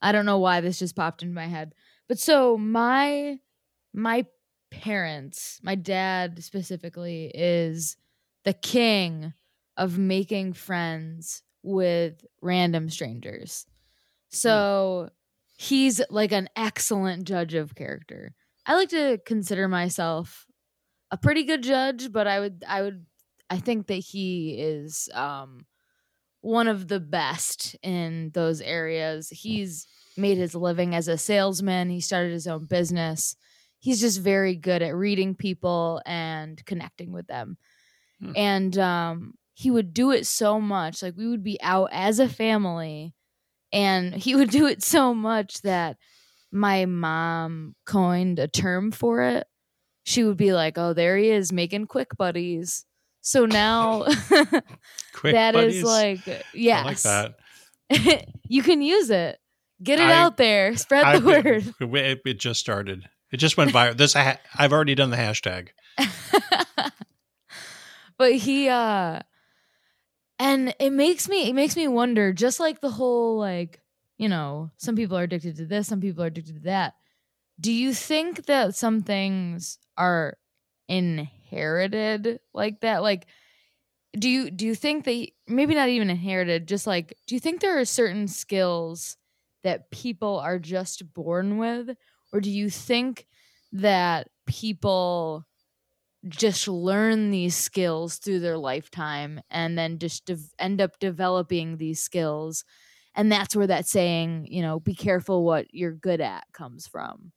I 0.00 0.12
don't 0.12 0.26
know 0.26 0.38
why 0.38 0.60
this 0.60 0.78
just 0.78 0.96
popped 0.96 1.22
into 1.22 1.34
my 1.34 1.46
head. 1.46 1.74
But 2.08 2.18
so 2.18 2.56
my 2.56 3.38
my 3.92 4.26
parents, 4.70 5.60
my 5.62 5.74
dad 5.74 6.42
specifically 6.42 7.30
is 7.34 7.96
the 8.44 8.52
king 8.52 9.32
of 9.76 9.98
making 9.98 10.52
friends 10.52 11.42
with 11.62 12.24
random 12.42 12.90
strangers. 12.90 13.66
So 14.28 15.10
he's 15.56 16.00
like 16.10 16.32
an 16.32 16.48
excellent 16.56 17.24
judge 17.24 17.54
of 17.54 17.74
character. 17.74 18.34
I 18.66 18.74
like 18.74 18.90
to 18.90 19.18
consider 19.24 19.68
myself 19.68 20.46
a 21.10 21.16
pretty 21.16 21.44
good 21.44 21.62
judge, 21.62 22.12
but 22.12 22.26
I 22.26 22.40
would 22.40 22.64
I 22.68 22.82
would 22.82 23.06
I 23.50 23.58
think 23.58 23.86
that 23.88 23.94
he 23.94 24.56
is 24.58 25.08
um 25.14 25.66
one 26.40 26.68
of 26.68 26.88
the 26.88 27.00
best 27.00 27.76
in 27.82 28.30
those 28.34 28.60
areas. 28.60 29.30
He's 29.30 29.86
made 30.16 30.36
his 30.38 30.54
living 30.54 30.94
as 30.94 31.08
a 31.08 31.18
salesman. 31.18 31.90
He 31.90 32.00
started 32.00 32.32
his 32.32 32.46
own 32.46 32.66
business. 32.66 33.36
He's 33.80 34.00
just 34.00 34.20
very 34.20 34.56
good 34.56 34.82
at 34.82 34.94
reading 34.94 35.34
people 35.34 36.02
and 36.06 36.64
connecting 36.66 37.12
with 37.12 37.26
them. 37.26 37.56
Hmm. 38.20 38.32
And 38.36 38.78
um 38.78 39.34
he 39.54 39.70
would 39.70 39.94
do 39.94 40.10
it 40.10 40.26
so 40.26 40.60
much. 40.60 41.02
Like 41.02 41.16
we 41.16 41.28
would 41.28 41.44
be 41.44 41.60
out 41.62 41.90
as 41.92 42.18
a 42.18 42.28
family 42.28 43.14
and 43.72 44.14
he 44.14 44.34
would 44.36 44.50
do 44.50 44.66
it 44.66 44.82
so 44.82 45.14
much 45.14 45.62
that 45.62 45.96
my 46.52 46.86
mom 46.86 47.74
coined 47.86 48.38
a 48.38 48.48
term 48.48 48.92
for 48.92 49.22
it. 49.22 49.46
She 50.04 50.24
would 50.24 50.36
be 50.38 50.52
like, 50.54 50.78
"Oh, 50.78 50.92
there 50.94 51.16
he 51.16 51.30
is 51.30 51.52
making 51.52 51.86
quick 51.86 52.16
buddies." 52.16 52.86
So 53.24 53.46
now 53.46 54.02
that 55.22 55.54
buddies. 55.54 55.76
is 55.76 55.82
like 55.82 56.20
yes. 56.52 57.06
I 57.06 57.22
like 57.22 57.36
that. 57.88 58.28
you 58.48 58.62
can 58.62 58.82
use 58.82 59.08
it. 59.08 59.38
Get 59.82 59.98
it 59.98 60.08
I, 60.08 60.12
out 60.12 60.36
there. 60.36 60.76
Spread 60.76 61.04
I, 61.04 61.18
the 61.18 61.26
word. 61.26 61.74
It, 61.80 62.20
it, 62.26 62.38
just 62.38 62.60
started. 62.60 63.08
It 63.32 63.38
just 63.38 63.56
went 63.56 63.72
viral. 63.72 63.96
This 63.96 64.14
I've 64.14 64.72
already 64.72 64.94
done 64.94 65.08
the 65.08 65.16
hashtag. 65.16 65.68
but 68.18 68.34
he 68.34 68.68
uh 68.68 69.20
and 70.38 70.74
it 70.78 70.90
makes 70.90 71.26
me 71.26 71.48
it 71.48 71.54
makes 71.54 71.76
me 71.76 71.88
wonder 71.88 72.34
just 72.34 72.60
like 72.60 72.82
the 72.82 72.90
whole 72.90 73.38
like 73.38 73.80
you 74.18 74.28
know 74.28 74.70
some 74.76 74.96
people 74.96 75.16
are 75.16 75.22
addicted 75.22 75.56
to 75.56 75.64
this 75.66 75.86
some 75.86 76.00
people 76.00 76.22
are 76.22 76.26
addicted 76.26 76.56
to 76.56 76.60
that 76.62 76.94
do 77.60 77.72
you 77.72 77.94
think 77.94 78.46
that 78.46 78.74
some 78.74 79.02
things 79.02 79.78
are 79.96 80.36
inherited 81.44 82.40
like 82.52 82.80
that? 82.80 83.02
Like 83.02 83.26
do 84.18 84.28
you 84.28 84.50
do 84.50 84.66
you 84.66 84.74
think 84.74 85.04
that 85.04 85.28
maybe 85.48 85.74
not 85.74 85.88
even 85.88 86.10
inherited 86.10 86.68
just 86.68 86.86
like 86.86 87.16
do 87.26 87.34
you 87.34 87.40
think 87.40 87.60
there 87.60 87.78
are 87.78 87.84
certain 87.84 88.28
skills 88.28 89.16
that 89.64 89.90
people 89.90 90.38
are 90.38 90.58
just 90.58 91.12
born 91.14 91.56
with? 91.58 91.96
Or 92.32 92.40
do 92.40 92.50
you 92.50 92.68
think 92.68 93.26
that 93.72 94.28
people 94.46 95.46
just 96.28 96.68
learn 96.68 97.30
these 97.30 97.56
skills 97.56 98.16
through 98.16 98.40
their 98.40 98.58
lifetime 98.58 99.40
and 99.50 99.76
then 99.76 99.98
just 99.98 100.26
de- 100.26 100.38
end 100.58 100.80
up 100.80 100.98
developing 100.98 101.76
these 101.76 102.02
skills? 102.02 102.64
And 103.14 103.32
that's 103.32 103.56
where 103.56 103.66
that 103.66 103.86
saying 103.86 104.46
you 104.50 104.62
know 104.62 104.80
be 104.80 104.94
careful 104.94 105.44
what 105.44 105.66
you're 105.72 105.92
good 105.92 106.20
at 106.20 106.44
comes 106.52 106.86
from 106.86 107.32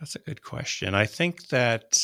that's 0.00 0.16
a 0.16 0.20
good 0.20 0.42
question. 0.42 0.94
I 0.94 1.06
think 1.06 1.48
that 1.48 1.98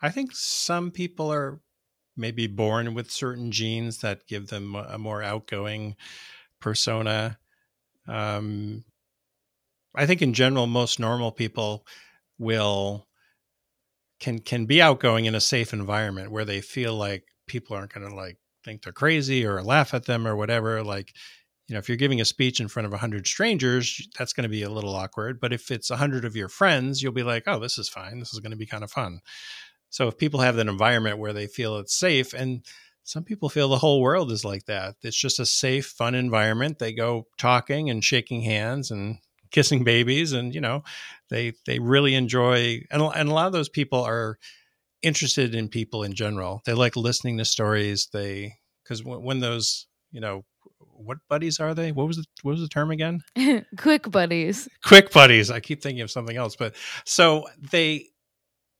i 0.00 0.10
think 0.10 0.30
some 0.32 0.92
people 0.92 1.32
are 1.32 1.60
maybe 2.16 2.46
born 2.46 2.94
with 2.94 3.10
certain 3.10 3.50
genes 3.50 3.98
that 3.98 4.28
give 4.28 4.46
them 4.46 4.76
a 4.76 4.96
more 4.96 5.24
outgoing 5.24 5.96
persona. 6.60 7.38
Um, 8.06 8.84
i 9.94 10.06
think 10.06 10.22
in 10.22 10.34
general 10.34 10.66
most 10.66 11.00
normal 11.00 11.32
people 11.32 11.84
will 12.38 13.08
can 14.20 14.38
can 14.38 14.66
be 14.66 14.80
outgoing 14.80 15.24
in 15.26 15.34
a 15.34 15.40
safe 15.40 15.72
environment 15.72 16.30
where 16.30 16.44
they 16.44 16.60
feel 16.60 16.94
like 16.94 17.24
people 17.46 17.76
aren't 17.76 17.92
going 17.92 18.08
to 18.08 18.14
like 18.14 18.38
think 18.64 18.82
they're 18.82 18.92
crazy 18.92 19.44
or 19.44 19.62
laugh 19.62 19.94
at 19.94 20.04
them 20.04 20.26
or 20.26 20.36
whatever. 20.36 20.82
Like 20.82 21.14
you 21.68 21.74
know 21.74 21.78
if 21.78 21.88
you're 21.88 21.96
giving 21.96 22.20
a 22.20 22.24
speech 22.24 22.60
in 22.60 22.68
front 22.68 22.86
of 22.86 22.92
100 22.92 23.26
strangers 23.26 24.08
that's 24.18 24.32
going 24.32 24.42
to 24.42 24.48
be 24.48 24.62
a 24.62 24.70
little 24.70 24.94
awkward 24.94 25.38
but 25.40 25.52
if 25.52 25.70
it's 25.70 25.90
100 25.90 26.24
of 26.24 26.34
your 26.34 26.48
friends 26.48 27.02
you'll 27.02 27.12
be 27.12 27.22
like 27.22 27.44
oh 27.46 27.58
this 27.58 27.78
is 27.78 27.88
fine. 27.88 28.18
This 28.18 28.32
is 28.32 28.40
going 28.40 28.50
to 28.50 28.56
be 28.56 28.66
kind 28.66 28.84
of 28.84 28.90
fun. 28.90 29.20
So 29.90 30.08
if 30.08 30.18
people 30.18 30.40
have 30.40 30.56
that 30.56 30.66
environment 30.66 31.18
where 31.18 31.32
they 31.32 31.46
feel 31.46 31.78
it's 31.78 31.94
safe 31.94 32.34
and 32.34 32.64
some 33.04 33.24
people 33.24 33.48
feel 33.48 33.68
the 33.68 33.78
whole 33.78 34.02
world 34.02 34.32
is 34.32 34.44
like 34.44 34.66
that 34.66 34.96
it's 35.02 35.16
just 35.16 35.38
a 35.38 35.46
safe 35.46 35.86
fun 35.86 36.14
environment. 36.14 36.78
They 36.78 36.92
go 36.92 37.26
talking 37.36 37.90
and 37.90 38.04
shaking 38.04 38.42
hands 38.42 38.90
and 38.90 39.18
kissing 39.50 39.82
babies 39.82 40.32
and 40.32 40.54
you 40.54 40.60
know 40.60 40.82
they 41.30 41.54
they 41.66 41.78
really 41.78 42.14
enjoy 42.14 42.82
and, 42.90 43.00
and 43.00 43.28
a 43.30 43.32
lot 43.32 43.46
of 43.46 43.54
those 43.54 43.70
people 43.70 44.02
are 44.02 44.38
interested 45.02 45.54
in 45.54 45.68
people 45.68 46.02
in 46.02 46.14
general. 46.14 46.60
They 46.64 46.74
like 46.74 46.96
listening 46.96 47.38
to 47.38 47.44
stories. 47.44 48.08
They 48.12 48.56
because 48.82 49.04
when 49.04 49.40
those 49.40 49.86
you 50.10 50.20
know 50.20 50.44
what 50.98 51.18
buddies 51.28 51.60
are 51.60 51.74
they? 51.74 51.92
What 51.92 52.06
was 52.06 52.16
the 52.16 52.24
what 52.42 52.52
was 52.52 52.60
the 52.60 52.68
term 52.68 52.90
again? 52.90 53.20
Quick 53.78 54.10
buddies. 54.10 54.68
Quick 54.84 55.12
buddies. 55.12 55.50
I 55.50 55.60
keep 55.60 55.82
thinking 55.82 56.02
of 56.02 56.10
something 56.10 56.36
else 56.36 56.56
but 56.56 56.74
so 57.04 57.46
they 57.70 58.06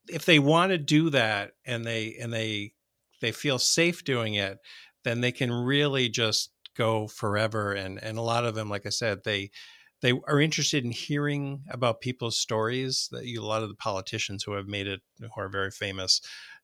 if 0.08 0.24
they 0.24 0.38
want 0.38 0.70
to 0.70 0.78
do 0.78 1.10
that 1.10 1.52
and 1.66 1.84
they 1.84 2.16
and 2.20 2.32
they 2.32 2.72
they 3.20 3.32
feel 3.32 3.58
safe 3.58 4.04
doing 4.04 4.34
it 4.34 4.58
then 5.04 5.20
they 5.20 5.32
can 5.32 5.52
really 5.52 6.08
just 6.08 6.50
go 6.76 7.08
forever. 7.08 7.72
And 7.72 8.02
and 8.02 8.18
a 8.18 8.22
lot 8.22 8.44
of 8.44 8.54
them 8.54 8.68
like 8.68 8.86
i 8.86 8.90
said 8.90 9.24
they 9.24 9.50
they 10.00 10.12
are 10.28 10.40
interested 10.40 10.84
in 10.84 10.92
hearing 10.92 11.62
about 11.70 12.00
people's 12.00 12.38
stories 12.38 13.08
that 13.10 13.24
you, 13.24 13.42
a 13.42 13.44
lot 13.44 13.62
of 13.62 13.68
the 13.68 13.74
politicians 13.74 14.44
who 14.44 14.52
have 14.52 14.66
made 14.66 14.86
it 14.86 15.00
who 15.18 15.28
are 15.36 15.48
very 15.48 15.70
famous 15.70 16.20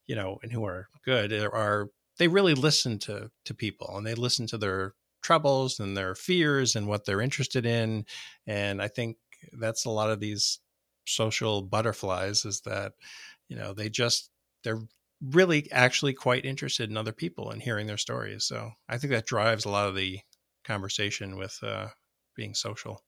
you 0.07 0.15
know 0.15 0.39
and 0.43 0.53
who 0.53 0.65
are 0.65 0.89
good 1.05 1.33
are 1.33 1.89
they 2.19 2.29
really 2.29 2.55
listen 2.55 2.99
to 3.01 3.31
to 3.45 3.55
people 3.55 3.97
and 3.97 4.07
they 4.07 4.15
listen 4.15 4.47
to 4.47 4.59
their 4.59 4.95
troubles 5.25 5.81
and 5.81 5.97
their 5.97 6.15
fears 6.15 6.77
and 6.77 6.87
what 6.87 7.05
they're 7.05 7.21
interested 7.21 7.67
in 7.67 8.05
and 8.47 8.81
i 8.81 8.89
think 8.89 9.17
that's 9.59 9.85
a 9.85 9.91
lot 9.91 10.11
of 10.11 10.21
these 10.21 10.61
social 11.07 11.63
butterflies 11.63 12.45
is 12.45 12.61
that 12.61 12.93
you 13.49 13.57
know 13.57 13.73
they 13.73 13.89
just 13.89 14.31
they're 14.63 14.83
really 15.31 15.71
actually 15.73 16.13
quite 16.13 16.45
interested 16.45 16.91
in 16.91 16.97
other 16.97 17.13
people 17.13 17.51
and 17.51 17.63
hearing 17.63 17.87
their 17.87 17.99
stories 17.99 18.45
so 18.45 18.71
i 18.89 18.97
think 18.99 19.11
that 19.11 19.27
drives 19.27 19.65
a 19.65 19.71
lot 19.71 19.89
of 19.89 19.97
the 19.97 20.21
conversation 20.65 21.37
with 21.37 21.59
uh, 21.63 21.89
being 22.37 22.55
social 22.55 23.03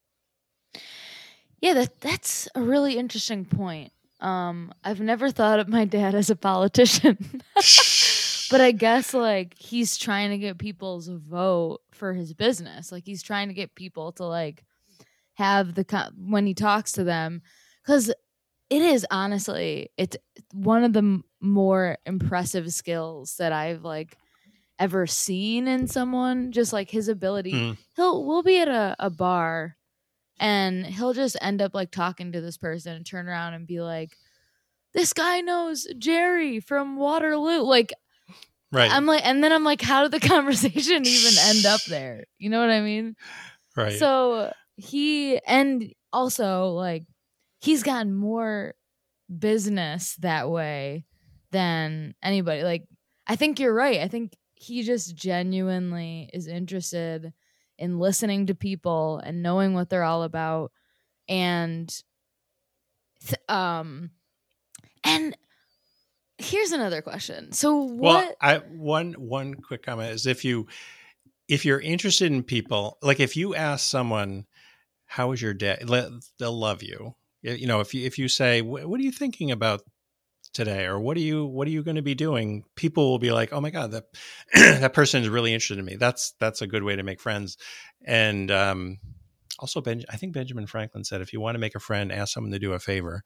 yeah, 1.60 1.74
that 1.74 2.00
that's 2.00 2.48
a 2.54 2.62
really 2.62 2.96
interesting 2.98 3.44
point. 3.44 3.92
Um, 4.20 4.72
I've 4.84 5.00
never 5.00 5.30
thought 5.30 5.58
of 5.58 5.68
my 5.68 5.84
dad 5.84 6.14
as 6.14 6.30
a 6.30 6.36
politician. 6.36 7.42
but 8.50 8.60
I 8.60 8.72
guess 8.72 9.14
like 9.14 9.54
he's 9.58 9.96
trying 9.96 10.30
to 10.30 10.38
get 10.38 10.58
people's 10.58 11.08
vote 11.08 11.80
for 11.92 12.12
his 12.12 12.34
business. 12.34 12.92
Like 12.92 13.04
he's 13.04 13.22
trying 13.22 13.48
to 13.48 13.54
get 13.54 13.74
people 13.74 14.12
to 14.12 14.24
like 14.24 14.64
have 15.34 15.74
the 15.74 16.12
when 16.16 16.46
he 16.46 16.54
talks 16.54 16.92
to 16.92 17.04
them 17.04 17.42
cuz 17.84 18.08
it 18.08 18.82
is 18.82 19.06
honestly 19.10 19.90
it's 19.96 20.16
one 20.52 20.82
of 20.82 20.92
the 20.92 20.98
m- 20.98 21.24
more 21.40 21.98
impressive 22.06 22.72
skills 22.72 23.36
that 23.38 23.52
I've 23.52 23.84
like 23.84 24.16
ever 24.78 25.06
seen 25.06 25.68
in 25.68 25.86
someone 25.86 26.52
just 26.52 26.72
like 26.72 26.90
his 26.90 27.08
ability. 27.08 27.52
Mm. 27.52 27.78
He'll 27.96 28.24
we'll 28.24 28.42
be 28.42 28.58
at 28.58 28.68
a, 28.68 28.96
a 28.98 29.10
bar 29.10 29.76
and 30.38 30.86
he'll 30.86 31.14
just 31.14 31.36
end 31.40 31.62
up 31.62 31.74
like 31.74 31.90
talking 31.90 32.32
to 32.32 32.40
this 32.40 32.56
person 32.56 32.94
and 32.94 33.06
turn 33.06 33.28
around 33.28 33.54
and 33.54 33.66
be 33.66 33.80
like 33.80 34.16
this 34.92 35.12
guy 35.12 35.40
knows 35.40 35.86
jerry 35.98 36.60
from 36.60 36.96
waterloo 36.96 37.60
like 37.62 37.92
right. 38.72 38.90
I'm 38.90 39.06
like 39.06 39.24
and 39.24 39.42
then 39.42 39.52
i'm 39.52 39.64
like 39.64 39.80
how 39.80 40.06
did 40.06 40.12
the 40.12 40.28
conversation 40.28 41.06
even 41.06 41.32
end 41.38 41.66
up 41.66 41.82
there? 41.84 42.24
You 42.38 42.50
know 42.50 42.60
what 42.60 42.70
i 42.70 42.80
mean? 42.80 43.16
Right. 43.76 43.98
So 43.98 44.52
he 44.76 45.38
and 45.38 45.92
also 46.12 46.68
like 46.68 47.04
he's 47.60 47.82
gotten 47.82 48.14
more 48.14 48.74
business 49.38 50.16
that 50.16 50.50
way 50.50 51.04
than 51.50 52.14
anybody. 52.22 52.62
Like 52.62 52.86
i 53.26 53.36
think 53.36 53.60
you're 53.60 53.74
right. 53.74 54.00
I 54.00 54.08
think 54.08 54.32
he 54.54 54.82
just 54.82 55.14
genuinely 55.14 56.30
is 56.32 56.46
interested 56.46 57.32
in 57.78 57.98
listening 57.98 58.46
to 58.46 58.54
people 58.54 59.20
and 59.22 59.42
knowing 59.42 59.74
what 59.74 59.90
they're 59.90 60.02
all 60.02 60.22
about 60.22 60.72
and 61.28 61.94
um 63.48 64.10
and 65.04 65.36
here's 66.38 66.72
another 66.72 67.02
question. 67.02 67.52
So 67.52 67.76
what 67.76 68.00
well, 68.00 68.34
i 68.40 68.56
one 68.70 69.14
one 69.14 69.54
quick 69.54 69.82
comment 69.82 70.12
is 70.12 70.26
if 70.26 70.44
you 70.44 70.66
if 71.48 71.64
you're 71.64 71.80
interested 71.80 72.32
in 72.32 72.42
people 72.42 72.98
like 73.02 73.20
if 73.20 73.36
you 73.36 73.54
ask 73.54 73.88
someone 73.88 74.46
how 75.06 75.28
was 75.28 75.40
your 75.40 75.54
day? 75.54 75.78
they'll 76.38 76.58
love 76.58 76.82
you. 76.82 77.14
You 77.42 77.66
know 77.66 77.80
if 77.80 77.94
you 77.94 78.04
if 78.04 78.18
you 78.18 78.28
say 78.28 78.60
what 78.62 78.98
are 78.98 79.02
you 79.02 79.12
thinking 79.12 79.50
about 79.50 79.82
today? 80.52 80.86
or 80.86 80.98
what 80.98 81.16
are 81.16 81.20
you 81.20 81.46
what 81.46 81.68
are 81.68 81.70
you 81.70 81.82
going 81.82 81.96
to 81.96 82.02
be 82.02 82.14
doing? 82.14 82.64
people 82.74 83.10
will 83.10 83.18
be 83.18 83.32
like 83.32 83.52
oh 83.52 83.60
my 83.60 83.70
god 83.70 83.92
that 83.92 84.04
that 84.54 84.92
person 84.92 85.22
is 85.22 85.28
really 85.28 85.54
interested 85.54 85.78
in 85.78 85.84
me. 85.84 85.96
That's 85.96 86.34
that's 86.40 86.62
a 86.62 86.66
good 86.66 86.82
way 86.82 86.96
to 86.96 87.02
make 87.02 87.20
friends. 87.20 87.56
And 88.04 88.50
um, 88.50 88.98
also 89.58 89.80
ben, 89.80 90.04
i 90.10 90.16
think 90.18 90.34
benjamin 90.34 90.66
franklin 90.66 91.02
said 91.02 91.22
if 91.22 91.32
you 91.32 91.40
want 91.40 91.54
to 91.54 91.58
make 91.58 91.74
a 91.74 91.80
friend 91.80 92.12
ask 92.12 92.34
someone 92.34 92.52
to 92.52 92.58
do 92.58 92.74
a 92.74 92.78
favor. 92.78 93.22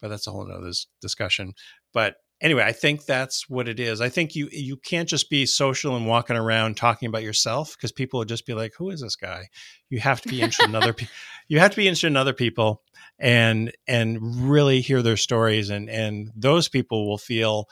But 0.00 0.08
that's 0.08 0.26
a 0.26 0.30
whole 0.30 0.46
nother 0.46 0.72
discussion. 1.00 1.54
But 1.92 2.16
anyway, 2.40 2.62
I 2.64 2.72
think 2.72 3.04
that's 3.04 3.48
what 3.48 3.68
it 3.68 3.80
is. 3.80 4.00
I 4.00 4.08
think 4.08 4.34
you 4.34 4.48
you 4.50 4.76
can't 4.76 5.08
just 5.08 5.30
be 5.30 5.46
social 5.46 5.96
and 5.96 6.06
walking 6.06 6.36
around 6.36 6.76
talking 6.76 7.08
about 7.08 7.22
yourself 7.22 7.76
because 7.76 7.92
people 7.92 8.18
will 8.18 8.24
just 8.24 8.46
be 8.46 8.54
like, 8.54 8.72
"Who 8.78 8.90
is 8.90 9.00
this 9.00 9.16
guy?" 9.16 9.48
You 9.88 10.00
have 10.00 10.20
to 10.22 10.28
be 10.28 10.40
interested 10.40 10.68
in 10.68 10.74
other 10.74 10.92
people. 10.94 11.14
You 11.48 11.58
have 11.60 11.70
to 11.70 11.76
be 11.76 11.86
interested 11.86 12.08
in 12.08 12.16
other 12.16 12.34
people 12.34 12.82
and 13.18 13.72
and 13.86 14.48
really 14.50 14.80
hear 14.80 15.02
their 15.02 15.16
stories, 15.16 15.70
and 15.70 15.88
and 15.88 16.30
those 16.34 16.68
people 16.68 17.08
will 17.08 17.18
feel 17.18 17.68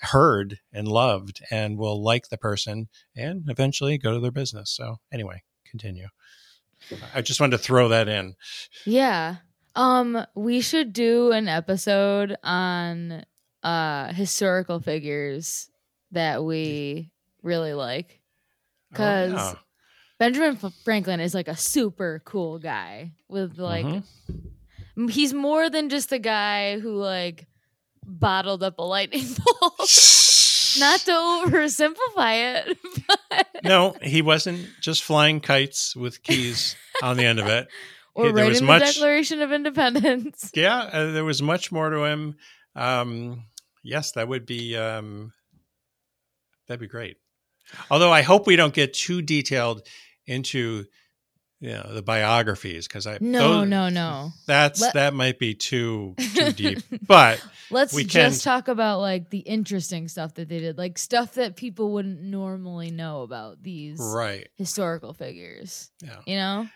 heard 0.00 0.58
and 0.72 0.88
loved 0.88 1.40
and 1.50 1.78
will 1.78 2.02
like 2.02 2.28
the 2.28 2.38
person 2.38 2.88
and 3.14 3.44
eventually 3.48 3.98
go 3.98 4.12
to 4.12 4.20
their 4.20 4.32
business. 4.32 4.70
So 4.74 4.96
anyway, 5.12 5.42
continue. 5.64 6.08
I 7.14 7.20
just 7.22 7.40
wanted 7.40 7.58
to 7.58 7.62
throw 7.62 7.88
that 7.88 8.08
in. 8.08 8.34
Yeah. 8.84 9.36
Um, 9.76 10.26
we 10.34 10.60
should 10.60 10.92
do 10.92 11.30
an 11.30 11.46
episode 11.46 12.36
on 12.42 13.24
uh 13.62 14.12
historical 14.12 14.80
figures 14.80 15.70
that 16.12 16.42
we 16.44 17.10
really 17.42 17.74
like 17.74 18.20
because 18.90 19.32
Oh, 19.32 19.36
yeah. 19.36 19.54
Benjamin 20.18 20.58
F- 20.62 20.72
Franklin 20.84 21.20
is 21.20 21.34
like 21.34 21.48
a 21.48 21.56
super 21.56 22.20
cool 22.24 22.58
guy 22.58 23.12
with 23.28 23.58
like 23.58 23.86
Mhm. 23.86 25.10
he's 25.10 25.32
more 25.32 25.70
than 25.70 25.88
just 25.88 26.12
a 26.12 26.18
guy 26.18 26.78
who 26.78 26.96
like 26.96 27.46
bottled 28.04 28.62
up 28.62 28.78
a 28.78 28.82
lightning 28.82 29.24
bolt. 29.60 30.06
Not 30.78 31.00
to 31.00 31.10
oversimplify 31.10 32.54
it, 32.68 32.78
but 33.30 33.46
no, 33.64 33.96
he 34.02 34.22
wasn't 34.22 34.68
just 34.80 35.02
flying 35.02 35.40
kites 35.40 35.96
with 35.96 36.22
keys 36.22 36.76
on 37.02 37.16
the 37.16 37.24
end 37.24 37.40
of 37.40 37.46
it. 37.48 37.66
or 38.14 38.32
there 38.32 38.44
was 38.46 38.60
writing 38.62 38.66
much- 38.66 38.80
the 38.86 38.92
Declaration 38.92 39.42
of 39.42 39.52
Independence. 39.52 40.50
Yeah, 40.54 40.78
uh, 40.82 41.12
there 41.12 41.24
was 41.24 41.42
much 41.42 41.72
more 41.72 41.90
to 41.90 42.04
him. 42.04 42.36
Um, 42.76 43.44
yes, 43.82 44.12
that 44.12 44.28
would 44.28 44.46
be 44.46 44.76
um, 44.76 45.32
that'd 46.68 46.80
be 46.80 46.86
great. 46.88 47.16
Although 47.90 48.12
I 48.12 48.22
hope 48.22 48.46
we 48.46 48.56
don't 48.56 48.74
get 48.74 48.94
too 48.94 49.22
detailed 49.22 49.86
into 50.26 50.84
you 51.60 51.70
know 51.72 51.92
the 51.92 52.02
biographies 52.02 52.88
because 52.88 53.06
I 53.06 53.18
No, 53.20 53.60
those- 53.60 53.68
no, 53.68 53.88
no. 53.90 54.30
that's 54.46 54.80
Let- 54.80 54.94
that 54.94 55.14
might 55.14 55.38
be 55.38 55.54
too 55.54 56.14
too 56.34 56.52
deep. 56.56 56.78
But 57.06 57.44
Let's 57.72 57.92
We 57.94 58.02
can- 58.02 58.30
just 58.32 58.42
talk 58.42 58.66
about 58.66 58.98
like 59.00 59.30
the 59.30 59.38
interesting 59.38 60.08
stuff 60.08 60.34
that 60.34 60.48
they 60.48 60.58
did, 60.58 60.76
like 60.78 60.98
stuff 60.98 61.34
that 61.34 61.54
people 61.56 61.92
wouldn't 61.92 62.20
normally 62.22 62.90
know 62.90 63.22
about 63.22 63.62
these 63.62 63.98
right, 64.00 64.48
historical 64.56 65.12
figures. 65.14 65.90
yeah. 66.02 66.16
You 66.26 66.36
know? 66.36 66.68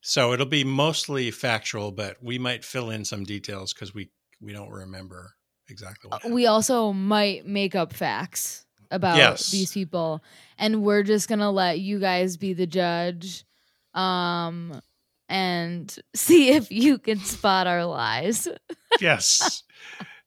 So 0.00 0.32
it'll 0.32 0.44
be 0.46 0.64
mostly 0.64 1.30
factual, 1.30 1.92
but 1.92 2.16
we 2.22 2.38
might 2.38 2.64
fill 2.64 2.90
in 2.90 3.04
some 3.04 3.22
details 3.24 3.72
because 3.72 3.94
we 3.94 4.10
we 4.40 4.52
don't 4.52 4.70
remember 4.70 5.34
exactly 5.68 6.08
what. 6.10 6.24
Uh, 6.24 6.28
We 6.28 6.46
also 6.46 6.92
might 6.92 7.46
make 7.46 7.74
up 7.74 7.92
facts 7.92 8.64
about 8.90 9.16
Yes. 9.16 9.50
these 9.50 9.72
people, 9.72 10.22
and 10.58 10.82
we're 10.82 11.02
just 11.02 11.28
gonna 11.28 11.50
let 11.50 11.80
you 11.80 11.98
guys 11.98 12.36
be 12.36 12.52
the 12.52 12.66
judge, 12.66 13.44
um, 13.94 14.80
and 15.28 15.96
see 16.14 16.50
if 16.50 16.70
you 16.70 16.98
can 16.98 17.18
spot 17.20 17.66
our 17.66 17.84
lies. 17.84 18.46
yes 19.00 19.64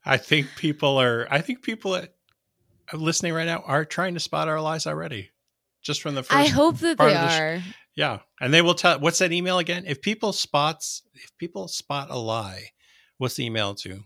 i 0.06 0.18
think 0.18 0.48
people 0.58 1.00
are 1.00 1.26
i 1.32 1.40
think 1.40 1.62
people 1.62 1.92
that 1.92 2.14
are 2.92 2.98
listening 3.00 3.32
right 3.34 3.46
now 3.46 3.64
are 3.66 3.86
trying 3.86 4.14
to 4.14 4.20
spot 4.20 4.50
our 4.50 4.60
lies 4.60 4.86
already 4.86 5.30
just 5.82 6.02
from 6.02 6.16
the 6.16 6.24
first 6.24 6.34
I 6.38 6.48
hope 6.48 6.78
that 6.80 6.98
they 6.98 7.14
the 7.14 7.30
sh- 7.30 7.40
are. 7.40 7.62
yeah 7.96 8.20
and 8.42 8.54
they 8.54 8.62
will 8.62 8.74
tell 8.74 9.00
what's 9.00 9.20
that 9.20 9.32
email 9.32 9.58
again 9.60 9.86
if 9.88 10.02
people 10.02 10.34
spots 10.34 11.02
if 11.14 11.32
people 11.38 11.70
spot 11.70 12.08
a 12.10 12.18
lie 12.18 12.66
what's 13.20 13.36
the 13.36 13.46
email 13.46 13.74
to 13.76 14.04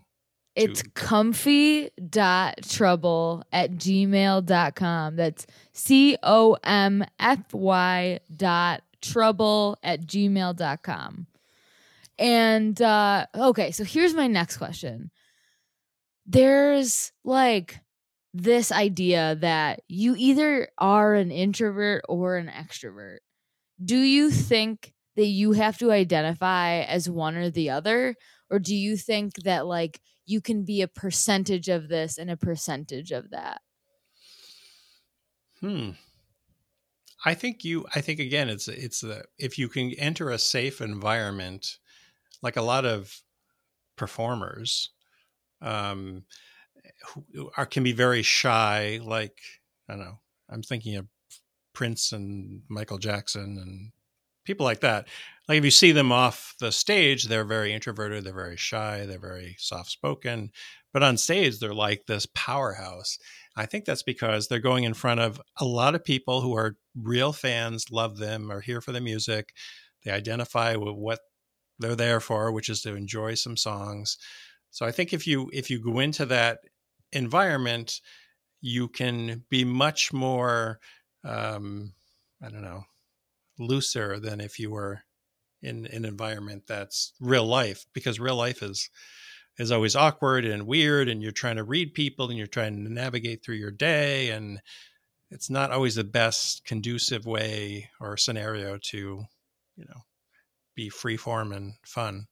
It's 0.54 0.82
comfy 0.94 1.90
dot 2.10 2.62
trouble 2.68 3.42
at 3.52 3.72
gmail.com. 3.72 5.16
That's 5.16 5.46
C 5.72 6.16
O 6.22 6.58
M 6.62 7.04
F 7.18 7.54
Y 7.54 8.20
dot 8.34 8.82
trouble 9.00 9.78
at 9.82 10.06
gmail.com. 10.06 11.26
And 12.18 12.82
uh 12.82 13.26
okay, 13.34 13.70
so 13.70 13.84
here's 13.84 14.14
my 14.14 14.26
next 14.26 14.58
question. 14.58 15.10
There's 16.26 17.12
like 17.24 17.80
this 18.34 18.70
idea 18.72 19.36
that 19.40 19.82
you 19.88 20.14
either 20.16 20.68
are 20.78 21.14
an 21.14 21.30
introvert 21.30 22.04
or 22.08 22.36
an 22.36 22.48
extrovert. 22.48 23.18
Do 23.82 23.98
you 23.98 24.30
think 24.30 24.92
that 25.16 25.26
you 25.26 25.52
have 25.52 25.78
to 25.78 25.92
identify 25.92 26.80
as 26.80 27.08
one 27.08 27.36
or 27.36 27.50
the 27.50 27.70
other? 27.70 28.16
Or 28.50 28.58
do 28.58 28.74
you 28.74 28.96
think 28.96 29.36
that 29.44 29.66
like 29.66 30.00
you 30.26 30.40
can 30.40 30.64
be 30.64 30.82
a 30.82 30.88
percentage 30.88 31.68
of 31.68 31.88
this 31.88 32.18
and 32.18 32.30
a 32.30 32.36
percentage 32.36 33.12
of 33.12 33.30
that? 33.30 33.60
hmm 35.60 35.92
i 37.24 37.34
think 37.34 37.64
you 37.64 37.86
i 37.94 38.00
think 38.00 38.18
again 38.18 38.48
it's 38.48 38.68
it's 38.68 39.00
the 39.00 39.24
if 39.38 39.58
you 39.58 39.68
can 39.68 39.92
enter 39.94 40.30
a 40.30 40.38
safe 40.38 40.80
environment 40.80 41.78
like 42.42 42.56
a 42.56 42.62
lot 42.62 42.84
of 42.84 43.22
performers 43.96 44.90
um 45.62 46.24
who 47.34 47.50
are 47.56 47.66
can 47.66 47.82
be 47.82 47.92
very 47.92 48.22
shy 48.22 49.00
like 49.02 49.38
i 49.88 49.94
don't 49.94 50.04
know 50.04 50.20
i'm 50.50 50.62
thinking 50.62 50.96
of 50.96 51.06
prince 51.74 52.12
and 52.12 52.62
michael 52.68 52.98
jackson 52.98 53.58
and 53.58 53.92
people 54.44 54.64
like 54.64 54.80
that. 54.80 55.08
Like 55.48 55.58
if 55.58 55.64
you 55.64 55.70
see 55.70 55.92
them 55.92 56.12
off 56.12 56.54
the 56.60 56.72
stage 56.72 57.24
they're 57.24 57.44
very 57.44 57.72
introverted 57.72 58.24
they're 58.24 58.32
very 58.32 58.56
shy 58.56 59.04
they're 59.06 59.18
very 59.18 59.56
soft 59.58 59.90
spoken 59.90 60.50
but 60.92 61.02
on 61.02 61.16
stage 61.16 61.58
they're 61.58 61.74
like 61.74 62.06
this 62.06 62.26
powerhouse. 62.34 63.18
I 63.56 63.66
think 63.66 63.84
that's 63.84 64.02
because 64.02 64.48
they're 64.48 64.58
going 64.60 64.84
in 64.84 64.94
front 64.94 65.20
of 65.20 65.40
a 65.58 65.64
lot 65.64 65.94
of 65.94 66.04
people 66.04 66.40
who 66.40 66.54
are 66.56 66.76
real 66.96 67.32
fans 67.32 67.90
love 67.90 68.18
them 68.18 68.50
are 68.50 68.60
here 68.60 68.80
for 68.80 68.92
the 68.92 69.00
music. 69.00 69.52
They 70.04 70.10
identify 70.10 70.76
with 70.76 70.94
what 70.94 71.20
they're 71.78 71.96
there 71.96 72.20
for 72.20 72.52
which 72.52 72.68
is 72.68 72.82
to 72.82 72.94
enjoy 72.94 73.34
some 73.34 73.56
songs. 73.56 74.16
So 74.70 74.86
i 74.86 74.90
think 74.90 75.12
if 75.12 75.26
you 75.26 75.50
if 75.52 75.70
you 75.70 75.80
go 75.82 75.98
into 75.98 76.26
that 76.26 76.60
environment 77.12 78.00
you 78.62 78.88
can 78.88 79.44
be 79.50 79.64
much 79.64 80.12
more 80.12 80.78
um 81.24 81.92
i 82.42 82.48
don't 82.48 82.62
know 82.62 82.84
looser 83.66 84.18
than 84.20 84.40
if 84.40 84.58
you 84.58 84.70
were 84.70 85.02
in 85.62 85.86
an 85.86 86.04
environment 86.04 86.64
that's 86.66 87.14
real 87.20 87.46
life 87.46 87.86
because 87.94 88.20
real 88.20 88.36
life 88.36 88.62
is 88.62 88.90
is 89.58 89.72
always 89.72 89.96
awkward 89.96 90.44
and 90.44 90.66
weird 90.66 91.08
and 91.08 91.22
you're 91.22 91.32
trying 91.32 91.56
to 91.56 91.64
read 91.64 91.94
people 91.94 92.28
and 92.28 92.38
you're 92.38 92.46
trying 92.46 92.84
to 92.84 92.92
navigate 92.92 93.44
through 93.44 93.56
your 93.56 93.70
day 93.70 94.30
and 94.30 94.60
it's 95.30 95.50
not 95.50 95.72
always 95.72 95.96
the 95.96 96.04
best 96.04 96.64
conducive 96.64 97.26
way 97.26 97.90
or 98.00 98.16
scenario 98.16 98.78
to 98.78 99.24
you 99.76 99.84
know 99.86 100.02
be 100.74 100.88
free 100.88 101.16
form 101.16 101.52
and 101.52 101.74
fun 101.86 102.26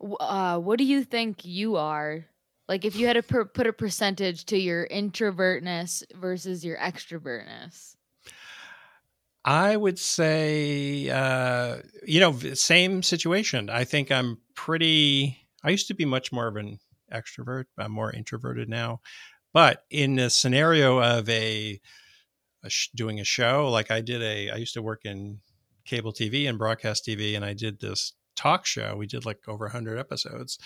Uh, 0.00 0.58
what 0.58 0.78
do 0.78 0.84
you 0.84 1.04
think 1.04 1.44
you 1.44 1.76
are? 1.76 2.26
Like, 2.68 2.84
if 2.84 2.96
you 2.96 3.06
had 3.06 3.14
to 3.14 3.22
per- 3.22 3.44
put 3.44 3.66
a 3.66 3.72
percentage 3.72 4.44
to 4.46 4.58
your 4.58 4.86
introvertness 4.88 6.02
versus 6.14 6.64
your 6.64 6.76
extrovertness. 6.78 7.95
I 9.46 9.76
would 9.76 9.98
say, 9.98 11.08
uh, 11.08 11.76
you 12.04 12.18
know, 12.18 12.36
same 12.54 13.04
situation. 13.04 13.70
I 13.70 13.84
think 13.84 14.10
I'm 14.10 14.38
pretty. 14.56 15.38
I 15.62 15.70
used 15.70 15.86
to 15.86 15.94
be 15.94 16.04
much 16.04 16.32
more 16.32 16.48
of 16.48 16.56
an 16.56 16.80
extrovert. 17.12 17.66
I'm 17.78 17.92
more 17.92 18.12
introverted 18.12 18.68
now. 18.68 19.00
But 19.52 19.84
in 19.88 20.16
the 20.16 20.30
scenario 20.30 20.98
of 20.98 21.28
a, 21.28 21.80
a 22.64 22.70
sh- 22.70 22.90
doing 22.96 23.20
a 23.20 23.24
show, 23.24 23.70
like 23.70 23.92
I 23.92 24.00
did 24.00 24.20
a, 24.20 24.50
I 24.50 24.56
used 24.56 24.74
to 24.74 24.82
work 24.82 25.04
in 25.04 25.38
cable 25.84 26.12
TV 26.12 26.48
and 26.48 26.58
broadcast 26.58 27.06
TV, 27.06 27.36
and 27.36 27.44
I 27.44 27.52
did 27.54 27.80
this 27.80 28.14
talk 28.34 28.66
show. 28.66 28.96
We 28.96 29.06
did 29.06 29.24
like 29.24 29.38
over 29.46 29.66
100 29.66 29.96
episodes, 29.96 30.58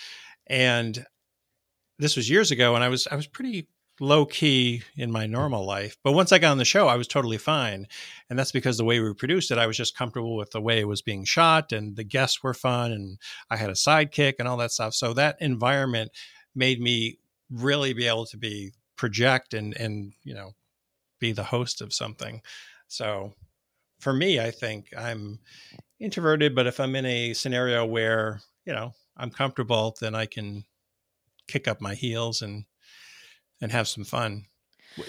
and 0.47 1.05
this 1.99 2.15
was 2.15 2.31
years 2.31 2.49
ago, 2.49 2.73
and 2.73 2.83
I 2.83 2.89
was 2.89 3.07
I 3.07 3.15
was 3.15 3.27
pretty 3.27 3.67
low 4.01 4.25
key 4.25 4.81
in 4.97 5.11
my 5.11 5.27
normal 5.27 5.63
life. 5.63 5.95
But 6.03 6.13
once 6.13 6.31
I 6.31 6.39
got 6.39 6.51
on 6.51 6.57
the 6.57 6.65
show, 6.65 6.87
I 6.87 6.95
was 6.95 7.07
totally 7.07 7.37
fine. 7.37 7.87
And 8.29 8.37
that's 8.37 8.51
because 8.51 8.77
the 8.77 8.83
way 8.83 8.99
we 8.99 9.13
produced 9.13 9.51
it, 9.51 9.59
I 9.59 9.67
was 9.67 9.77
just 9.77 9.95
comfortable 9.95 10.35
with 10.35 10.49
the 10.49 10.59
way 10.59 10.79
it 10.79 10.87
was 10.87 11.03
being 11.03 11.23
shot 11.23 11.71
and 11.71 11.95
the 11.95 12.03
guests 12.03 12.41
were 12.41 12.55
fun 12.55 12.91
and 12.91 13.19
I 13.51 13.57
had 13.57 13.69
a 13.69 13.73
sidekick 13.73 14.35
and 14.39 14.47
all 14.47 14.57
that 14.57 14.71
stuff. 14.71 14.95
So 14.95 15.13
that 15.13 15.37
environment 15.39 16.11
made 16.55 16.81
me 16.81 17.19
really 17.51 17.93
be 17.93 18.07
able 18.07 18.25
to 18.25 18.37
be 18.37 18.71
project 18.95 19.53
and 19.53 19.75
and 19.77 20.13
you 20.23 20.33
know 20.33 20.51
be 21.19 21.31
the 21.31 21.43
host 21.43 21.81
of 21.81 21.93
something. 21.93 22.41
So 22.87 23.33
for 23.99 24.13
me, 24.13 24.39
I 24.39 24.49
think 24.49 24.87
I'm 24.97 25.39
introverted, 25.99 26.55
but 26.55 26.65
if 26.65 26.79
I'm 26.79 26.95
in 26.95 27.05
a 27.05 27.33
scenario 27.33 27.85
where, 27.85 28.41
you 28.65 28.73
know, 28.73 28.93
I'm 29.15 29.29
comfortable, 29.29 29.95
then 30.01 30.15
I 30.15 30.25
can 30.25 30.65
kick 31.47 31.67
up 31.67 31.79
my 31.79 31.93
heels 31.93 32.41
and 32.41 32.65
and 33.61 33.71
have 33.71 33.87
some 33.87 34.03
fun. 34.03 34.45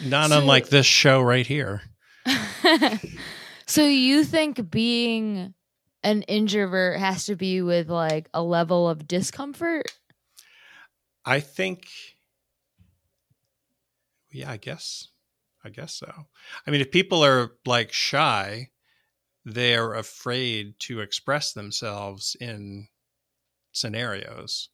Not 0.05 0.30
So- 0.30 0.38
unlike 0.38 0.68
this 0.68 0.86
show 0.86 1.20
right 1.20 1.46
here. 1.46 1.82
so 3.66 3.84
you 3.86 4.22
think 4.24 4.70
being 4.70 5.55
an 6.05 6.22
introvert 6.22 6.98
has 6.98 7.24
to 7.26 7.36
be 7.36 7.62
with 7.62 7.88
like 7.88 8.28
a 8.34 8.42
level 8.42 8.88
of 8.88 9.09
discomfort? 9.09 9.86
I 11.24 11.40
think, 11.40 11.88
yeah, 14.30 14.50
I 14.50 14.57
guess, 14.57 15.09
I 15.64 15.68
guess 15.70 15.94
so. 15.94 16.11
I 16.66 16.70
mean, 16.70 16.80
if 16.80 16.90
people 16.90 17.24
are 17.24 17.53
like 17.66 17.92
shy, 17.92 18.70
they're 19.44 19.94
afraid 19.94 20.74
to 20.80 21.00
express 21.00 21.53
themselves 21.53 22.36
in 22.40 22.88
scenarios. 23.72 24.68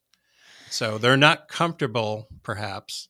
So 0.69 0.97
they're 0.97 1.17
not 1.17 1.47
comfortable, 1.47 2.27
perhaps, 2.43 3.09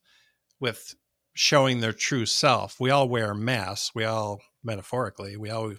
with 0.60 0.96
showing 1.34 1.80
their 1.80 1.94
true 1.94 2.26
self. 2.26 2.80
We 2.80 2.90
all 2.90 3.08
wear 3.08 3.34
masks. 3.34 3.92
We 3.96 4.06
all, 4.06 4.42
metaphorically, 4.64 5.38
we 5.38 5.50
all, 5.50 5.74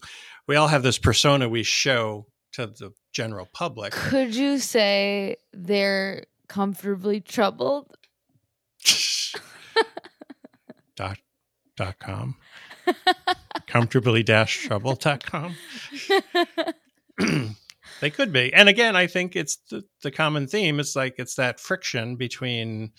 we 0.46 0.56
all 0.56 0.68
have 0.68 0.82
this 0.82 0.98
persona 0.98 1.48
we 1.48 1.62
show 1.62 2.26
to 2.52 2.66
the 2.66 2.92
general 3.12 3.48
public. 3.52 3.92
Could 3.92 4.34
you 4.34 4.58
say 4.58 5.36
they're 5.52 6.24
comfortably 6.48 7.20
troubled? 7.20 7.96
dot 10.96 11.18
dot 11.76 11.98
com. 11.98 12.36
Comfortably 13.66 14.22
dash 14.22 14.66
trouble 14.66 14.94
dot 14.96 15.24
com. 15.24 15.54
they 18.00 18.10
could 18.10 18.32
be. 18.32 18.52
And 18.52 18.68
again, 18.68 18.96
I 18.96 19.06
think 19.06 19.36
it's 19.36 19.58
the, 19.70 19.84
the 20.02 20.10
common 20.10 20.48
theme. 20.48 20.80
It's 20.80 20.96
like 20.96 21.14
it's 21.18 21.36
that 21.36 21.60
friction 21.60 22.16
between 22.16 22.92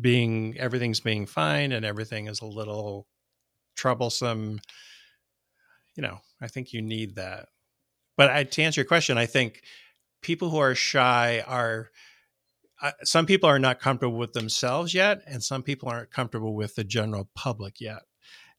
being 0.00 0.56
everything's 0.58 1.00
being 1.00 1.26
fine 1.26 1.72
and 1.72 1.84
everything 1.84 2.26
is 2.28 2.40
a 2.40 2.46
little 2.46 3.06
troublesome. 3.76 4.60
You 5.96 6.02
know, 6.02 6.18
I 6.40 6.48
think 6.48 6.72
you 6.72 6.82
need 6.82 7.16
that. 7.16 7.46
But 8.16 8.30
I, 8.30 8.44
to 8.44 8.62
answer 8.62 8.80
your 8.80 8.86
question, 8.86 9.18
I 9.18 9.26
think 9.26 9.62
people 10.22 10.50
who 10.50 10.58
are 10.58 10.74
shy 10.74 11.42
are 11.46 11.90
uh, 12.82 12.92
some 13.02 13.26
people 13.26 13.48
are 13.48 13.58
not 13.58 13.80
comfortable 13.80 14.18
with 14.18 14.32
themselves 14.32 14.94
yet, 14.94 15.22
and 15.26 15.42
some 15.42 15.62
people 15.62 15.88
aren't 15.88 16.10
comfortable 16.10 16.54
with 16.54 16.74
the 16.74 16.84
general 16.84 17.30
public 17.34 17.80
yet. 17.80 18.02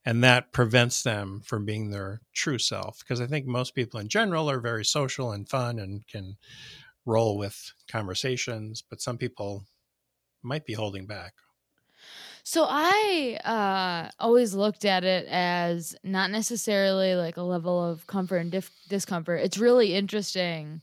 And 0.05 0.23
that 0.23 0.53
prevents 0.53 1.03
them 1.03 1.41
from 1.43 1.65
being 1.65 1.89
their 1.89 2.21
true 2.33 2.59
self. 2.59 2.99
Because 2.99 3.19
I 3.19 3.27
think 3.27 3.45
most 3.45 3.75
people 3.75 3.99
in 3.99 4.07
general 4.07 4.49
are 4.49 4.59
very 4.59 4.85
social 4.85 5.31
and 5.31 5.49
fun 5.49 5.79
and 5.79 6.07
can 6.07 6.37
roll 7.05 7.37
with 7.37 7.73
conversations, 7.87 8.83
but 8.87 9.01
some 9.01 9.17
people 9.17 9.65
might 10.45 10.65
be 10.65 10.73
holding 10.73 11.05
back. 11.05 11.33
So 12.43 12.67
I 12.69 13.39
uh, 13.43 14.11
always 14.19 14.53
looked 14.53 14.85
at 14.85 15.03
it 15.03 15.25
as 15.27 15.95
not 16.03 16.29
necessarily 16.29 17.15
like 17.15 17.37
a 17.37 17.41
level 17.41 17.83
of 17.83 18.05
comfort 18.05 18.37
and 18.37 18.51
dif- 18.51 18.71
discomfort. 18.87 19.41
It's 19.41 19.57
really 19.57 19.95
interesting 19.95 20.81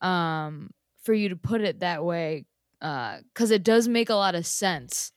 um, 0.00 0.70
for 1.02 1.12
you 1.12 1.28
to 1.30 1.36
put 1.36 1.62
it 1.62 1.80
that 1.80 2.04
way 2.04 2.46
because 2.78 3.50
uh, 3.50 3.54
it 3.54 3.64
does 3.64 3.88
make 3.88 4.08
a 4.08 4.14
lot 4.14 4.36
of 4.36 4.46
sense. 4.46 5.12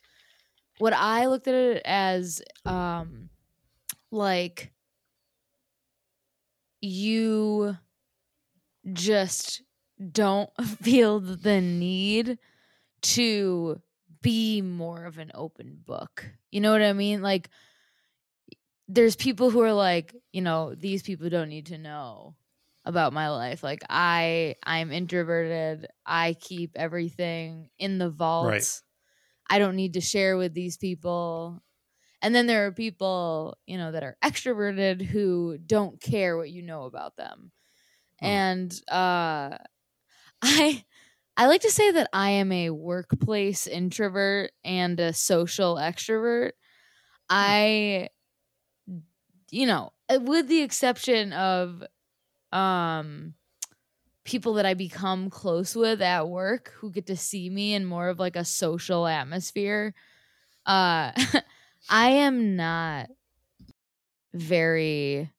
What 0.79 0.93
I 0.93 1.27
looked 1.27 1.47
at 1.47 1.53
it 1.53 1.81
as, 1.85 2.41
um, 2.65 3.29
like 4.09 4.71
you 6.81 7.77
just 8.93 9.61
don't 10.11 10.49
feel 10.81 11.19
the 11.19 11.61
need 11.61 12.39
to 13.13 13.81
be 14.21 14.61
more 14.61 15.05
of 15.05 15.17
an 15.17 15.31
open 15.33 15.79
book. 15.85 16.25
You 16.51 16.61
know 16.61 16.71
what 16.71 16.81
I 16.81 16.93
mean? 16.93 17.21
Like 17.21 17.49
there's 18.87 19.15
people 19.15 19.49
who 19.49 19.61
are 19.61 19.73
like, 19.73 20.15
you 20.31 20.41
know, 20.41 20.73
these 20.75 21.03
people 21.03 21.29
don't 21.29 21.49
need 21.49 21.67
to 21.67 21.77
know 21.77 22.35
about 22.85 23.13
my 23.13 23.29
life. 23.29 23.63
Like 23.63 23.83
I 23.89 24.55
I'm 24.63 24.91
introverted. 24.91 25.87
I 26.05 26.33
keep 26.33 26.71
everything 26.75 27.69
in 27.77 27.97
the 27.97 28.09
vault. 28.09 28.47
Right. 28.47 28.81
I 29.49 29.59
don't 29.59 29.75
need 29.75 29.93
to 29.93 30.01
share 30.01 30.37
with 30.37 30.53
these 30.53 30.77
people. 30.77 31.61
And 32.21 32.33
then 32.33 32.47
there 32.47 32.65
are 32.65 32.71
people, 32.71 33.57
you 33.67 33.77
know, 33.77 33.91
that 33.91 34.03
are 34.03 34.17
extroverted 34.23 35.01
who 35.01 35.57
don't 35.57 36.01
care 36.01 36.35
what 36.35 36.49
you 36.49 36.61
know 36.61 36.83
about 36.83 37.15
them. 37.15 37.51
Hmm. 38.19 38.25
And 38.25 38.81
uh 38.89 39.57
I 40.41 40.83
I 41.37 41.45
like 41.47 41.61
to 41.61 41.71
say 41.71 41.91
that 41.91 42.09
I 42.13 42.31
am 42.31 42.51
a 42.51 42.71
workplace 42.71 43.67
introvert 43.67 44.51
and 44.63 44.99
a 44.99 45.13
social 45.13 45.75
extrovert. 45.75 46.51
Hmm. 47.29 47.33
I 47.35 48.09
you 49.51 49.65
know, 49.65 49.91
uh, 50.09 50.19
with 50.21 50.47
the 50.47 50.61
exception 50.61 51.33
of 51.33 51.83
um 52.51 53.35
people 54.25 54.55
that 54.55 54.65
I 54.65 54.73
become 54.75 55.29
close 55.29 55.75
with 55.75 56.01
at 56.01 56.29
work 56.29 56.73
who 56.77 56.91
get 56.91 57.07
to 57.07 57.17
see 57.17 57.49
me 57.49 57.73
in 57.75 57.85
more 57.85 58.09
of 58.09 58.19
like 58.19 58.35
a 58.37 58.45
social 58.45 59.07
atmosphere. 59.07 59.93
Uh 60.65 61.11
I 61.89 62.09
am 62.11 62.55
not 62.55 63.09
very 64.33 65.31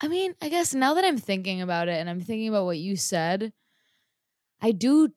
I 0.00 0.08
mean, 0.08 0.34
I 0.40 0.48
guess 0.48 0.74
now 0.74 0.94
that 0.94 1.04
I'm 1.04 1.18
thinking 1.18 1.60
about 1.60 1.88
it 1.88 1.92
and 1.98 2.08
I'm 2.08 2.20
thinking 2.20 2.48
about 2.48 2.64
what 2.66 2.78
you 2.78 2.96
said, 2.96 3.52
I 4.60 4.72
do 4.72 5.10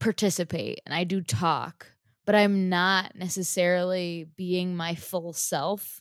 participate 0.00 0.80
and 0.84 0.94
I 0.94 1.04
do 1.04 1.20
talk, 1.20 1.86
but 2.24 2.34
I'm 2.34 2.68
not 2.68 3.14
necessarily 3.14 4.28
being 4.36 4.76
my 4.76 4.94
full 4.94 5.32
self. 5.32 6.00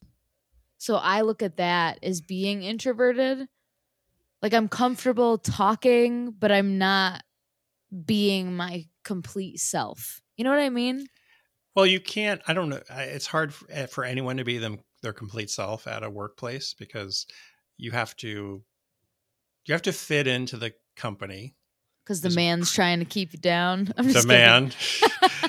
So 0.77 0.95
I 0.95 1.21
look 1.21 1.41
at 1.43 1.57
that 1.57 1.99
as 2.03 2.21
being 2.21 2.63
introverted. 2.63 3.47
Like 4.41 4.53
I'm 4.53 4.67
comfortable 4.67 5.37
talking, 5.37 6.31
but 6.31 6.51
I'm 6.51 6.77
not 6.77 7.23
being 8.05 8.55
my 8.55 8.85
complete 9.03 9.59
self. 9.59 10.21
You 10.35 10.43
know 10.43 10.49
what 10.49 10.59
I 10.59 10.69
mean? 10.69 11.05
Well, 11.75 11.85
you 11.85 11.99
can't. 11.99 12.41
I 12.47 12.53
don't 12.53 12.69
know. 12.69 12.81
It's 12.89 13.27
hard 13.27 13.53
eh, 13.69 13.85
for 13.85 14.03
anyone 14.03 14.37
to 14.37 14.43
be 14.43 14.57
them 14.57 14.79
their 15.01 15.13
complete 15.13 15.49
self 15.49 15.87
at 15.87 16.03
a 16.03 16.09
workplace 16.09 16.73
because 16.73 17.25
you 17.77 17.91
have 17.91 18.15
to 18.17 18.63
you 19.65 19.73
have 19.73 19.81
to 19.83 19.93
fit 19.93 20.27
into 20.27 20.57
the 20.57 20.73
company 20.95 21.55
because 22.03 22.21
the 22.21 22.29
man's 22.29 22.71
trying 22.75 22.99
to 22.99 23.05
keep 23.05 23.33
you 23.33 23.39
down. 23.39 23.93
I'm 23.97 24.11
the 24.11 24.25
man. 24.25 24.73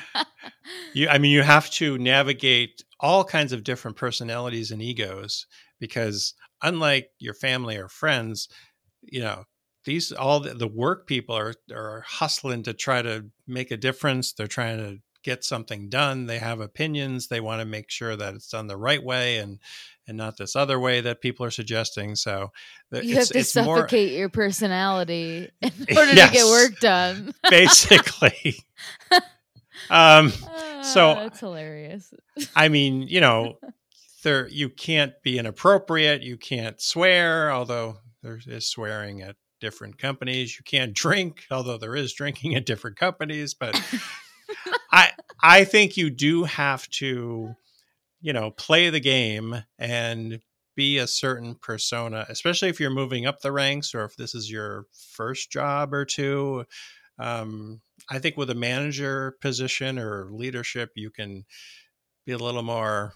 you, 0.93 1.09
I 1.09 1.19
mean, 1.19 1.33
you 1.33 1.43
have 1.43 1.71
to 1.73 1.99
navigate 1.99 2.83
all 3.01 3.25
kinds 3.25 3.53
of 3.53 3.65
different 3.65 3.97
personalities 3.97 4.71
and 4.71 4.83
egos 4.83 5.47
because, 5.81 6.35
unlike 6.63 7.09
your 7.19 7.35
family 7.35 7.77
or 7.77 7.89
friends, 7.89 8.49
you 9.03 9.21
know, 9.21 9.45
these 9.85 10.13
all 10.13 10.41
the, 10.41 10.55
the 10.55 10.69
work 10.69 11.07
people 11.07 11.37
are 11.37 11.55
are 11.73 12.05
hustling 12.07 12.63
to 12.65 12.73
try 12.73 13.03
to 13.03 13.27
make 13.47 13.71
a 13.71 13.77
difference. 13.77 14.33
They're 14.33 14.47
trying 14.47 14.79
to 14.79 14.99
get 15.23 15.45
something 15.45 15.89
done. 15.89 16.27
They 16.27 16.39
have 16.39 16.61
opinions. 16.61 17.29
They 17.29 17.41
want 17.41 17.61
to 17.61 17.65
make 17.65 17.91
sure 17.91 18.17
that 18.17 18.35
it's 18.35 18.49
done 18.49 18.67
the 18.67 18.77
right 18.77 19.03
way 19.03 19.39
and 19.39 19.59
and 20.09 20.17
not 20.17 20.37
this 20.37 20.57
other 20.57 20.81
way 20.81 21.01
that 21.01 21.21
people 21.21 21.47
are 21.47 21.51
suggesting. 21.51 22.17
So 22.17 22.51
you 22.91 23.15
have 23.15 23.29
to 23.29 23.45
suffocate 23.45 24.11
more... 24.11 24.19
your 24.19 24.29
personality 24.29 25.49
in 25.61 25.73
order 25.97 26.13
yes, 26.13 26.31
to 26.31 26.37
get 26.37 26.47
work 26.47 26.81
done. 26.81 27.35
basically. 27.51 28.57
um, 29.91 30.33
so 30.83 31.15
that's 31.15 31.41
hilarious. 31.41 32.13
I 32.57 32.69
mean, 32.69 33.03
you 33.03 33.21
know, 33.21 33.59
there 34.23 34.49
you 34.49 34.69
can't 34.69 35.13
be 35.23 35.39
inappropriate. 35.39 36.23
You 36.23 36.37
can't 36.37 36.81
swear, 36.81 37.53
although 37.53 37.99
there 38.23 38.39
is 38.45 38.67
swearing 38.67 39.23
at 39.23 39.37
different 39.61 39.99
companies. 39.99 40.59
You 40.59 40.65
can't 40.65 40.93
drink, 40.93 41.47
although 41.51 41.79
there 41.79 41.95
is 41.95 42.13
drinking 42.13 42.57
at 42.57 42.67
different 42.67 42.97
companies. 42.97 43.55
But 43.55 43.81
I 44.91 45.11
I 45.43 45.65
think 45.65 45.97
you 45.97 46.11
do 46.11 46.45
have 46.45 46.89
to, 46.91 47.55
you 48.21 48.33
know, 48.33 48.51
play 48.51 48.91
the 48.91 49.01
game 49.01 49.65
and 49.79 50.41
be 50.75 50.99
a 50.99 51.07
certain 51.07 51.55
persona, 51.55 52.27
especially 52.29 52.69
if 52.69 52.81
you're 52.81 52.91
moving 52.91 53.27
up 53.27 53.41
the 53.41 53.53
ranks 53.53 53.95
or 53.95 54.05
if 54.05 54.17
this 54.17 54.35
is 54.35 54.51
your 54.51 54.87
first 54.93 55.51
job 55.51 55.93
or 55.93 56.05
two. 56.05 56.65
Um, 57.19 57.81
I 58.11 58.19
think 58.19 58.37
with 58.37 58.51
a 58.51 58.55
manager 58.55 59.37
position 59.41 59.99
or 59.99 60.31
leadership, 60.31 60.91
you 60.95 61.11
can 61.11 61.45
be 62.25 62.33
a 62.33 62.39
little 62.39 62.63
more. 62.63 63.13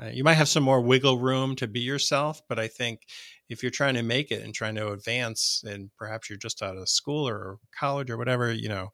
Uh, 0.00 0.06
you 0.06 0.22
might 0.22 0.34
have 0.34 0.48
some 0.48 0.62
more 0.62 0.80
wiggle 0.80 1.18
room 1.18 1.56
to 1.56 1.66
be 1.66 1.80
yourself, 1.80 2.40
but 2.48 2.58
I 2.58 2.68
think 2.68 3.02
if 3.48 3.62
you're 3.62 3.70
trying 3.70 3.94
to 3.94 4.02
make 4.02 4.30
it 4.30 4.42
and 4.42 4.54
trying 4.54 4.76
to 4.76 4.92
advance 4.92 5.64
and 5.66 5.90
perhaps 5.96 6.28
you're 6.28 6.38
just 6.38 6.62
out 6.62 6.76
of 6.76 6.88
school 6.88 7.26
or 7.28 7.58
college 7.78 8.10
or 8.10 8.16
whatever 8.16 8.52
you 8.52 8.68
know 8.68 8.90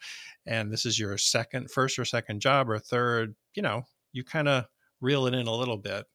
and 0.47 0.73
this 0.73 0.85
is 0.87 0.99
your 0.99 1.17
second 1.19 1.71
first 1.71 1.99
or 1.99 2.05
second 2.05 2.41
job 2.41 2.69
or 2.69 2.79
third 2.79 3.35
you 3.55 3.63
know 3.63 3.83
you 4.13 4.25
kind 4.25 4.49
of 4.49 4.65
reel 5.01 5.27
it 5.27 5.35
in 5.35 5.47
a 5.47 5.55
little 5.55 5.77
bit. 5.77 6.07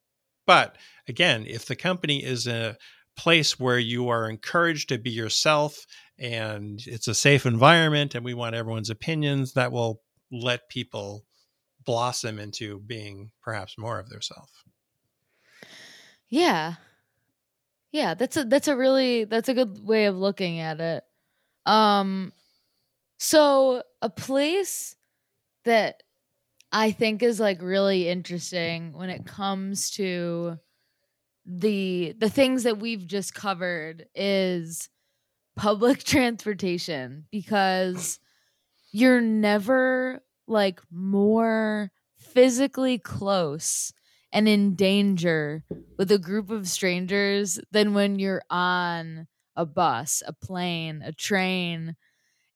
But 0.47 0.77
again 1.07 1.45
if 1.47 1.65
the 1.65 1.75
company 1.75 2.23
is 2.23 2.47
a 2.47 2.77
place 3.17 3.59
where 3.59 3.79
you 3.79 4.09
are 4.09 4.29
encouraged 4.29 4.89
to 4.89 4.97
be 4.97 5.09
yourself 5.09 5.85
and 6.17 6.81
it's 6.85 7.07
a 7.07 7.15
safe 7.15 7.45
environment 7.45 8.15
and 8.15 8.23
we 8.23 8.33
want 8.33 8.55
everyone's 8.55 8.89
opinions 8.89 9.53
that 9.53 9.71
will 9.71 10.01
let 10.31 10.69
people 10.69 11.25
blossom 11.85 12.39
into 12.39 12.79
being 12.79 13.31
perhaps 13.41 13.77
more 13.77 13.99
of 13.99 14.09
their 14.09 14.21
self 14.21 14.49
yeah. 16.29 16.75
Yeah, 17.91 18.13
that's 18.13 18.37
a 18.37 18.43
that's 18.43 18.67
a 18.67 18.77
really 18.77 19.23
that's 19.25 19.49
a 19.49 19.53
good 19.53 19.85
way 19.85 20.05
of 20.05 20.15
looking 20.15 20.59
at 20.59 20.79
it. 20.79 21.03
Um 21.65 22.33
so 23.19 23.83
a 24.01 24.09
place 24.09 24.95
that 25.65 26.01
I 26.71 26.91
think 26.91 27.21
is 27.21 27.39
like 27.39 27.61
really 27.61 28.07
interesting 28.07 28.93
when 28.93 29.09
it 29.09 29.25
comes 29.25 29.91
to 29.91 30.57
the 31.45 32.13
the 32.17 32.29
things 32.29 32.63
that 32.63 32.79
we've 32.79 33.05
just 33.05 33.33
covered 33.33 34.05
is 34.15 34.89
public 35.55 36.03
transportation 36.03 37.25
because 37.31 38.19
you're 38.91 39.21
never 39.21 40.23
like 40.47 40.81
more 40.91 41.91
physically 42.17 42.97
close 42.97 43.91
and 44.31 44.47
in 44.47 44.75
danger 44.75 45.63
with 45.97 46.11
a 46.11 46.19
group 46.19 46.49
of 46.51 46.67
strangers 46.67 47.59
than 47.71 47.93
when 47.93 48.19
you're 48.19 48.43
on 48.49 49.27
a 49.55 49.65
bus, 49.65 50.23
a 50.25 50.33
plane, 50.33 51.01
a 51.03 51.11
train. 51.11 51.95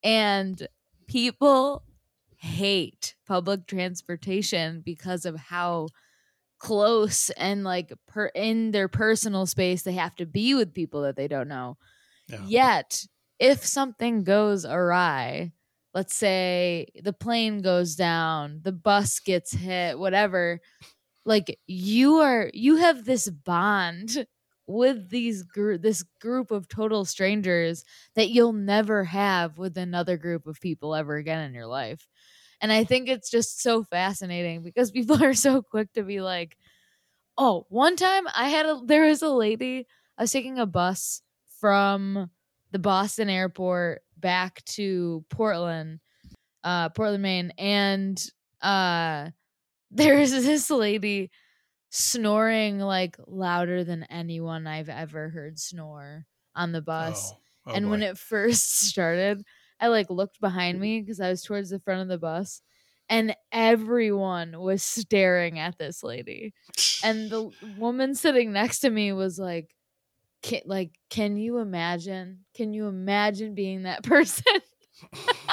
And 0.03 0.67
people 1.07 1.83
hate 2.37 3.15
public 3.25 3.67
transportation 3.67 4.81
because 4.85 5.25
of 5.25 5.35
how 5.35 5.87
close 6.59 7.29
and 7.31 7.63
like 7.63 7.91
per 8.07 8.27
in 8.27 8.71
their 8.71 8.87
personal 8.87 9.45
space 9.45 9.83
they 9.83 9.93
have 9.93 10.15
to 10.15 10.25
be 10.25 10.53
with 10.53 10.73
people 10.73 11.01
that 11.01 11.15
they 11.15 11.27
don't 11.27 11.47
know. 11.47 11.77
Yeah. 12.27 12.39
Yet, 12.45 13.05
if 13.39 13.65
something 13.65 14.23
goes 14.23 14.65
awry, 14.65 15.51
let's 15.93 16.15
say 16.15 16.87
the 17.01 17.13
plane 17.13 17.61
goes 17.61 17.95
down, 17.95 18.61
the 18.63 18.71
bus 18.71 19.19
gets 19.19 19.53
hit, 19.53 19.99
whatever, 19.99 20.59
like 21.25 21.59
you 21.67 22.17
are 22.17 22.49
you 22.53 22.77
have 22.77 23.05
this 23.05 23.29
bond 23.29 24.25
with 24.67 25.09
these 25.09 25.45
this 25.55 26.03
group 26.21 26.51
of 26.51 26.67
total 26.67 27.05
strangers 27.05 27.83
that 28.15 28.29
you'll 28.29 28.53
never 28.53 29.03
have 29.05 29.57
with 29.57 29.77
another 29.77 30.17
group 30.17 30.47
of 30.47 30.59
people 30.61 30.95
ever 30.95 31.17
again 31.17 31.43
in 31.43 31.53
your 31.53 31.67
life. 31.67 32.07
And 32.61 32.71
I 32.71 32.83
think 32.85 33.09
it's 33.09 33.29
just 33.29 33.61
so 33.61 33.83
fascinating 33.83 34.63
because 34.63 34.91
people 34.93 35.23
are 35.23 35.33
so 35.33 35.61
quick 35.61 35.91
to 35.93 36.03
be 36.03 36.21
like, 36.21 36.57
"Oh, 37.37 37.65
one 37.69 37.95
time 37.95 38.25
I 38.33 38.49
had 38.49 38.65
a 38.65 38.81
there 38.85 39.05
was 39.05 39.21
a 39.21 39.29
lady 39.29 39.87
I 40.17 40.23
was 40.23 40.31
taking 40.31 40.59
a 40.59 40.65
bus 40.65 41.21
from 41.59 42.29
the 42.71 42.79
Boston 42.79 43.29
airport 43.29 44.01
back 44.17 44.63
to 44.65 45.25
Portland, 45.29 45.99
uh 46.63 46.89
Portland, 46.89 47.23
Maine, 47.23 47.51
and 47.57 48.23
uh 48.61 49.31
there's 49.91 50.31
this 50.31 50.69
lady 50.71 51.31
snoring 51.95 52.79
like 52.79 53.15
louder 53.27 53.83
than 53.83 54.01
anyone 54.05 54.65
I've 54.65 54.89
ever 54.89 55.29
heard 55.29 55.59
snore 55.59 56.25
on 56.55 56.71
the 56.71 56.81
bus. 56.81 57.35
Oh, 57.67 57.71
oh 57.71 57.75
and 57.75 57.85
boy. 57.85 57.91
when 57.91 58.01
it 58.01 58.17
first 58.17 58.79
started, 58.79 59.43
I 59.79 59.89
like 59.89 60.09
looked 60.09 60.41
behind 60.41 60.79
me 60.79 61.01
because 61.01 61.19
I 61.19 61.29
was 61.29 61.43
towards 61.43 61.69
the 61.69 61.79
front 61.79 62.01
of 62.01 62.07
the 62.07 62.17
bus 62.17 62.63
and 63.09 63.35
everyone 63.51 64.59
was 64.59 64.81
staring 64.81 65.59
at 65.59 65.77
this 65.77 66.03
lady. 66.03 66.55
And 67.03 67.29
the 67.29 67.51
woman 67.77 68.15
sitting 68.15 68.51
next 68.51 68.79
to 68.79 68.89
me 68.89 69.13
was 69.13 69.37
like 69.37 69.69
can, 70.41 70.61
like 70.65 70.97
can 71.11 71.37
you 71.37 71.59
imagine? 71.59 72.39
Can 72.55 72.73
you 72.73 72.87
imagine 72.87 73.53
being 73.53 73.83
that 73.83 74.01
person? 74.03 74.61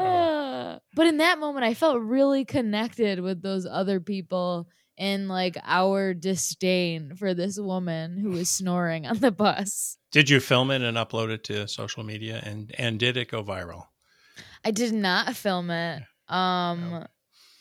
Uh, 0.00 0.78
but 0.94 1.06
in 1.06 1.18
that 1.18 1.38
moment, 1.38 1.64
I 1.64 1.74
felt 1.74 2.00
really 2.00 2.44
connected 2.44 3.20
with 3.20 3.42
those 3.42 3.66
other 3.66 4.00
people 4.00 4.68
and 5.00 5.28
like 5.28 5.56
our 5.64 6.12
disdain 6.12 7.14
for 7.16 7.32
this 7.32 7.58
woman 7.58 8.18
who 8.18 8.30
was 8.30 8.50
snoring 8.50 9.06
on 9.06 9.18
the 9.18 9.32
bus. 9.32 9.96
Did 10.12 10.28
you 10.28 10.40
film 10.40 10.70
it 10.70 10.82
and 10.82 10.96
upload 10.96 11.30
it 11.30 11.44
to 11.44 11.66
social 11.66 12.04
media 12.04 12.40
and 12.44 12.72
and 12.78 12.98
did 12.98 13.16
it 13.16 13.30
go 13.30 13.42
viral? 13.42 13.84
I 14.64 14.70
did 14.70 14.92
not 14.92 15.34
film 15.36 15.70
it. 15.70 16.02
Um 16.28 16.90
no. 16.90 17.06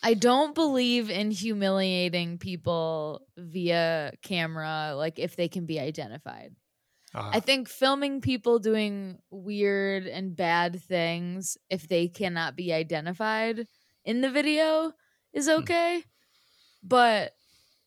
I 0.02 0.14
don't 0.14 0.56
believe 0.56 1.10
in 1.10 1.32
humiliating 1.32 2.38
people 2.38 3.22
via 3.38 4.14
camera 4.22 4.94
like 4.96 5.20
if 5.20 5.36
they 5.36 5.48
can 5.48 5.66
be 5.66 5.80
identified. 5.80 6.56
Uh-huh. 7.14 7.30
I 7.34 7.40
think 7.40 7.68
filming 7.68 8.22
people 8.22 8.60
doing 8.60 9.18
weird 9.32 10.06
and 10.06 10.36
bad 10.36 10.82
things 10.82 11.58
if 11.70 11.88
they 11.88 12.08
cannot 12.08 12.56
be 12.56 12.72
identified 12.72 13.66
in 14.06 14.22
the 14.22 14.30
video 14.30 14.94
is 15.34 15.48
hmm. 15.48 15.62
okay. 15.62 16.04
But 16.84 17.34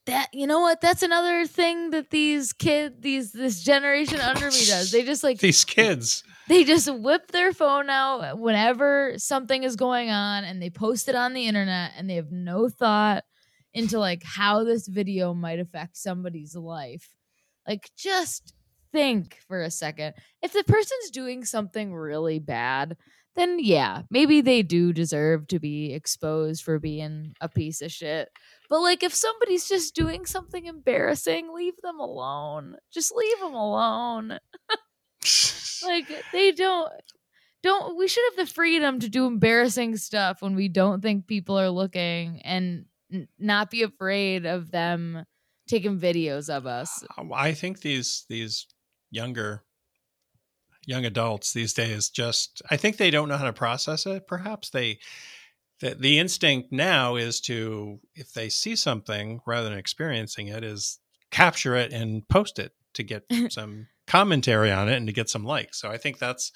that 0.07 0.29
you 0.33 0.47
know 0.47 0.61
what 0.61 0.81
that's 0.81 1.03
another 1.03 1.47
thing 1.47 1.91
that 1.91 2.11
these 2.11 2.53
kid 2.53 3.03
these 3.03 3.33
this 3.33 3.63
generation 3.63 4.19
under 4.21 4.47
me 4.47 4.65
does 4.67 4.91
they 4.91 5.05
just 5.05 5.23
like 5.23 5.39
these 5.39 5.65
kids 5.65 6.25
they 6.49 6.65
just 6.65 6.93
whip 6.93 7.31
their 7.31 7.53
phone 7.53 7.89
out 7.89 8.37
whenever 8.39 9.15
something 9.17 9.63
is 9.63 9.77
going 9.77 10.11
on 10.11 10.43
and 10.43 10.61
they 10.61 10.71
post 10.71 11.09
it 11.09 11.15
on 11.15 11.35
the 11.35 11.47
internet 11.47 11.93
and 11.97 12.11
they 12.11 12.17
have 12.17 12.33
no 12.33 12.69
thought 12.69 13.23
into 13.73 13.99
like 13.99 14.25
how 14.25 14.65
this 14.65 14.89
video 14.89 15.35
might 15.35 15.61
affect 15.61 15.97
somebody's 15.97 16.57
life 16.57 17.15
like 17.67 17.89
just 17.97 18.55
think 18.93 19.39
for 19.49 19.63
a 19.63 19.71
second. 19.71 20.15
If 20.43 20.53
the 20.53 20.65
person's 20.65 21.11
doing 21.11 21.45
something 21.45 21.95
really 21.95 22.39
bad, 22.39 22.97
then 23.35 23.59
yeah, 23.59 24.03
maybe 24.11 24.41
they 24.41 24.63
do 24.63 24.93
deserve 24.93 25.47
to 25.49 25.59
be 25.59 25.93
exposed 25.93 26.63
for 26.63 26.79
being 26.79 27.35
a 27.41 27.49
piece 27.49 27.81
of 27.81 27.91
shit. 27.91 28.29
But 28.69 28.81
like 28.81 29.03
if 29.03 29.15
somebody's 29.15 29.69
just 29.69 29.95
doing 29.95 30.27
something 30.27 30.67
embarrassing, 30.67 31.53
leave 31.55 31.77
them 31.83 31.99
alone. 31.99 32.77
Just 32.93 33.15
leave 33.15 33.39
them 33.41 33.55
alone. 33.55 34.39
like 35.85 36.07
they 36.33 36.53
don't 36.53 36.91
don't 37.63 37.97
we 37.97 38.09
should 38.09 38.25
have 38.31 38.47
the 38.47 38.53
freedom 38.53 38.99
to 39.01 39.09
do 39.09 39.27
embarrassing 39.27 39.97
stuff 39.97 40.43
when 40.43 40.55
we 40.55 40.69
don't 40.69 41.01
think 41.01 41.27
people 41.27 41.59
are 41.59 41.71
looking 41.71 42.41
and 42.43 42.87
n- 43.13 43.29
not 43.39 43.71
be 43.71 43.83
afraid 43.83 44.47
of 44.47 44.71
them 44.71 45.25
taking 45.69 45.99
videos 45.99 46.55
of 46.55 46.67
us. 46.67 47.05
Um, 47.17 47.33
I 47.33 47.55
think 47.55 47.81
these 47.81 48.25
these 48.29 48.67
younger 49.13 49.63
young 50.85 51.05
adults 51.05 51.53
these 51.53 51.73
days 51.73 52.09
just 52.09 52.61
i 52.71 52.77
think 52.77 52.97
they 52.97 53.11
don't 53.11 53.29
know 53.29 53.37
how 53.37 53.45
to 53.45 53.53
process 53.53 54.05
it 54.07 54.27
perhaps. 54.27 54.71
They 54.71 54.99
the, 55.81 55.97
the 55.97 56.19
instinct 56.19 56.73
now 56.73 57.17
is 57.17 57.41
to 57.43 58.01
if 58.15 58.33
they 58.33 58.49
see 58.49 58.77
something 58.77 59.41
rather 59.47 59.69
than 59.69 59.79
experiencing 59.79 60.49
it 60.49 60.65
is 60.65 60.99
capture 61.31 61.77
it 61.77 61.93
and 61.93 62.27
post 62.29 62.59
it 62.59 62.73
to 62.95 63.03
get 63.03 63.25
some 63.51 63.89
commentary 64.07 64.71
on 64.71 64.89
it 64.89 64.97
and 64.97 65.07
to 65.07 65.13
get 65.13 65.29
some 65.29 65.45
likes. 65.45 65.81
So 65.81 65.91
i 65.91 65.99
think 65.99 66.19
that's 66.19 66.51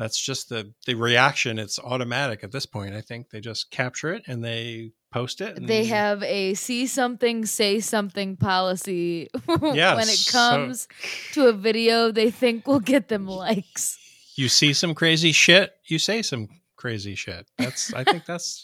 that's 0.00 0.18
just 0.18 0.48
the 0.48 0.72
the 0.86 0.94
reaction 0.94 1.58
it's 1.58 1.78
automatic 1.78 2.42
at 2.42 2.50
this 2.52 2.64
point. 2.64 2.94
I 2.94 3.02
think 3.02 3.28
they 3.28 3.40
just 3.40 3.70
capture 3.70 4.14
it 4.14 4.22
and 4.26 4.42
they 4.42 4.92
post 5.12 5.40
it 5.42 5.66
they 5.66 5.84
have 5.84 6.22
a 6.22 6.54
see 6.54 6.86
something 6.86 7.44
say 7.44 7.80
something 7.80 8.36
policy 8.36 9.28
yes, 9.74 9.96
when 9.96 10.08
it 10.08 10.26
comes 10.30 10.88
so 11.32 11.42
to 11.42 11.48
a 11.48 11.52
video 11.52 12.12
they 12.12 12.30
think 12.30 12.66
will 12.66 12.80
get 12.80 13.08
them 13.08 13.26
likes. 13.26 13.98
you 14.36 14.48
see 14.48 14.72
some 14.72 14.94
crazy 14.94 15.32
shit 15.32 15.72
you 15.86 15.98
say 15.98 16.22
some 16.22 16.48
crazy 16.76 17.14
shit. 17.16 17.46
That's 17.58 17.92
i 17.92 18.04
think 18.04 18.24
that's 18.24 18.62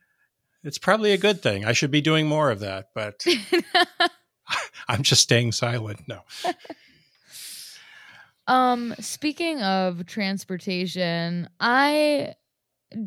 it's 0.64 0.78
probably 0.78 1.12
a 1.12 1.18
good 1.18 1.42
thing. 1.42 1.64
I 1.66 1.72
should 1.72 1.90
be 1.90 2.00
doing 2.00 2.26
more 2.26 2.50
of 2.50 2.60
that 2.60 2.90
but 2.94 3.24
i'm 4.88 5.02
just 5.02 5.22
staying 5.22 5.52
silent 5.52 6.00
no 6.08 6.20
um, 8.52 8.94
speaking 9.00 9.62
of 9.62 10.04
transportation, 10.04 11.48
I 11.58 12.34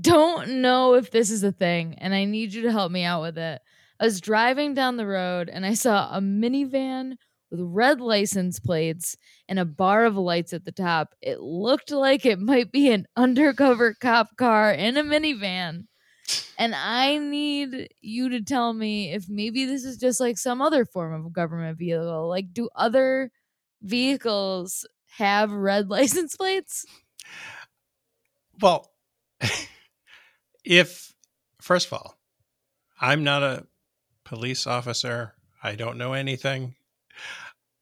don't 0.02 0.62
know 0.62 0.96
if 0.96 1.12
this 1.12 1.30
is 1.30 1.44
a 1.44 1.52
thing, 1.52 1.96
and 2.00 2.16
I 2.16 2.26
need 2.26 2.54
you 2.54 2.64
to 2.64 2.72
help 2.72 2.92
me 2.92 3.04
out 3.04 3.22
with 3.22 3.38
it. 3.38 3.62
I 4.00 4.06
was 4.06 4.22
driving 4.22 4.74
down 4.74 4.98
the 4.98 5.08
road 5.08 5.50
and 5.50 5.66
I 5.66 5.76
saw 5.76 6.10
a 6.16 6.20
minivan 6.20 7.14
with 7.52 7.62
red 7.62 8.02
license 8.02 8.60
plates 8.60 9.16
and 9.48 9.60
a 9.60 9.66
bar 9.66 10.06
of 10.06 10.18
lights 10.18 10.52
at 10.54 10.66
the 10.66 10.72
top. 10.72 11.14
It 11.22 11.40
looked 11.40 11.92
like 11.92 12.26
it 12.26 12.40
might 12.40 12.72
be 12.72 12.92
an 12.92 13.06
undercover 13.16 13.94
cop 13.94 14.36
car 14.38 14.72
in 14.72 14.98
a 14.98 15.04
minivan. 15.04 15.86
And 16.58 16.74
I 16.76 17.18
need 17.18 17.90
you 18.02 18.30
to 18.30 18.42
tell 18.42 18.74
me 18.74 19.14
if 19.14 19.26
maybe 19.30 19.66
this 19.66 19.84
is 19.84 19.98
just 19.98 20.20
like 20.20 20.38
some 20.38 20.62
other 20.62 20.86
form 20.86 21.14
of 21.14 21.34
government 21.34 21.78
vehicle. 21.78 22.28
Like, 22.30 22.54
do 22.54 22.70
other 22.76 23.32
vehicles 23.82 24.86
have 25.18 25.52
red 25.52 25.90
license 25.90 26.36
plates? 26.36 26.86
Well, 28.62 28.92
if 30.64 31.14
first 31.62 31.88
of 31.88 31.94
all, 31.94 32.18
I'm 33.00 33.24
not 33.24 33.44
a 33.44 33.66
police 34.24 34.66
officer. 34.66 35.34
I 35.62 35.76
don't 35.76 35.98
know 35.98 36.14
anything. 36.14 36.76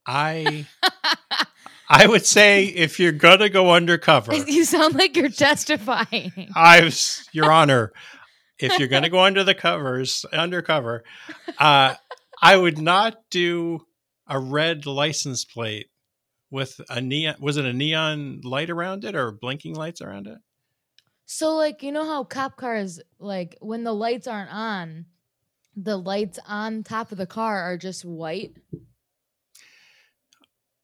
I 0.06 0.66
I 1.88 2.06
would 2.06 2.26
say 2.26 2.64
if 2.64 2.98
you're 2.98 3.12
gonna 3.12 3.48
go 3.48 3.72
undercover, 3.72 4.34
you 4.46 4.64
sound 4.64 4.94
like 4.94 5.16
you're 5.16 5.28
testifying. 5.28 6.48
I 6.54 6.90
Your 7.32 7.52
Honor, 7.52 7.92
if 8.58 8.78
you're 8.78 8.88
gonna 8.88 9.10
go 9.10 9.20
under 9.20 9.44
the 9.44 9.54
covers, 9.54 10.24
undercover, 10.32 11.04
uh, 11.58 11.94
I 12.42 12.56
would 12.56 12.78
not 12.78 13.16
do 13.30 13.86
a 14.26 14.38
red 14.38 14.86
license 14.86 15.44
plate 15.44 15.88
with 16.54 16.80
a 16.88 17.00
neon 17.00 17.34
was 17.40 17.56
it 17.56 17.64
a 17.64 17.72
neon 17.72 18.40
light 18.44 18.70
around 18.70 19.04
it 19.04 19.16
or 19.16 19.32
blinking 19.32 19.74
lights 19.74 20.00
around 20.00 20.28
it 20.28 20.38
So 21.26 21.56
like 21.56 21.82
you 21.82 21.90
know 21.90 22.04
how 22.06 22.22
cop 22.22 22.56
cars 22.56 23.00
like 23.18 23.56
when 23.60 23.82
the 23.82 23.92
lights 23.92 24.28
aren't 24.28 24.52
on, 24.52 25.06
the 25.76 25.96
lights 25.96 26.38
on 26.46 26.84
top 26.84 27.10
of 27.12 27.18
the 27.18 27.26
car 27.26 27.60
are 27.62 27.76
just 27.76 28.04
white. 28.04 28.52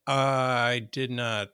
I 0.07 0.89
did 0.91 1.11
not. 1.11 1.51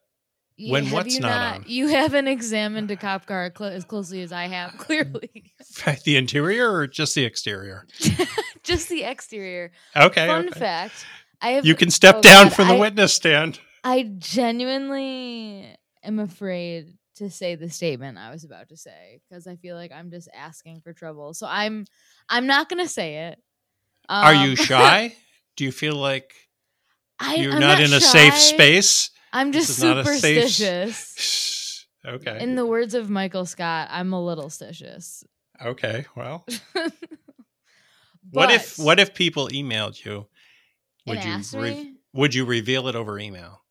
When 0.58 0.84
have 0.84 0.92
what's 0.94 1.14
you 1.14 1.20
not 1.20 1.56
on? 1.56 1.64
You 1.66 1.88
haven't 1.88 2.28
examined 2.28 2.90
a 2.90 2.96
cop 2.96 3.26
car 3.26 3.52
cl- 3.54 3.72
as 3.72 3.84
closely 3.84 4.22
as 4.22 4.32
I 4.32 4.44
have. 4.46 4.72
Clearly, 4.78 5.52
The 6.04 6.16
interior 6.16 6.72
or 6.72 6.86
just 6.86 7.14
the 7.14 7.24
exterior? 7.24 7.86
just 8.62 8.88
the 8.88 9.04
exterior. 9.04 9.72
Okay. 9.94 10.26
Fun 10.26 10.48
okay. 10.48 10.58
fact: 10.58 11.04
I 11.42 11.50
have. 11.50 11.66
You 11.66 11.74
can 11.74 11.90
step 11.90 12.16
oh 12.16 12.22
down 12.22 12.44
God, 12.46 12.54
from 12.54 12.68
the 12.68 12.74
I- 12.74 12.80
witness 12.80 13.12
stand. 13.12 13.60
I 13.86 14.02
genuinely 14.18 15.76
am 16.02 16.18
afraid 16.18 16.94
to 17.18 17.30
say 17.30 17.54
the 17.54 17.70
statement 17.70 18.18
I 18.18 18.32
was 18.32 18.42
about 18.42 18.70
to 18.70 18.76
say 18.76 19.20
because 19.28 19.46
I 19.46 19.54
feel 19.54 19.76
like 19.76 19.92
I'm 19.92 20.10
just 20.10 20.28
asking 20.34 20.80
for 20.80 20.92
trouble. 20.92 21.34
So 21.34 21.46
I'm 21.48 21.86
I'm 22.28 22.48
not 22.48 22.68
gonna 22.68 22.88
say 22.88 23.28
it. 23.28 23.40
Are 24.08 24.34
you 24.34 24.50
Um, 24.50 24.56
shy? 24.56 25.14
Do 25.54 25.62
you 25.62 25.70
feel 25.70 25.94
like 25.94 26.34
I, 27.20 27.36
you're 27.36 27.52
I'm 27.54 27.60
not, 27.60 27.78
in 27.80 27.92
a 27.92 28.00
safe 28.00 28.34
space? 28.34 29.10
I'm 29.32 29.52
just 29.52 29.76
safe- 29.76 30.04
superstitious. 30.04 31.86
okay. 32.04 32.42
In 32.42 32.56
the 32.56 32.66
words 32.66 32.94
of 32.94 33.08
Michael 33.08 33.46
Scott, 33.46 33.86
I'm 33.92 34.12
a 34.12 34.22
little 34.22 34.48
stitious. 34.48 35.22
okay. 35.64 36.06
Well, 36.16 36.44
what 38.32 38.50
if 38.50 38.80
what 38.80 38.98
if 38.98 39.14
people 39.14 39.48
emailed 39.50 40.04
you? 40.04 40.26
Would 41.06 41.24
you 41.24 41.38
re- 41.54 41.94
would 42.12 42.34
you 42.34 42.44
reveal 42.44 42.88
it 42.88 42.96
over 42.96 43.16
email? 43.16 43.62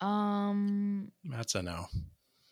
Um. 0.00 1.12
That's 1.24 1.54
a 1.54 1.62
no. 1.62 1.86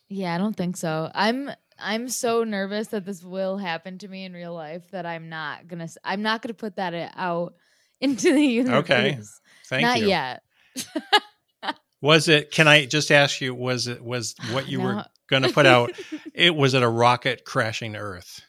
Yeah, 0.09 0.35
I 0.35 0.37
don't 0.37 0.55
think 0.55 0.77
so. 0.77 1.11
I'm 1.13 1.51
I'm 1.79 2.09
so 2.09 2.43
nervous 2.43 2.89
that 2.89 3.05
this 3.05 3.23
will 3.23 3.57
happen 3.57 3.97
to 3.99 4.07
me 4.07 4.25
in 4.25 4.33
real 4.33 4.53
life 4.53 4.89
that 4.91 5.05
I'm 5.05 5.29
not 5.29 5.67
gonna 5.67 5.89
I'm 6.03 6.21
not 6.21 6.41
gonna 6.41 6.53
put 6.53 6.77
that 6.77 7.11
out 7.15 7.55
into 8.01 8.33
the 8.33 8.41
universe. 8.41 8.83
Okay, 8.83 9.19
thank 9.67 9.81
not 9.83 9.99
you. 9.99 10.07
Not 10.07 10.41
yet. 10.75 11.75
Was 12.01 12.27
it? 12.27 12.51
Can 12.51 12.67
I 12.67 12.85
just 12.85 13.11
ask 13.11 13.41
you? 13.41 13.55
Was 13.55 13.87
it? 13.87 14.03
Was 14.03 14.35
what 14.51 14.67
you 14.67 14.81
were 14.81 15.05
going 15.27 15.41
to 15.41 15.51
put 15.51 15.65
out? 15.65 15.91
It 16.35 16.53
was 16.53 16.73
it 16.73 16.83
a 16.83 16.87
rocket 16.87 17.45
crashing 17.45 17.93
to 17.93 17.99
Earth? 17.99 18.41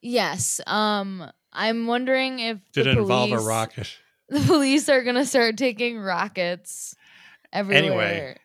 yes. 0.00 0.60
Um. 0.66 1.30
I'm 1.52 1.86
wondering 1.86 2.38
if 2.38 2.58
Did 2.72 2.86
it 2.86 2.96
involve 2.96 3.32
a 3.32 3.40
rocket? 3.40 3.90
The 4.28 4.40
police 4.40 4.88
are 4.88 5.02
gonna 5.02 5.26
start 5.26 5.56
taking 5.56 5.98
rockets 5.98 6.94
everywhere. 7.52 8.36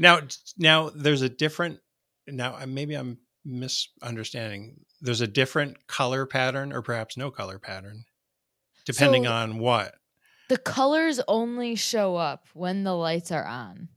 Now, 0.00 0.20
now 0.56 0.90
there's 0.94 1.22
a 1.22 1.28
different. 1.28 1.80
Now 2.28 2.56
uh, 2.56 2.66
maybe 2.66 2.94
I'm 2.94 3.18
misunderstanding. 3.44 4.84
There's 5.00 5.20
a 5.20 5.26
different 5.26 5.86
color 5.88 6.24
pattern, 6.26 6.72
or 6.72 6.82
perhaps 6.82 7.16
no 7.16 7.30
color 7.32 7.58
pattern, 7.58 8.04
depending 8.84 9.24
So- 9.24 9.32
on 9.32 9.58
what. 9.58 9.94
the 10.48 10.56
colors 10.58 11.20
only 11.26 11.74
show 11.74 12.14
up 12.16 12.46
when 12.54 12.84
the 12.84 12.94
lights 12.94 13.32
are 13.32 13.44
on. 13.44 13.88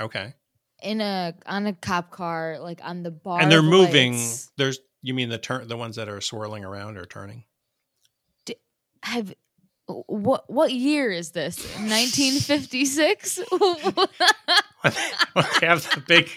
Okay, 0.00 0.34
In 0.82 1.00
a 1.00 1.34
on 1.46 1.66
a 1.66 1.72
cop 1.72 2.10
car, 2.12 2.58
like 2.60 2.80
on 2.84 3.02
the 3.02 3.10
bar, 3.10 3.40
and 3.40 3.50
they're 3.50 3.62
moving. 3.62 4.12
lights. 4.12 4.52
There's 4.56 4.78
you 5.02 5.14
mean 5.14 5.28
the 5.28 5.38
turn 5.38 5.66
the 5.66 5.76
ones 5.76 5.96
that 5.96 6.08
are 6.08 6.20
swirling 6.20 6.64
around 6.64 6.98
or 6.98 7.04
turning? 7.04 7.44
have 9.02 9.34
what 9.86 10.48
what 10.50 10.72
year 10.72 11.10
is 11.10 11.30
this 11.32 11.58
1956 11.78 13.38
When 13.50 13.60
they 15.60 15.66
have 15.66 15.82
the 15.94 16.02
big. 16.06 16.30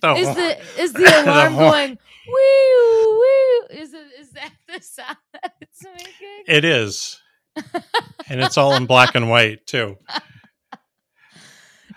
The 0.00 0.14
is 0.14 0.34
the 0.34 0.58
is 0.82 0.92
the 0.94 0.98
The 1.02 1.22
alarm 1.24 1.52
horn. 1.52 1.70
going 1.70 1.98
wee 2.26 3.18
wee 3.20 3.80
is 3.80 3.92
it 3.94 4.06
is 4.20 4.30
that 4.32 4.50
the 4.68 4.80
sound 4.82 5.16
that 5.34 5.54
it's 5.60 5.82
making 5.84 6.44
It 6.48 6.64
is. 6.64 7.20
and 8.28 8.40
it's 8.42 8.56
all 8.56 8.74
in 8.74 8.86
black 8.86 9.14
and 9.14 9.28
white 9.30 9.66
too. 9.66 9.96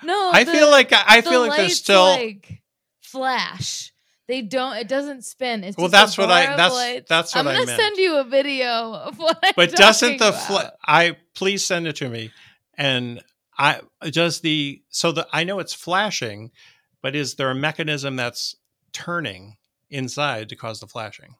no 0.04 0.30
I 0.34 0.44
the- 0.44 0.52
feel 0.52 0.70
like 0.70 0.92
I 0.94 1.22
the 1.22 1.30
feel 1.30 1.40
like 1.48 1.58
there's 1.58 1.78
still 1.78 2.04
like 2.04 2.62
flash 3.02 3.92
they 4.28 4.42
don't 4.42 4.76
it 4.78 4.88
doesn't 4.88 5.24
spin 5.24 5.64
it's 5.64 5.78
Well, 5.78 5.88
just 5.88 5.94
a 5.94 5.98
that's 5.98 6.18
what 6.18 6.32
I- 6.32 6.46
that's- 6.56 6.74
lights. 6.74 7.10
that's 7.10 7.36
what 7.36 7.42
i'm 7.42 7.48
I 7.48 7.54
gonna 7.54 7.66
meant. 7.68 7.80
send 7.80 7.98
you 7.98 8.18
a 8.18 8.24
video 8.24 8.94
of 8.94 9.18
what 9.20 9.38
I'm 9.44 9.54
but 9.56 9.72
doesn't 9.76 10.18
the 10.18 10.34
fl- 10.34 10.58
I 10.86 11.18
please 11.36 11.64
send 11.64 11.88
it 11.88 11.96
to 11.98 12.10
me 12.10 12.32
and 12.78 13.22
I 13.58 13.80
does 14.12 14.42
the 14.42 14.82
so 14.90 15.12
the 15.14 15.26
I 15.32 15.46
know 15.46 15.60
it's 15.60 15.74
flashing, 15.74 16.52
but 17.02 17.16
is 17.16 17.36
there 17.36 17.50
a 17.50 17.56
mechanism 17.56 18.18
that's 18.18 18.56
turning 18.92 19.56
inside 19.90 20.50
to 20.50 20.58
cause 20.58 20.82
the 20.82 20.88
flashing? 20.88 21.36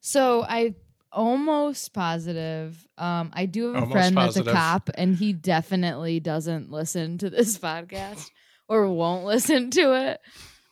So 0.00 0.42
I 0.42 0.74
almost 1.10 1.94
positive. 1.94 2.86
Um, 2.98 3.30
I 3.32 3.46
do 3.46 3.68
have 3.68 3.74
a 3.74 3.78
Almost 3.78 3.92
friend 3.92 4.16
that's 4.18 4.36
a 4.36 4.44
cop, 4.44 4.90
and 4.96 5.16
he 5.16 5.32
definitely 5.32 6.20
doesn't 6.20 6.70
listen 6.70 7.16
to 7.18 7.30
this 7.30 7.56
podcast 7.70 8.30
or 8.68 8.86
won't 8.92 9.24
listen 9.24 9.70
to 9.70 9.94
it. 10.10 10.20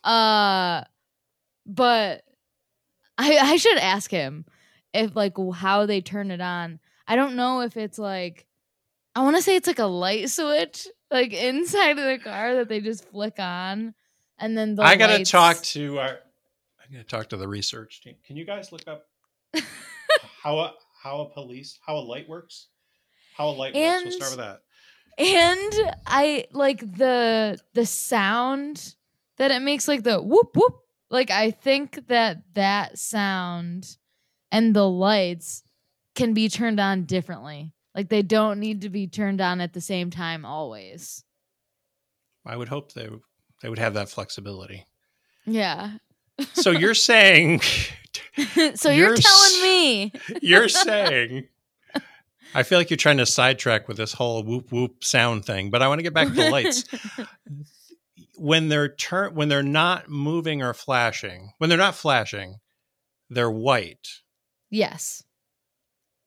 Uh, 0.03 0.83
but 1.65 2.23
I 3.17 3.37
I 3.37 3.55
should 3.57 3.77
ask 3.77 4.09
him 4.09 4.45
if 4.93 5.15
like 5.15 5.33
how 5.55 5.85
they 5.85 6.01
turn 6.01 6.31
it 6.31 6.41
on. 6.41 6.79
I 7.07 7.15
don't 7.15 7.35
know 7.35 7.61
if 7.61 7.77
it's 7.77 7.99
like 7.99 8.45
I 9.15 9.21
want 9.21 9.35
to 9.35 9.41
say 9.41 9.55
it's 9.55 9.67
like 9.67 9.79
a 9.79 9.85
light 9.85 10.29
switch 10.29 10.87
like 11.11 11.33
inside 11.33 11.99
of 11.99 12.05
the 12.05 12.17
car 12.23 12.55
that 12.55 12.69
they 12.69 12.81
just 12.81 13.09
flick 13.09 13.37
on, 13.37 13.93
and 14.39 14.57
then 14.57 14.75
the 14.75 14.83
I 14.83 14.95
gotta 14.95 15.23
talk 15.23 15.61
to 15.61 15.99
our 15.99 16.19
I 16.79 16.91
gotta 16.91 17.03
talk 17.03 17.29
to 17.29 17.37
the 17.37 17.47
research 17.47 18.01
team. 18.01 18.15
Can 18.25 18.35
you 18.35 18.45
guys 18.45 18.71
look 18.71 18.87
up 18.87 19.05
how 20.41 20.57
a 20.59 20.73
how 21.01 21.21
a 21.21 21.29
police 21.29 21.79
how 21.85 21.97
a 21.97 21.99
light 21.99 22.27
works? 22.27 22.67
How 23.35 23.49
a 23.49 23.51
light 23.51 23.75
works. 23.75 24.03
We'll 24.05 24.11
start 24.11 24.31
with 24.31 24.39
that. 24.39 24.61
and 25.17 25.93
I 26.07 26.45
like 26.51 26.79
the 26.79 27.59
the 27.73 27.85
sound 27.85 28.95
that 29.37 29.51
it 29.51 29.61
makes, 29.61 29.87
like 29.87 30.03
the 30.03 30.21
whoop 30.21 30.55
whoop. 30.55 30.79
Like 31.13 31.29
I 31.29 31.51
think 31.51 32.07
that 32.07 32.41
that 32.55 32.97
sound 32.97 33.97
and 34.51 34.75
the 34.75 34.89
lights 34.89 35.61
can 36.15 36.33
be 36.33 36.49
turned 36.49 36.79
on 36.79 37.03
differently. 37.03 37.71
Like 37.93 38.09
they 38.09 38.23
don't 38.23 38.59
need 38.59 38.81
to 38.81 38.89
be 38.89 39.05
turned 39.05 39.39
on 39.39 39.61
at 39.61 39.73
the 39.73 39.79
same 39.79 40.09
time 40.09 40.43
always. 40.43 41.23
I 42.43 42.57
would 42.57 42.67
hope 42.67 42.93
they 42.93 43.09
they 43.61 43.69
would 43.69 43.77
have 43.77 43.93
that 43.93 44.09
flexibility. 44.09 44.87
Yeah. 45.45 45.91
So 46.53 46.71
you're 46.71 46.95
saying 46.95 47.61
so 48.73 48.89
you're, 48.89 49.09
You're 49.09 49.15
telling 49.15 49.61
me 49.61 50.13
you're 50.41 50.67
saying 50.67 51.47
I 52.55 52.63
feel 52.63 52.79
like 52.79 52.89
you're 52.89 52.97
trying 52.97 53.17
to 53.17 53.27
sidetrack 53.27 53.87
with 53.87 53.97
this 53.97 54.13
whole 54.13 54.41
whoop 54.41 54.71
whoop 54.71 55.03
sound 55.03 55.45
thing, 55.45 55.69
but 55.69 55.83
I 55.83 55.87
want 55.87 55.99
to 55.99 56.03
get 56.03 56.15
back 56.15 56.29
to 56.29 56.33
the 56.33 56.49
lights. 56.49 56.85
when 58.43 58.67
they're 58.67 58.89
turn 58.93 59.33
when 59.35 59.47
they're 59.47 59.63
not 59.63 60.09
moving 60.09 60.61
or 60.61 60.73
flashing, 60.73 61.53
when 61.59 61.69
they're 61.69 61.77
not 61.79 61.95
flashing, 61.95 62.57
they're 63.29 63.49
white. 63.49 64.05
yes. 64.69 65.23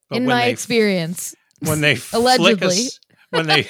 But 0.08 0.16
In 0.18 0.24
my 0.26 0.44
they, 0.46 0.50
experience. 0.52 1.34
when 1.60 1.82
they 1.82 1.94
flick 1.96 2.14
a 2.14 2.16
Allegedly. 2.40 2.86
when 3.30 3.46
they 3.46 3.68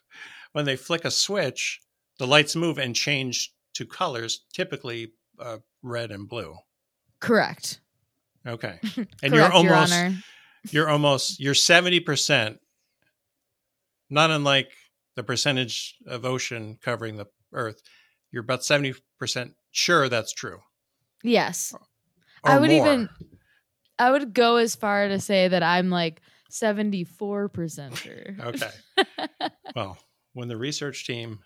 when 0.52 0.64
they 0.64 0.74
flick 0.74 1.04
a 1.04 1.10
switch, 1.12 1.80
the 2.18 2.26
lights 2.26 2.56
move 2.56 2.78
and 2.78 2.96
change 2.96 3.52
to 3.74 3.86
colors, 3.86 4.44
typically 4.52 5.12
uh, 5.38 5.58
red 5.82 6.10
and 6.10 6.28
blue. 6.28 6.56
Correct. 7.20 7.80
Okay, 8.44 8.78
and 8.96 9.06
Correct, 9.06 9.34
you're 9.34 9.52
almost 9.52 9.92
Your 9.92 10.12
you're 10.70 10.88
almost 10.88 11.38
you're 11.38 11.54
70% 11.54 12.58
not 14.10 14.30
unlike 14.32 14.72
the 15.14 15.22
percentage 15.22 15.94
of 16.08 16.24
ocean 16.24 16.76
covering 16.82 17.18
the 17.18 17.26
earth 17.54 17.82
you're 18.30 18.42
about 18.42 18.60
70% 18.60 19.00
sure 19.70 20.08
that's 20.08 20.32
true 20.32 20.58
Yes. 21.22 21.72
or 22.44 22.50
I 22.50 22.58
would 22.58 22.70
more. 22.70 22.86
even 22.86 23.08
I 23.98 24.10
would 24.10 24.34
go 24.34 24.56
as 24.56 24.74
far 24.74 25.08
to 25.08 25.18
say 25.20 25.48
that 25.48 25.62
I'm 25.62 25.88
like 25.88 26.20
74% 26.52 27.96
sure. 27.96 28.36
okay 28.40 28.70
well 29.74 29.98
when 30.32 30.48
the 30.48 30.56
research 30.56 31.06
team 31.06 31.38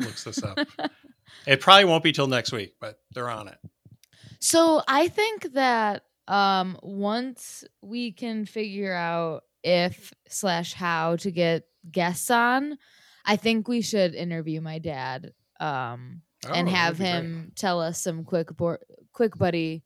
looks 0.00 0.24
this 0.24 0.42
up 0.42 0.58
it 1.46 1.60
probably 1.60 1.84
won't 1.84 2.02
be 2.04 2.12
till 2.12 2.26
next 2.26 2.52
week 2.52 2.74
but 2.80 2.96
they're 3.12 3.30
on 3.30 3.48
it 3.48 3.58
So 4.40 4.82
I 4.88 5.08
think 5.08 5.52
that 5.54 6.04
um 6.28 6.78
once 6.82 7.64
we 7.82 8.12
can 8.12 8.46
figure 8.46 8.94
out 8.94 9.42
if 9.64 10.12
slash 10.28 10.72
how 10.74 11.16
to 11.16 11.30
get 11.30 11.64
guests 11.90 12.30
on, 12.30 12.78
I 13.24 13.36
think 13.36 13.68
we 13.68 13.80
should 13.80 14.14
interview 14.14 14.60
my 14.60 14.78
dad 14.80 15.32
um 15.62 16.22
and 16.52 16.68
Oh, 16.68 16.70
have 16.72 16.98
that'd 16.98 17.22
great. 17.22 17.30
him 17.30 17.52
tell 17.56 17.80
us 17.80 18.02
some 18.02 18.24
quick 18.24 18.56
bo- 18.56 18.78
quick 19.12 19.38
buddy 19.38 19.84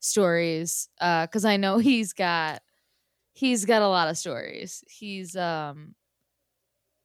stories 0.00 0.88
uh 1.00 1.26
cuz 1.26 1.44
I 1.44 1.56
know 1.58 1.78
he's 1.90 2.12
got 2.12 2.62
he's 3.34 3.64
got 3.64 3.82
a 3.82 3.88
lot 3.88 4.08
of 4.08 4.16
stories. 4.18 4.82
He's 4.88 5.36
um 5.36 5.94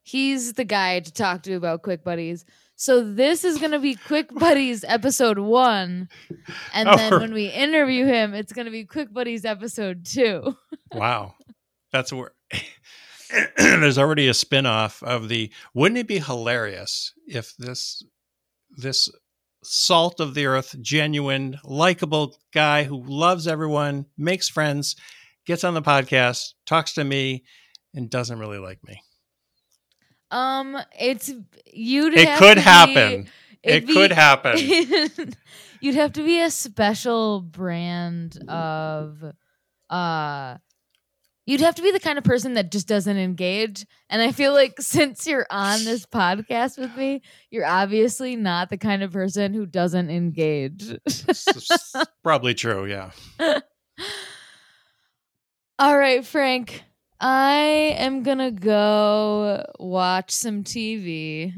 He's 0.06 0.52
the 0.54 0.66
guy 0.66 1.00
to 1.00 1.14
talk 1.14 1.44
to 1.44 1.54
about 1.54 1.82
Quick 1.82 2.04
Buddies. 2.04 2.44
So 2.76 3.10
this 3.14 3.46
is 3.46 3.58
gonna 3.58 3.80
be 3.80 3.96
Quick 3.96 4.34
Buddies 4.34 4.84
episode 4.86 5.40
one, 5.40 6.10
and 6.74 6.90
Oh, 6.90 6.98
then 6.98 7.20
when 7.22 7.34
we 7.34 7.48
interview 7.48 8.06
him, 8.06 8.34
it's 8.34 8.52
gonna 8.52 8.70
be 8.70 8.84
Quick 8.84 9.14
Buddies 9.14 9.46
episode 9.46 10.06
two. 10.06 10.58
Wow. 10.94 11.36
That's 11.94 12.12
where 12.12 12.34
there's 13.58 13.98
already 13.98 14.28
a 14.28 14.34
spin-off 14.34 15.02
of 15.04 15.30
the 15.30 15.52
wouldn't 15.74 15.98
it 16.00 16.08
be 16.08 16.20
hilarious 16.20 17.14
if 17.26 17.56
this 17.58 18.04
this 18.78 19.10
salt 19.64 20.20
of 20.20 20.34
the 20.34 20.46
earth, 20.46 20.76
genuine, 20.82 21.58
likable 21.64 22.36
guy 22.54 22.84
who 22.84 23.02
loves 23.06 23.48
everyone, 23.48 24.06
makes 24.18 24.50
friends, 24.50 24.96
gets 25.46 25.64
on 25.64 25.74
the 25.74 25.82
podcast, 25.82 26.54
talks 26.66 26.94
to 26.94 27.04
me, 27.04 27.44
and 27.94 28.10
doesn't 28.10 28.40
really 28.40 28.58
like 28.60 28.80
me. 28.84 29.02
Um, 30.32 30.78
it's 31.00 31.32
you'd. 31.72 32.14
It 32.16 32.38
could 32.40 32.56
be- 32.56 32.62
happen. 32.62 33.30
it 33.62 33.86
be- 33.88 33.94
could 33.94 34.12
happen. 34.14 34.58
You'd 35.80 35.96
have 35.96 36.14
to 36.14 36.24
be 36.24 36.42
a 36.42 36.50
special 36.50 37.42
brand 37.42 38.38
of 38.48 39.24
uh 39.90 40.58
you'd 41.46 41.62
have 41.62 41.76
to 41.76 41.82
be 41.82 41.92
the 41.92 42.00
kind 42.00 42.18
of 42.18 42.24
person 42.24 42.54
that 42.54 42.72
just 42.72 42.88
doesn't 42.88 43.18
engage. 43.18 43.86
And 44.10 44.22
I 44.22 44.32
feel 44.32 44.54
like 44.54 44.76
since 44.80 45.28
you're 45.28 45.48
on 45.50 45.84
this 45.86 46.06
podcast 46.06 46.78
with 46.78 46.96
me, 46.96 47.22
you're 47.52 47.66
obviously 47.66 48.36
not 48.36 48.70
the 48.70 48.78
kind 48.78 49.04
of 49.04 49.12
person 49.12 49.54
who 49.54 49.66
doesn't 49.66 50.10
engage. 50.10 50.98
Probably 52.24 52.54
true, 52.54 52.86
yeah. 52.86 53.12
All 55.80 55.98
right, 55.98 56.26
Frank. 56.26 56.84
I 57.20 57.96
am 57.98 58.24
gonna 58.24 58.52
go 58.52 59.66
watch 59.80 60.32
some 60.32 60.64
TV. 60.64 61.58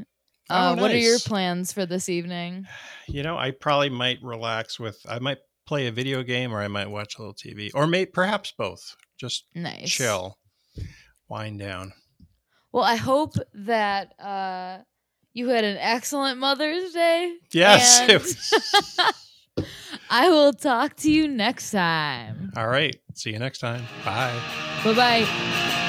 Uh, 0.50 0.76
Oh, 0.78 0.82
What 0.82 0.92
are 0.92 0.98
your 0.98 1.18
plans 1.20 1.74
for 1.74 1.86
this 1.86 2.08
evening? 2.10 2.66
You 3.08 3.22
know, 3.22 3.38
I 3.38 3.52
probably 3.52 3.90
might 3.90 4.18
relax 4.24 4.80
with 4.80 5.00
I 5.08 5.20
might 5.20 5.38
play 5.68 5.86
a 5.86 5.92
video 5.92 6.24
game 6.24 6.52
or 6.52 6.60
I 6.62 6.68
might 6.68 6.90
watch 6.90 7.18
a 7.18 7.22
little 7.22 7.36
TV. 7.36 7.70
Or 7.76 7.86
may 7.86 8.08
perhaps 8.08 8.52
both. 8.58 8.96
Just 9.18 9.46
Nice. 9.56 9.90
chill. 9.90 10.38
Wind 11.30 11.60
down. 11.60 11.94
Well, 12.72 12.84
I 12.84 12.96
hope 12.96 13.34
that 13.54 14.14
uh, 14.20 14.80
you 15.34 15.48
had 15.50 15.64
an 15.64 15.78
excellent 15.78 16.38
Mother's 16.40 16.92
Day. 16.94 17.34
Yes. 17.52 18.08
Was- 18.12 19.66
I 20.10 20.30
will 20.30 20.54
talk 20.54 20.96
to 20.98 21.12
you 21.12 21.28
next 21.28 21.72
time. 21.72 22.52
All 22.58 22.68
right. 22.68 22.96
See 23.16 23.32
you 23.32 23.40
next 23.40 23.60
time. 23.60 23.84
Bye. 24.04 24.38
Bye 24.84 24.94
bye. 24.94 25.82